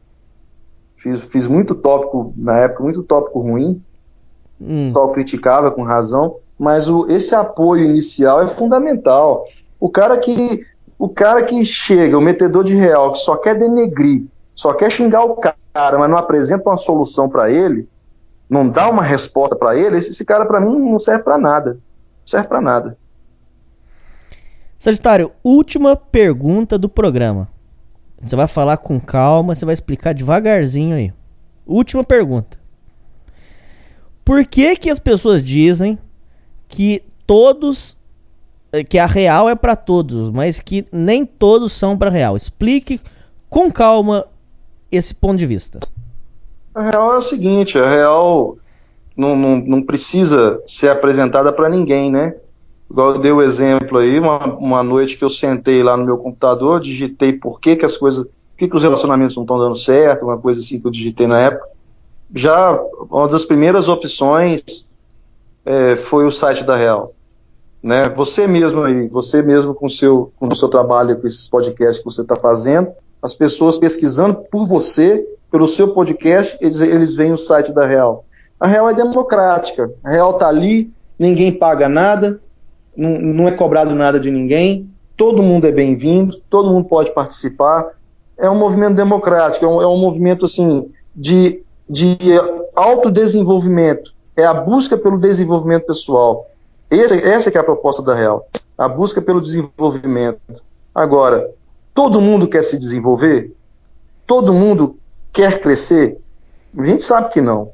[0.97, 3.83] Fiz, fiz muito tópico, na época, muito tópico ruim.
[4.59, 4.85] Hum.
[4.85, 6.37] O pessoal criticava com razão.
[6.59, 9.45] Mas o, esse apoio inicial é fundamental.
[9.79, 10.65] O cara que
[11.01, 15.25] o cara que chega, o metedor de real, que só quer denegrir, só quer xingar
[15.25, 17.89] o cara, mas não apresenta uma solução para ele,
[18.51, 21.73] não dá uma resposta para ele, esse, esse cara para mim não serve para nada.
[21.73, 22.99] Não serve para nada.
[24.79, 27.49] Sagitário, última pergunta do programa.
[28.21, 31.15] Você vai falar com calma, você vai explicar devagarzinho aí.
[31.67, 32.59] Última pergunta.
[34.23, 35.99] Por que que as pessoas dizem
[36.69, 37.99] que todos
[38.89, 42.37] que a real é para todos, mas que nem todos são para real?
[42.37, 43.01] Explique
[43.49, 44.27] com calma
[44.91, 45.81] esse ponto de vista.
[46.75, 48.57] A real é o seguinte, a real
[49.17, 52.35] não, não, não precisa ser apresentada para ninguém, né?
[52.91, 56.19] Igual eu dei o exemplo aí, uma, uma noite que eu sentei lá no meu
[56.19, 59.77] computador, digitei por que, que as coisas, por que, que os relacionamentos não estão dando
[59.77, 61.69] certo, uma coisa assim que eu digitei na época.
[62.35, 62.81] Já
[63.11, 64.89] uma das primeiras opções
[65.65, 67.13] é, foi o site da Real.
[67.83, 68.09] Né?
[68.11, 72.05] Você mesmo aí, você mesmo com, seu, com o seu trabalho, com esses podcasts que
[72.05, 72.89] você está fazendo,
[73.23, 78.25] as pessoas pesquisando por você, pelo seu podcast, eles, eles veem o site da Real.
[78.59, 79.91] A Real é democrática.
[80.05, 82.41] A Real está ali, ninguém paga nada,
[82.97, 87.91] não, não é cobrado nada de ninguém, todo mundo é bem-vindo, todo mundo pode participar.
[88.39, 92.17] É um movimento democrático, é um, é um movimento assim de, de
[92.75, 94.13] autodesenvolvimento.
[94.37, 96.50] É a busca pelo desenvolvimento pessoal.
[96.91, 98.49] Essa, essa é a proposta da Real.
[98.77, 100.41] A busca pelo desenvolvimento.
[100.95, 101.51] Agora,
[101.95, 103.55] Todo mundo quer se desenvolver?
[104.27, 104.99] Todo mundo
[105.33, 106.19] quer crescer?
[106.77, 107.73] A gente sabe que não.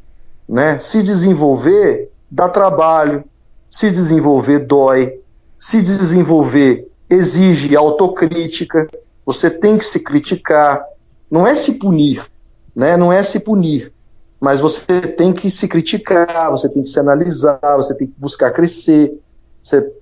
[0.48, 0.78] Né?
[0.78, 3.24] Se desenvolver dá trabalho,
[3.70, 5.20] se desenvolver dói,
[5.58, 8.88] se desenvolver exige autocrítica,
[9.24, 10.82] você tem que se criticar,
[11.30, 12.26] não é se punir,
[12.74, 12.96] né?
[12.96, 13.92] não é se punir,
[14.40, 18.50] mas você tem que se criticar, você tem que se analisar, você tem que buscar
[18.50, 19.18] crescer,
[19.62, 19.92] você,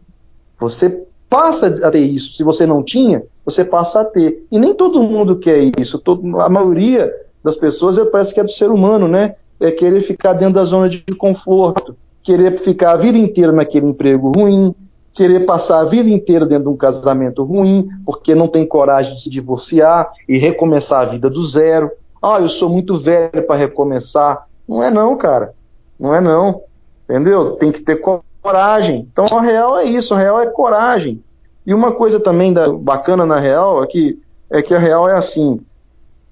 [0.58, 2.36] você passa a ter isso.
[2.36, 4.46] Se você não tinha, você passa a ter.
[4.50, 5.98] E nem todo mundo quer isso.
[5.98, 7.12] Todo, a maioria
[7.42, 9.36] das pessoas parece que é do ser humano, né?
[9.60, 14.32] É querer ficar dentro da zona de conforto, querer ficar a vida inteira naquele emprego
[14.36, 14.74] ruim,
[15.12, 19.22] querer passar a vida inteira dentro de um casamento ruim, porque não tem coragem de
[19.22, 21.90] se divorciar e recomeçar a vida do zero.
[22.24, 24.46] Ah, eu sou muito velho para recomeçar.
[24.66, 25.54] Não é não, cara.
[25.98, 26.62] Não é não.
[27.08, 27.52] Entendeu?
[27.56, 28.00] Tem que ter
[28.42, 29.08] coragem.
[29.12, 31.22] Então a real é isso, a real é coragem.
[31.66, 34.20] E uma coisa também da, bacana na Real é que,
[34.50, 35.60] é que a Real é assim.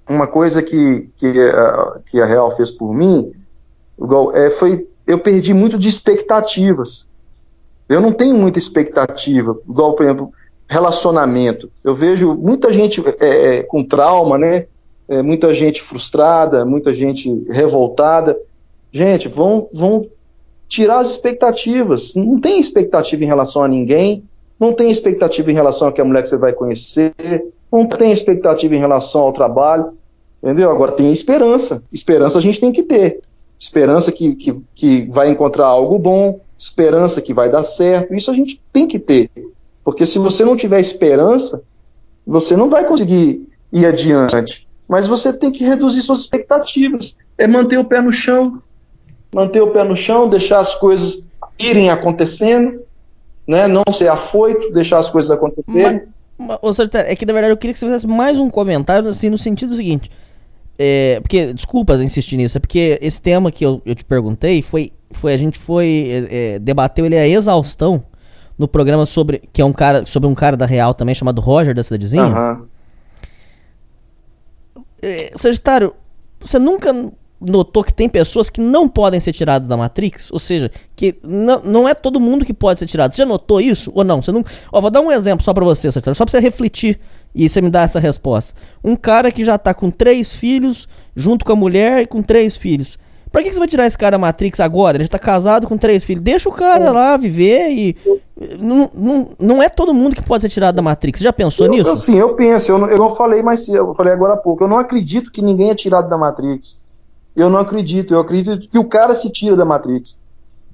[0.07, 3.31] Uma coisa que, que, a, que a Real fez por mim
[3.99, 4.87] igual, é, foi.
[5.05, 7.07] Eu perdi muito de expectativas.
[7.89, 10.31] Eu não tenho muita expectativa, igual, por exemplo,
[10.67, 11.69] relacionamento.
[11.83, 14.67] Eu vejo muita gente é, é, com trauma, né?
[15.07, 18.37] É, muita gente frustrada, muita gente revoltada.
[18.91, 20.07] Gente, vão, vão
[20.67, 22.15] tirar as expectativas.
[22.15, 24.23] Não tem expectativa em relação a ninguém
[24.63, 27.13] não tem expectativa em relação a que a mulher que você vai conhecer,
[27.71, 29.93] não tem expectativa em relação ao trabalho,
[30.41, 30.71] entendeu?
[30.71, 31.83] Agora tem esperança.
[31.91, 33.21] Esperança a gente tem que ter.
[33.59, 38.33] Esperança que, que, que vai encontrar algo bom, esperança que vai dar certo, isso a
[38.33, 39.29] gente tem que ter.
[39.83, 41.61] Porque se você não tiver esperança,
[42.25, 44.67] você não vai conseguir ir adiante.
[44.87, 47.15] Mas você tem que reduzir suas expectativas.
[47.37, 48.61] É manter o pé no chão.
[49.33, 51.23] Manter o pé no chão, deixar as coisas
[51.57, 52.83] irem acontecendo
[53.47, 53.67] né?
[53.67, 56.03] Não ser afoito, deixar as coisas acontecerem.
[56.37, 59.37] Mas, é que na verdade eu queria que você fizesse mais um comentário assim no
[59.37, 60.09] sentido seguinte.
[60.77, 64.91] É, porque, desculpa insistir nisso, é porque esse tema que eu, eu te perguntei foi,
[65.11, 68.03] foi a gente foi é, é, debateu ele a exaustão
[68.57, 71.75] no programa sobre que é um cara sobre um cara da Real também chamado Roger
[71.75, 72.23] da cidadezinha.
[72.23, 72.65] Uhum.
[75.03, 75.93] É, Sagitário,
[76.39, 76.93] você nunca
[77.41, 80.31] notou que tem pessoas que não podem ser tiradas da Matrix?
[80.31, 83.13] Ou seja, que não, não é todo mundo que pode ser tirado.
[83.13, 84.21] Você já notou isso ou não?
[84.21, 84.45] Você não.
[84.71, 86.99] Ó, vou dar um exemplo só pra você, só pra você refletir
[87.35, 88.57] e você me dar essa resposta.
[88.81, 92.55] Um cara que já tá com três filhos, junto com a mulher e com três
[92.55, 92.97] filhos.
[93.33, 94.95] Pra que, que você vai tirar esse cara da Matrix agora?
[94.95, 96.23] Ele já tá casado com três filhos.
[96.23, 97.97] Deixa o cara lá viver e.
[98.59, 101.17] Não, não, não é todo mundo que pode ser tirado da Matrix.
[101.17, 101.89] Você já pensou Eu, nisso?
[101.89, 102.71] eu, sim, eu penso.
[102.71, 104.63] Eu não, eu não falei mais cedo, eu falei agora há pouco.
[104.63, 106.79] Eu não acredito que ninguém é tirado da Matrix.
[107.35, 108.13] Eu não acredito.
[108.13, 110.15] Eu acredito que o cara se tira da Matrix.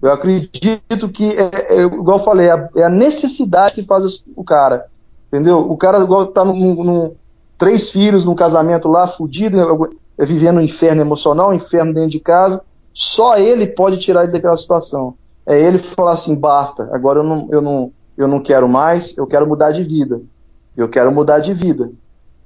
[0.01, 4.43] Eu acredito que, é, é, igual eu falei, é a, é necessidade que faz o
[4.43, 4.87] cara.
[5.31, 5.59] Entendeu?
[5.59, 7.11] O cara igual tá num, num-
[7.57, 9.63] três filhos num casamento lá, fudido, é,
[10.25, 12.61] vivendo um inferno emocional, um inferno dentro de casa.
[12.93, 15.15] Só ele pode tirar ele daquela situação.
[15.45, 19.25] É ele falar assim, basta, agora eu não, eu não, eu não quero mais, eu
[19.25, 20.21] quero mudar de vida.
[20.75, 21.91] Eu quero mudar de vida.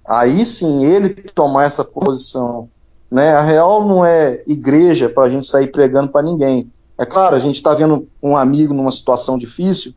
[0.06, 2.70] Aí sim ele tomar essa posição.
[3.10, 3.30] Né?
[3.34, 6.72] A real não é igreja para a gente sair pregando para ninguém.
[6.98, 9.94] É claro, a gente está vendo um amigo numa situação difícil,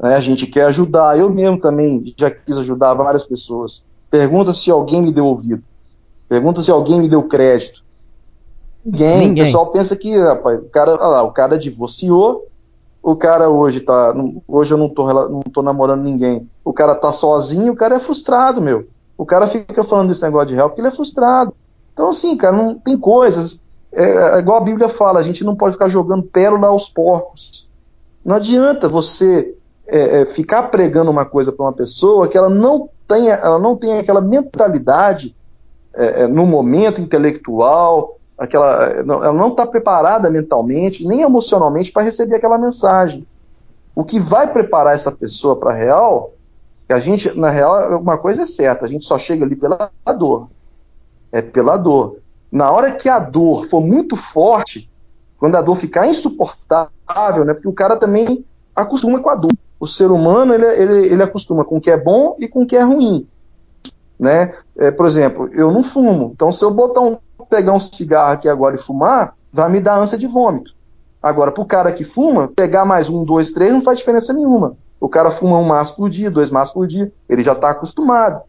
[0.00, 0.16] né?
[0.16, 1.18] a gente quer ajudar.
[1.18, 3.82] Eu mesmo também já quis ajudar várias pessoas.
[4.10, 5.62] Pergunta se alguém me deu ouvido.
[6.30, 7.82] Pergunta se alguém me deu crédito.
[8.84, 9.18] Ninguém.
[9.18, 9.42] Ninguém.
[9.42, 12.46] O pessoal pensa que, rapaz, o cara, olha lá, o cara divorciou,
[13.02, 14.14] o cara hoje tá.
[14.46, 16.48] Hoje eu não tô, não tô namorando ninguém.
[16.64, 18.86] O cara tá sozinho, o cara é frustrado, meu.
[19.18, 21.52] O cara fica falando desse negócio de real porque ele é frustrado.
[21.92, 23.60] Então, assim, cara, não tem coisas.
[23.92, 27.68] É, é igual a Bíblia fala, a gente não pode ficar jogando pérola aos porcos.
[28.24, 29.52] Não adianta você
[29.88, 33.74] é, é, ficar pregando uma coisa para uma pessoa que ela não tenha, ela não
[33.74, 35.34] tem aquela mentalidade
[35.94, 41.92] é, é, no momento intelectual, aquela, é, não- ela não está preparada mentalmente nem emocionalmente
[41.92, 43.26] para receber aquela mensagem.
[43.94, 46.32] O que vai preparar essa pessoa para a real,
[46.88, 50.48] a gente, na real, uma coisa é certa, a gente só chega ali pela dor.
[51.32, 52.16] É pela dor.
[52.50, 54.88] Na hora que a dor for muito forte,
[55.38, 57.54] quando a dor ficar insuportável, né?
[57.54, 58.44] Porque o cara também
[58.74, 59.52] acostuma com a dor.
[59.78, 62.66] O ser humano, ele, ele, ele acostuma com o que é bom e com o
[62.66, 63.26] que é ruim.
[64.20, 64.52] Né?
[64.76, 66.32] É, por exemplo, eu não fumo.
[66.34, 67.16] Então, se eu botar um,
[67.48, 70.72] pegar um cigarro aqui agora e fumar, vai me dar ânsia de vômito.
[71.22, 74.76] Agora, pro cara que fuma, pegar mais um, dois, três, não faz diferença nenhuma.
[75.00, 78.42] O cara fuma um maço por dia, dois maços por dia, ele já está acostumado.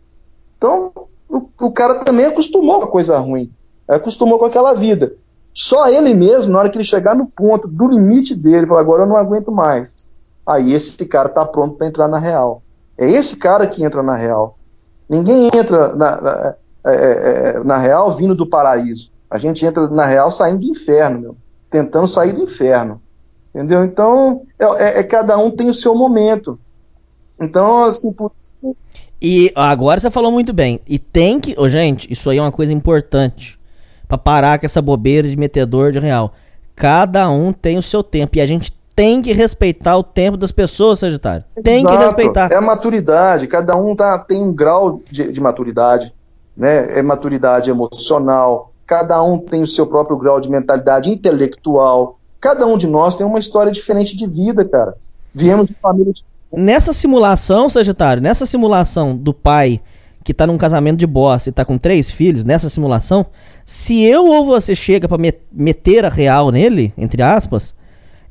[0.58, 0.92] Então,
[1.30, 3.50] o, o cara também acostumou com a coisa ruim.
[3.88, 5.16] Acostumou com aquela vida.
[5.54, 9.04] Só ele mesmo, na hora que ele chegar no ponto do limite dele, falar, agora
[9.04, 9.96] eu não aguento mais.
[10.46, 12.62] Aí esse cara está pronto para entrar na real.
[12.98, 14.58] É esse cara que entra na real.
[15.12, 16.56] Ninguém entra na, na,
[16.86, 16.94] é,
[17.58, 19.12] é, na real vindo do paraíso.
[19.30, 21.38] A gente entra na real saindo do inferno, meu.
[21.70, 23.02] Tentando sair do inferno.
[23.54, 23.84] Entendeu?
[23.84, 26.58] Então, é, é, é cada um tem o seu momento.
[27.38, 28.32] Então, assim, por
[29.22, 30.80] E agora você falou muito bem.
[30.88, 31.56] E tem que.
[31.70, 33.60] Gente, isso aí é uma coisa importante.
[34.08, 36.32] Pra parar com essa bobeira de metedor de real.
[36.74, 38.38] Cada um tem o seu tempo.
[38.38, 38.72] E a gente
[39.02, 41.44] tem que respeitar o tempo das pessoas, Sagitário.
[41.64, 42.06] Tem que Exato.
[42.06, 42.52] respeitar.
[42.52, 46.14] É a maturidade, cada um tá, tem um grau de, de maturidade,
[46.56, 47.00] né?
[47.00, 52.20] É maturidade emocional, cada um tem o seu próprio grau de mentalidade intelectual.
[52.40, 54.96] Cada um de nós tem uma história diferente de vida, cara.
[55.34, 56.24] Viemos de família de
[56.54, 59.82] Nessa simulação, Sagitário, nessa simulação do pai
[60.24, 63.26] que tá num casamento de bosta e tá com três filhos, nessa simulação,
[63.66, 67.74] se eu ou você chega pra me- meter a real nele, entre aspas,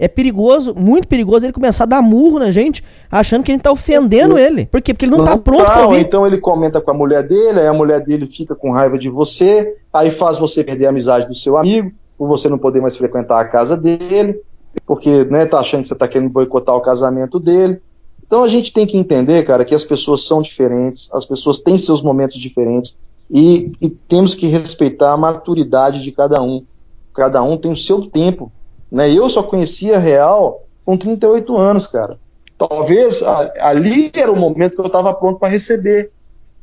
[0.01, 3.63] é perigoso, muito perigoso ele começar a dar murro na gente, achando que a gente
[3.63, 4.65] tá ofendendo ele.
[4.65, 4.95] Por quê?
[4.95, 6.01] Porque ele não, tá pronto tá, pra ou ouvir.
[6.01, 9.11] Então ele comenta com a mulher dele, aí a mulher dele fica com raiva de
[9.11, 12.97] você, aí faz você perder a amizade do seu amigo, por você não poder mais
[12.97, 14.41] frequentar a casa dele,
[14.87, 17.83] porque né, tá achando que você tá querendo boicotar o casamento dele.
[18.27, 21.77] Então a gente tem que entender, cara, que as pessoas são diferentes, as pessoas têm
[21.77, 22.97] seus momentos diferentes
[23.31, 26.65] e, e temos que respeitar a maturidade de cada um.
[27.13, 28.51] Cada um tem o seu tempo.
[28.91, 29.13] Né?
[29.13, 32.19] Eu só conhecia real com 38 anos, cara.
[32.59, 36.11] Talvez a- ali era o momento que eu estava pronto para receber.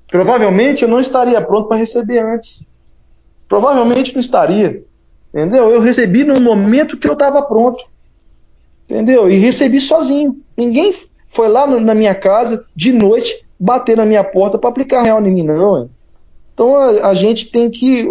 [0.10, 2.64] Provavelmente eu não estaria pronto para receber antes.
[3.48, 4.84] Provavelmente não estaria.
[5.34, 5.70] Entendeu?
[5.70, 7.84] Eu recebi no momento que eu estava pronto.
[8.90, 9.30] Entendeu?
[9.30, 10.38] E recebi sozinho.
[10.56, 10.94] Ninguém
[11.32, 15.22] foi lá no- na minha casa de noite bater na minha porta para aplicar real
[15.26, 15.80] em mim, não.
[15.80, 15.90] hein?
[16.54, 18.08] Então a, a gente tem que.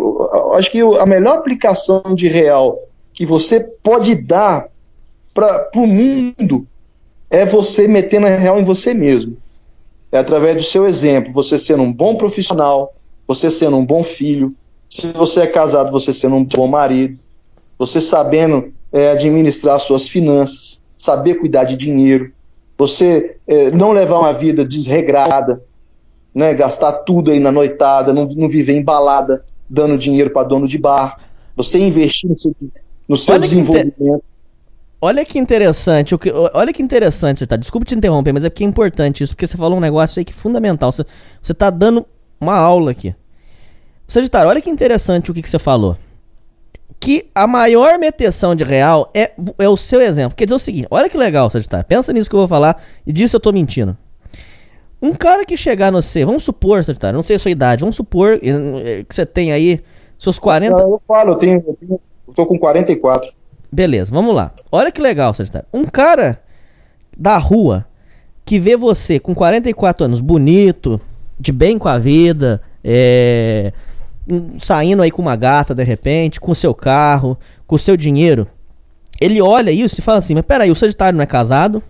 [0.55, 2.79] Acho que a melhor aplicação de real
[3.17, 4.69] que você pode dar
[5.35, 6.67] para o mundo
[7.31, 9.39] é você metendo a real em você mesmo.
[10.13, 12.95] É através do seu exemplo, você sendo um bom profissional,
[13.27, 14.55] você sendo um bom filho,
[14.89, 17.19] se você é casado, você sendo um bom marido,
[17.79, 22.33] você sabendo é, administrar suas finanças, saber cuidar de dinheiro,
[22.77, 25.63] você é, não levar uma vida desregrada,
[26.35, 30.77] né, gastar tudo aí na noitada, não, não viver embalada, dando dinheiro para dono de
[30.77, 31.19] bar.
[31.57, 32.55] Você investir no seu,
[33.09, 34.25] no seu Olha que desenvolvimento.
[35.01, 37.55] Olha que interessante, o que, olha que interessante, tá.
[37.57, 40.25] Desculpa te interromper, mas é porque é importante isso, porque você falou um negócio aí
[40.25, 40.91] que é fundamental.
[40.91, 41.05] Você,
[41.41, 42.07] você tá dando
[42.41, 43.15] uma aula aqui.
[44.09, 45.97] Sagitário, olha que interessante o que, que você falou.
[46.99, 50.35] Que a maior meteção de real é, é o seu exemplo.
[50.35, 51.85] Quer dizer o seguinte, olha que legal, Sagitário.
[51.85, 53.97] Pensa nisso que eu vou falar e disso eu tô mentindo.
[55.01, 57.97] Um cara que chegar no C, vamos supor, Sagitário, não sei a sua idade, vamos
[57.97, 59.83] supor eh, que você tem aí
[60.19, 60.75] seus 40.
[60.75, 62.01] Não, eu falo, eu tenho, eu tenho.
[62.37, 63.33] Tô com 44.
[63.73, 64.53] Beleza, vamos lá.
[64.71, 65.67] Olha que legal, Sagitário.
[65.73, 66.39] Um cara
[67.17, 67.87] da rua
[68.45, 71.01] que vê você com 44 anos, bonito,
[71.41, 73.73] de bem com a vida, é,
[74.29, 78.47] um, saindo aí com uma gata de repente, com seu carro, com seu dinheiro.
[79.21, 81.83] Ele olha isso e fala assim: Mas peraí, o Sagitário não é casado?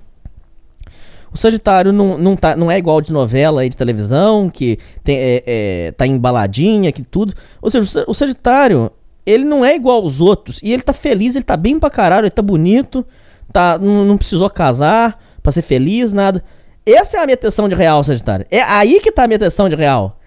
[1.32, 5.18] O Sagitário não, não, tá, não é igual de novela aí de televisão, que tem,
[5.18, 7.34] é, é, tá embaladinha, que tudo.
[7.60, 8.90] Ou seja, o Sagitário,
[9.26, 10.60] ele não é igual aos outros.
[10.62, 13.04] E ele tá feliz, ele tá bem pra caralho, ele tá bonito,
[13.52, 16.42] tá, não, não precisou casar pra ser feliz, nada.
[16.86, 18.46] Essa é a minha atenção de real, Sagitário.
[18.50, 20.18] É aí que tá a minha atenção de real.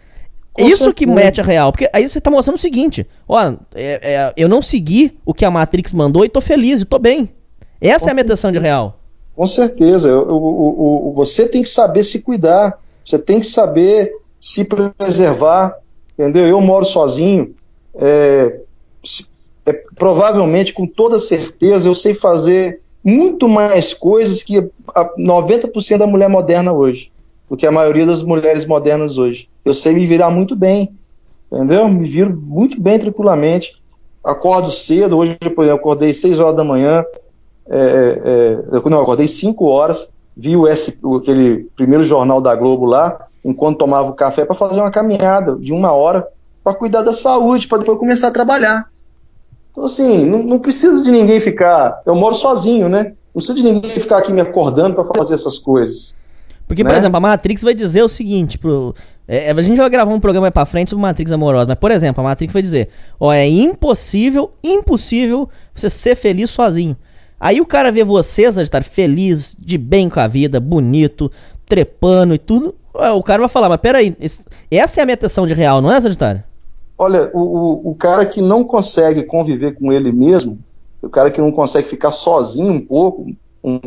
[0.51, 0.93] Com Isso certeza.
[0.93, 1.71] que mete a real.
[1.71, 5.45] Porque aí você tá mostrando o seguinte: ó, é- é, eu não segui o que
[5.45, 7.29] a Matrix mandou e tô feliz, e tô bem.
[7.79, 8.99] Essa é a minha atenção de real.
[9.35, 10.13] Com certeza.
[10.17, 12.77] O- o- você tem que saber se cuidar.
[13.05, 14.11] Você tem que saber
[14.41, 15.75] se preservar.
[16.17, 16.45] Entendeu?
[16.47, 17.55] Eu moro sozinho.
[18.01, 18.59] é,
[19.65, 24.57] é, provavelmente, com toda certeza, eu sei fazer muito mais coisas que
[24.93, 27.11] a 90% da mulher moderna hoje.
[27.49, 29.47] Do que a maioria das mulheres modernas hoje.
[29.65, 30.91] Eu sei me virar muito bem.
[31.51, 31.87] Entendeu?
[31.87, 33.75] Me viro muito bem tranquilamente.
[34.23, 35.17] Acordo cedo.
[35.17, 37.03] Hoje, por exemplo, acordei 6 horas da manhã.
[37.69, 37.79] é,
[38.71, 43.27] é, eu, não, acordei 5 horas, vi o S, aquele primeiro jornal da Globo lá,
[43.43, 46.27] enquanto tomava o café, para fazer uma caminhada de uma hora
[46.69, 48.87] para cuidar da saúde, para depois começar a trabalhar.
[49.71, 52.01] Então, assim, não, não preciso de ninguém ficar.
[52.05, 53.13] Eu moro sozinho, né?
[53.33, 56.13] Não precisa de ninguém ficar aqui me acordando para fazer essas coisas.
[56.67, 56.99] Porque, por Né?
[56.99, 58.93] exemplo, a Matrix vai dizer o seguinte: pro,
[59.27, 62.21] é, a gente vai gravar um programa pra frente sobre Matrix amorosa, mas, por exemplo,
[62.21, 62.89] a Matrix vai dizer:
[63.19, 66.95] ó, é impossível, impossível você ser feliz sozinho.
[67.39, 71.31] Aí o cara vê você, Sagitário, feliz, de bem com a vida, bonito,
[71.67, 72.75] trepando e tudo.
[72.93, 74.15] O cara vai falar, mas peraí,
[74.69, 76.43] essa é a minha atenção de real, não é, Sagitário?
[77.01, 80.59] Olha, o, o, cara que não consegue conviver com ele mesmo,
[81.01, 83.31] o cara que não consegue ficar sozinho um pouco,
[83.63, 83.79] um,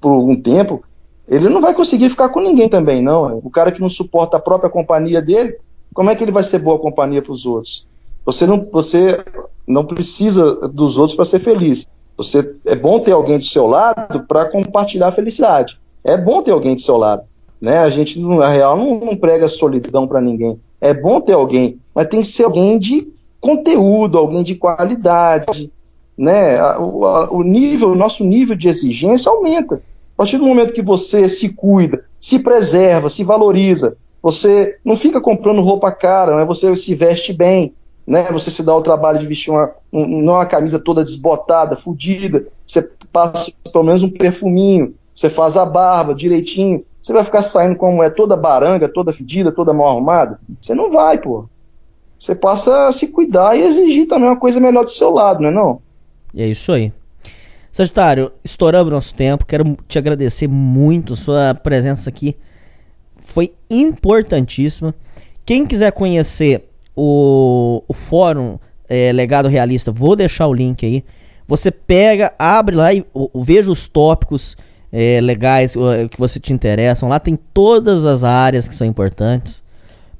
[0.00, 0.82] por um tempo,
[1.28, 3.38] ele não vai conseguir ficar com ninguém também, não.
[3.38, 5.56] O cara que não suporta a própria companhia dele,
[5.94, 7.86] como é que ele vai ser boa companhia para os outros?
[8.24, 9.24] Você não, você
[9.64, 11.86] não precisa dos outros para ser feliz.
[12.16, 15.78] Você é bom ter alguém do seu lado para compartilhar a felicidade.
[16.02, 17.22] É bom ter alguém do seu lado,
[17.60, 17.78] né?
[17.78, 20.58] A gente na real não, não prega solidão para ninguém.
[20.86, 23.08] É bom ter alguém, mas tem que ser alguém de
[23.40, 25.70] conteúdo, alguém de qualidade,
[26.16, 26.60] né?
[26.78, 29.76] O, o nível, o nosso nível de exigência aumenta.
[29.76, 35.20] A partir do momento que você se cuida, se preserva, se valoriza, você não fica
[35.20, 36.44] comprando roupa cara, né?
[36.44, 37.74] Você se veste bem,
[38.06, 38.24] né?
[38.32, 42.46] Você se dá o trabalho de vestir uma, um, não uma camisa toda desbotada, fodida.
[42.66, 46.84] Você passa pelo menos um perfuminho, você faz a barba direitinho.
[47.06, 50.40] Você vai ficar saindo como é toda baranga, toda fedida, toda mal arrumada?
[50.60, 51.48] Você não vai, pô.
[52.18, 55.48] Você passa a se cuidar e exigir também uma coisa melhor do seu lado, não
[55.48, 55.80] é não?
[56.36, 56.92] É isso aí.
[57.70, 59.46] Sagitário, estouramos nosso tempo.
[59.46, 61.14] Quero te agradecer muito.
[61.14, 62.34] Sua presença aqui
[63.20, 64.92] foi importantíssima.
[65.44, 68.58] Quem quiser conhecer o, o fórum
[68.88, 71.04] é, Legado Realista, vou deixar o link aí.
[71.46, 74.56] Você pega, abre lá e o- veja os tópicos
[74.98, 77.06] é, legais o- que você te interessam.
[77.08, 79.62] Lá tem todas as áreas que são importantes.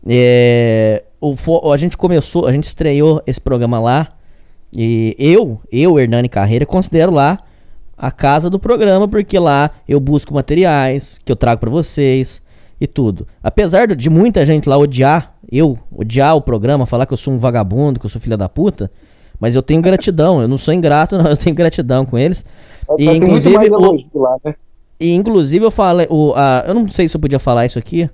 [0.06, 1.34] É, o,
[1.72, 4.08] a gente começou, a gente estreou esse programa lá.
[4.76, 7.38] E eu, eu, Hernani Carreira, considero lá
[7.96, 12.42] a casa do programa, porque lá eu busco materiais que eu trago pra vocês
[12.78, 13.26] e tudo.
[13.42, 17.38] Apesar de muita gente lá odiar, eu odiar o programa, falar que eu sou um
[17.38, 18.90] vagabundo, que eu sou filha da puta,
[19.40, 22.44] mas eu tenho gratidão, eu não sou ingrato, não, eu tenho gratidão com eles.
[22.98, 24.54] E muito inclusive, o- lá, né?
[24.98, 28.08] E inclusive eu falei, o, a, eu não sei se eu podia falar isso aqui,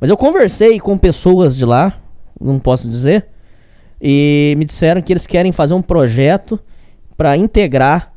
[0.00, 2.00] mas eu conversei com pessoas de lá,
[2.40, 3.26] não posso dizer,
[4.00, 6.58] e me disseram que eles querem fazer um projeto
[7.16, 8.12] para integrar,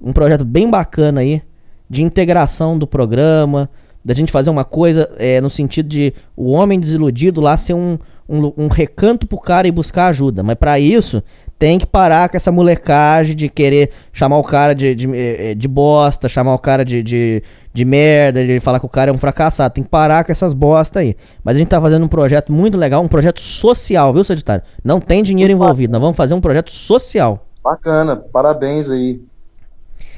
[0.00, 1.42] um projeto bem bacana aí,
[1.88, 3.68] de integração do programa,
[4.04, 7.98] da gente fazer uma coisa é, no sentido de o homem desiludido lá ser um,
[8.28, 10.42] um, um recanto pro cara e buscar ajuda.
[10.42, 11.22] Mas para isso,
[11.58, 15.68] tem que parar com essa molecagem de querer chamar o cara de, de, eh, de
[15.68, 17.42] bosta, chamar o cara de, de,
[17.72, 19.72] de merda, de falar que o cara é um fracassado.
[19.72, 21.16] Tem que parar com essas bosta aí.
[21.42, 24.64] Mas a gente tá fazendo um projeto muito legal, um projeto social, viu, Sagitário?
[24.84, 27.46] Não tem dinheiro envolvido, nós vamos fazer um projeto social.
[27.62, 29.20] Bacana, parabéns aí.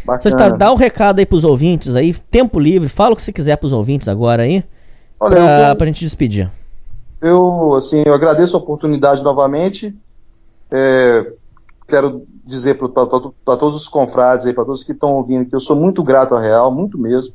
[0.05, 0.37] Bacana.
[0.37, 3.57] Tá, dá um recado aí pros ouvintes aí, tempo livre, fala o que você quiser
[3.57, 4.65] pros ouvintes agora aí,
[5.21, 5.77] Olha, pra, tô...
[5.77, 6.51] pra gente despedir.
[7.21, 9.97] Eu, assim, eu agradeço a oportunidade novamente,
[10.71, 11.33] é,
[11.89, 15.75] quero dizer para todos os confrades aí, para todos que estão ouvindo, que eu sou
[15.75, 17.35] muito grato à Real, muito mesmo,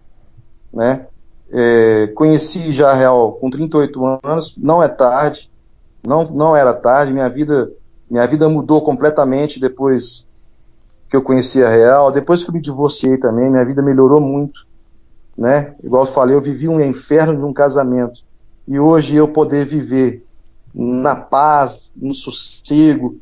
[0.73, 1.07] né,
[1.51, 5.51] é, conheci já a Real com 38 anos, não é tarde,
[6.05, 7.69] não, não era tarde, minha vida,
[8.09, 10.25] minha vida mudou completamente depois
[11.09, 14.65] que eu conheci a Real, depois que eu me divorciei também, minha vida melhorou muito,
[15.37, 15.75] né?
[15.83, 18.21] Igual eu falei, eu vivi um inferno de um casamento
[18.67, 20.25] e hoje eu poder viver
[20.73, 23.17] na paz, no sossego,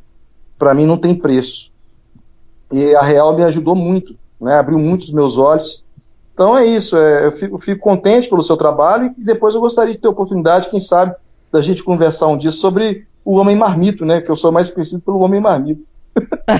[0.58, 1.72] para mim não tem preço.
[2.72, 4.56] E a Real me ajudou muito, né?
[4.58, 5.84] Abriu muito os meus olhos.
[6.34, 9.94] Então é isso, é, eu, fico, fico contente pelo seu trabalho e depois eu gostaria
[9.94, 11.14] de ter oportunidade, quem sabe,
[11.52, 14.22] da gente conversar um dia sobre o Homem Marmito, né?
[14.22, 15.84] Que eu sou mais conhecido pelo Homem Marmito.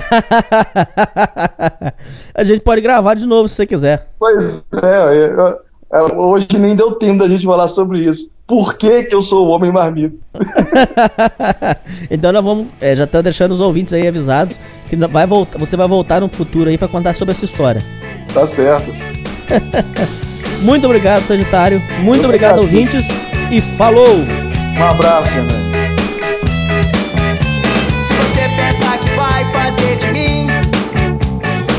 [2.34, 4.08] a gente pode gravar de novo se você quiser.
[4.18, 5.58] Pois é, eu,
[5.92, 8.30] eu, hoje nem deu tempo da gente falar sobre isso.
[8.52, 10.22] Por que, que eu sou o Homem Marmito?
[12.10, 14.60] então nós vamos, é, já tá deixando os ouvintes aí avisados
[14.90, 17.82] que vai voltar, você vai voltar no futuro aí para contar sobre essa história.
[18.34, 18.92] Tá certo.
[20.60, 21.80] Muito obrigado, Sagitário.
[22.00, 23.08] Muito obrigado, ouvintes.
[23.50, 24.18] E falou!
[24.18, 25.54] Um abraço, né?
[27.98, 30.48] Se você pensa que vai fazer de mim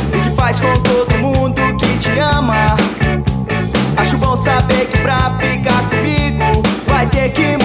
[0.07, 2.75] o que faz com todo mundo que te ama,
[3.95, 6.02] acho bom saber que pra ficar comigo
[7.03, 7.62] vai ter que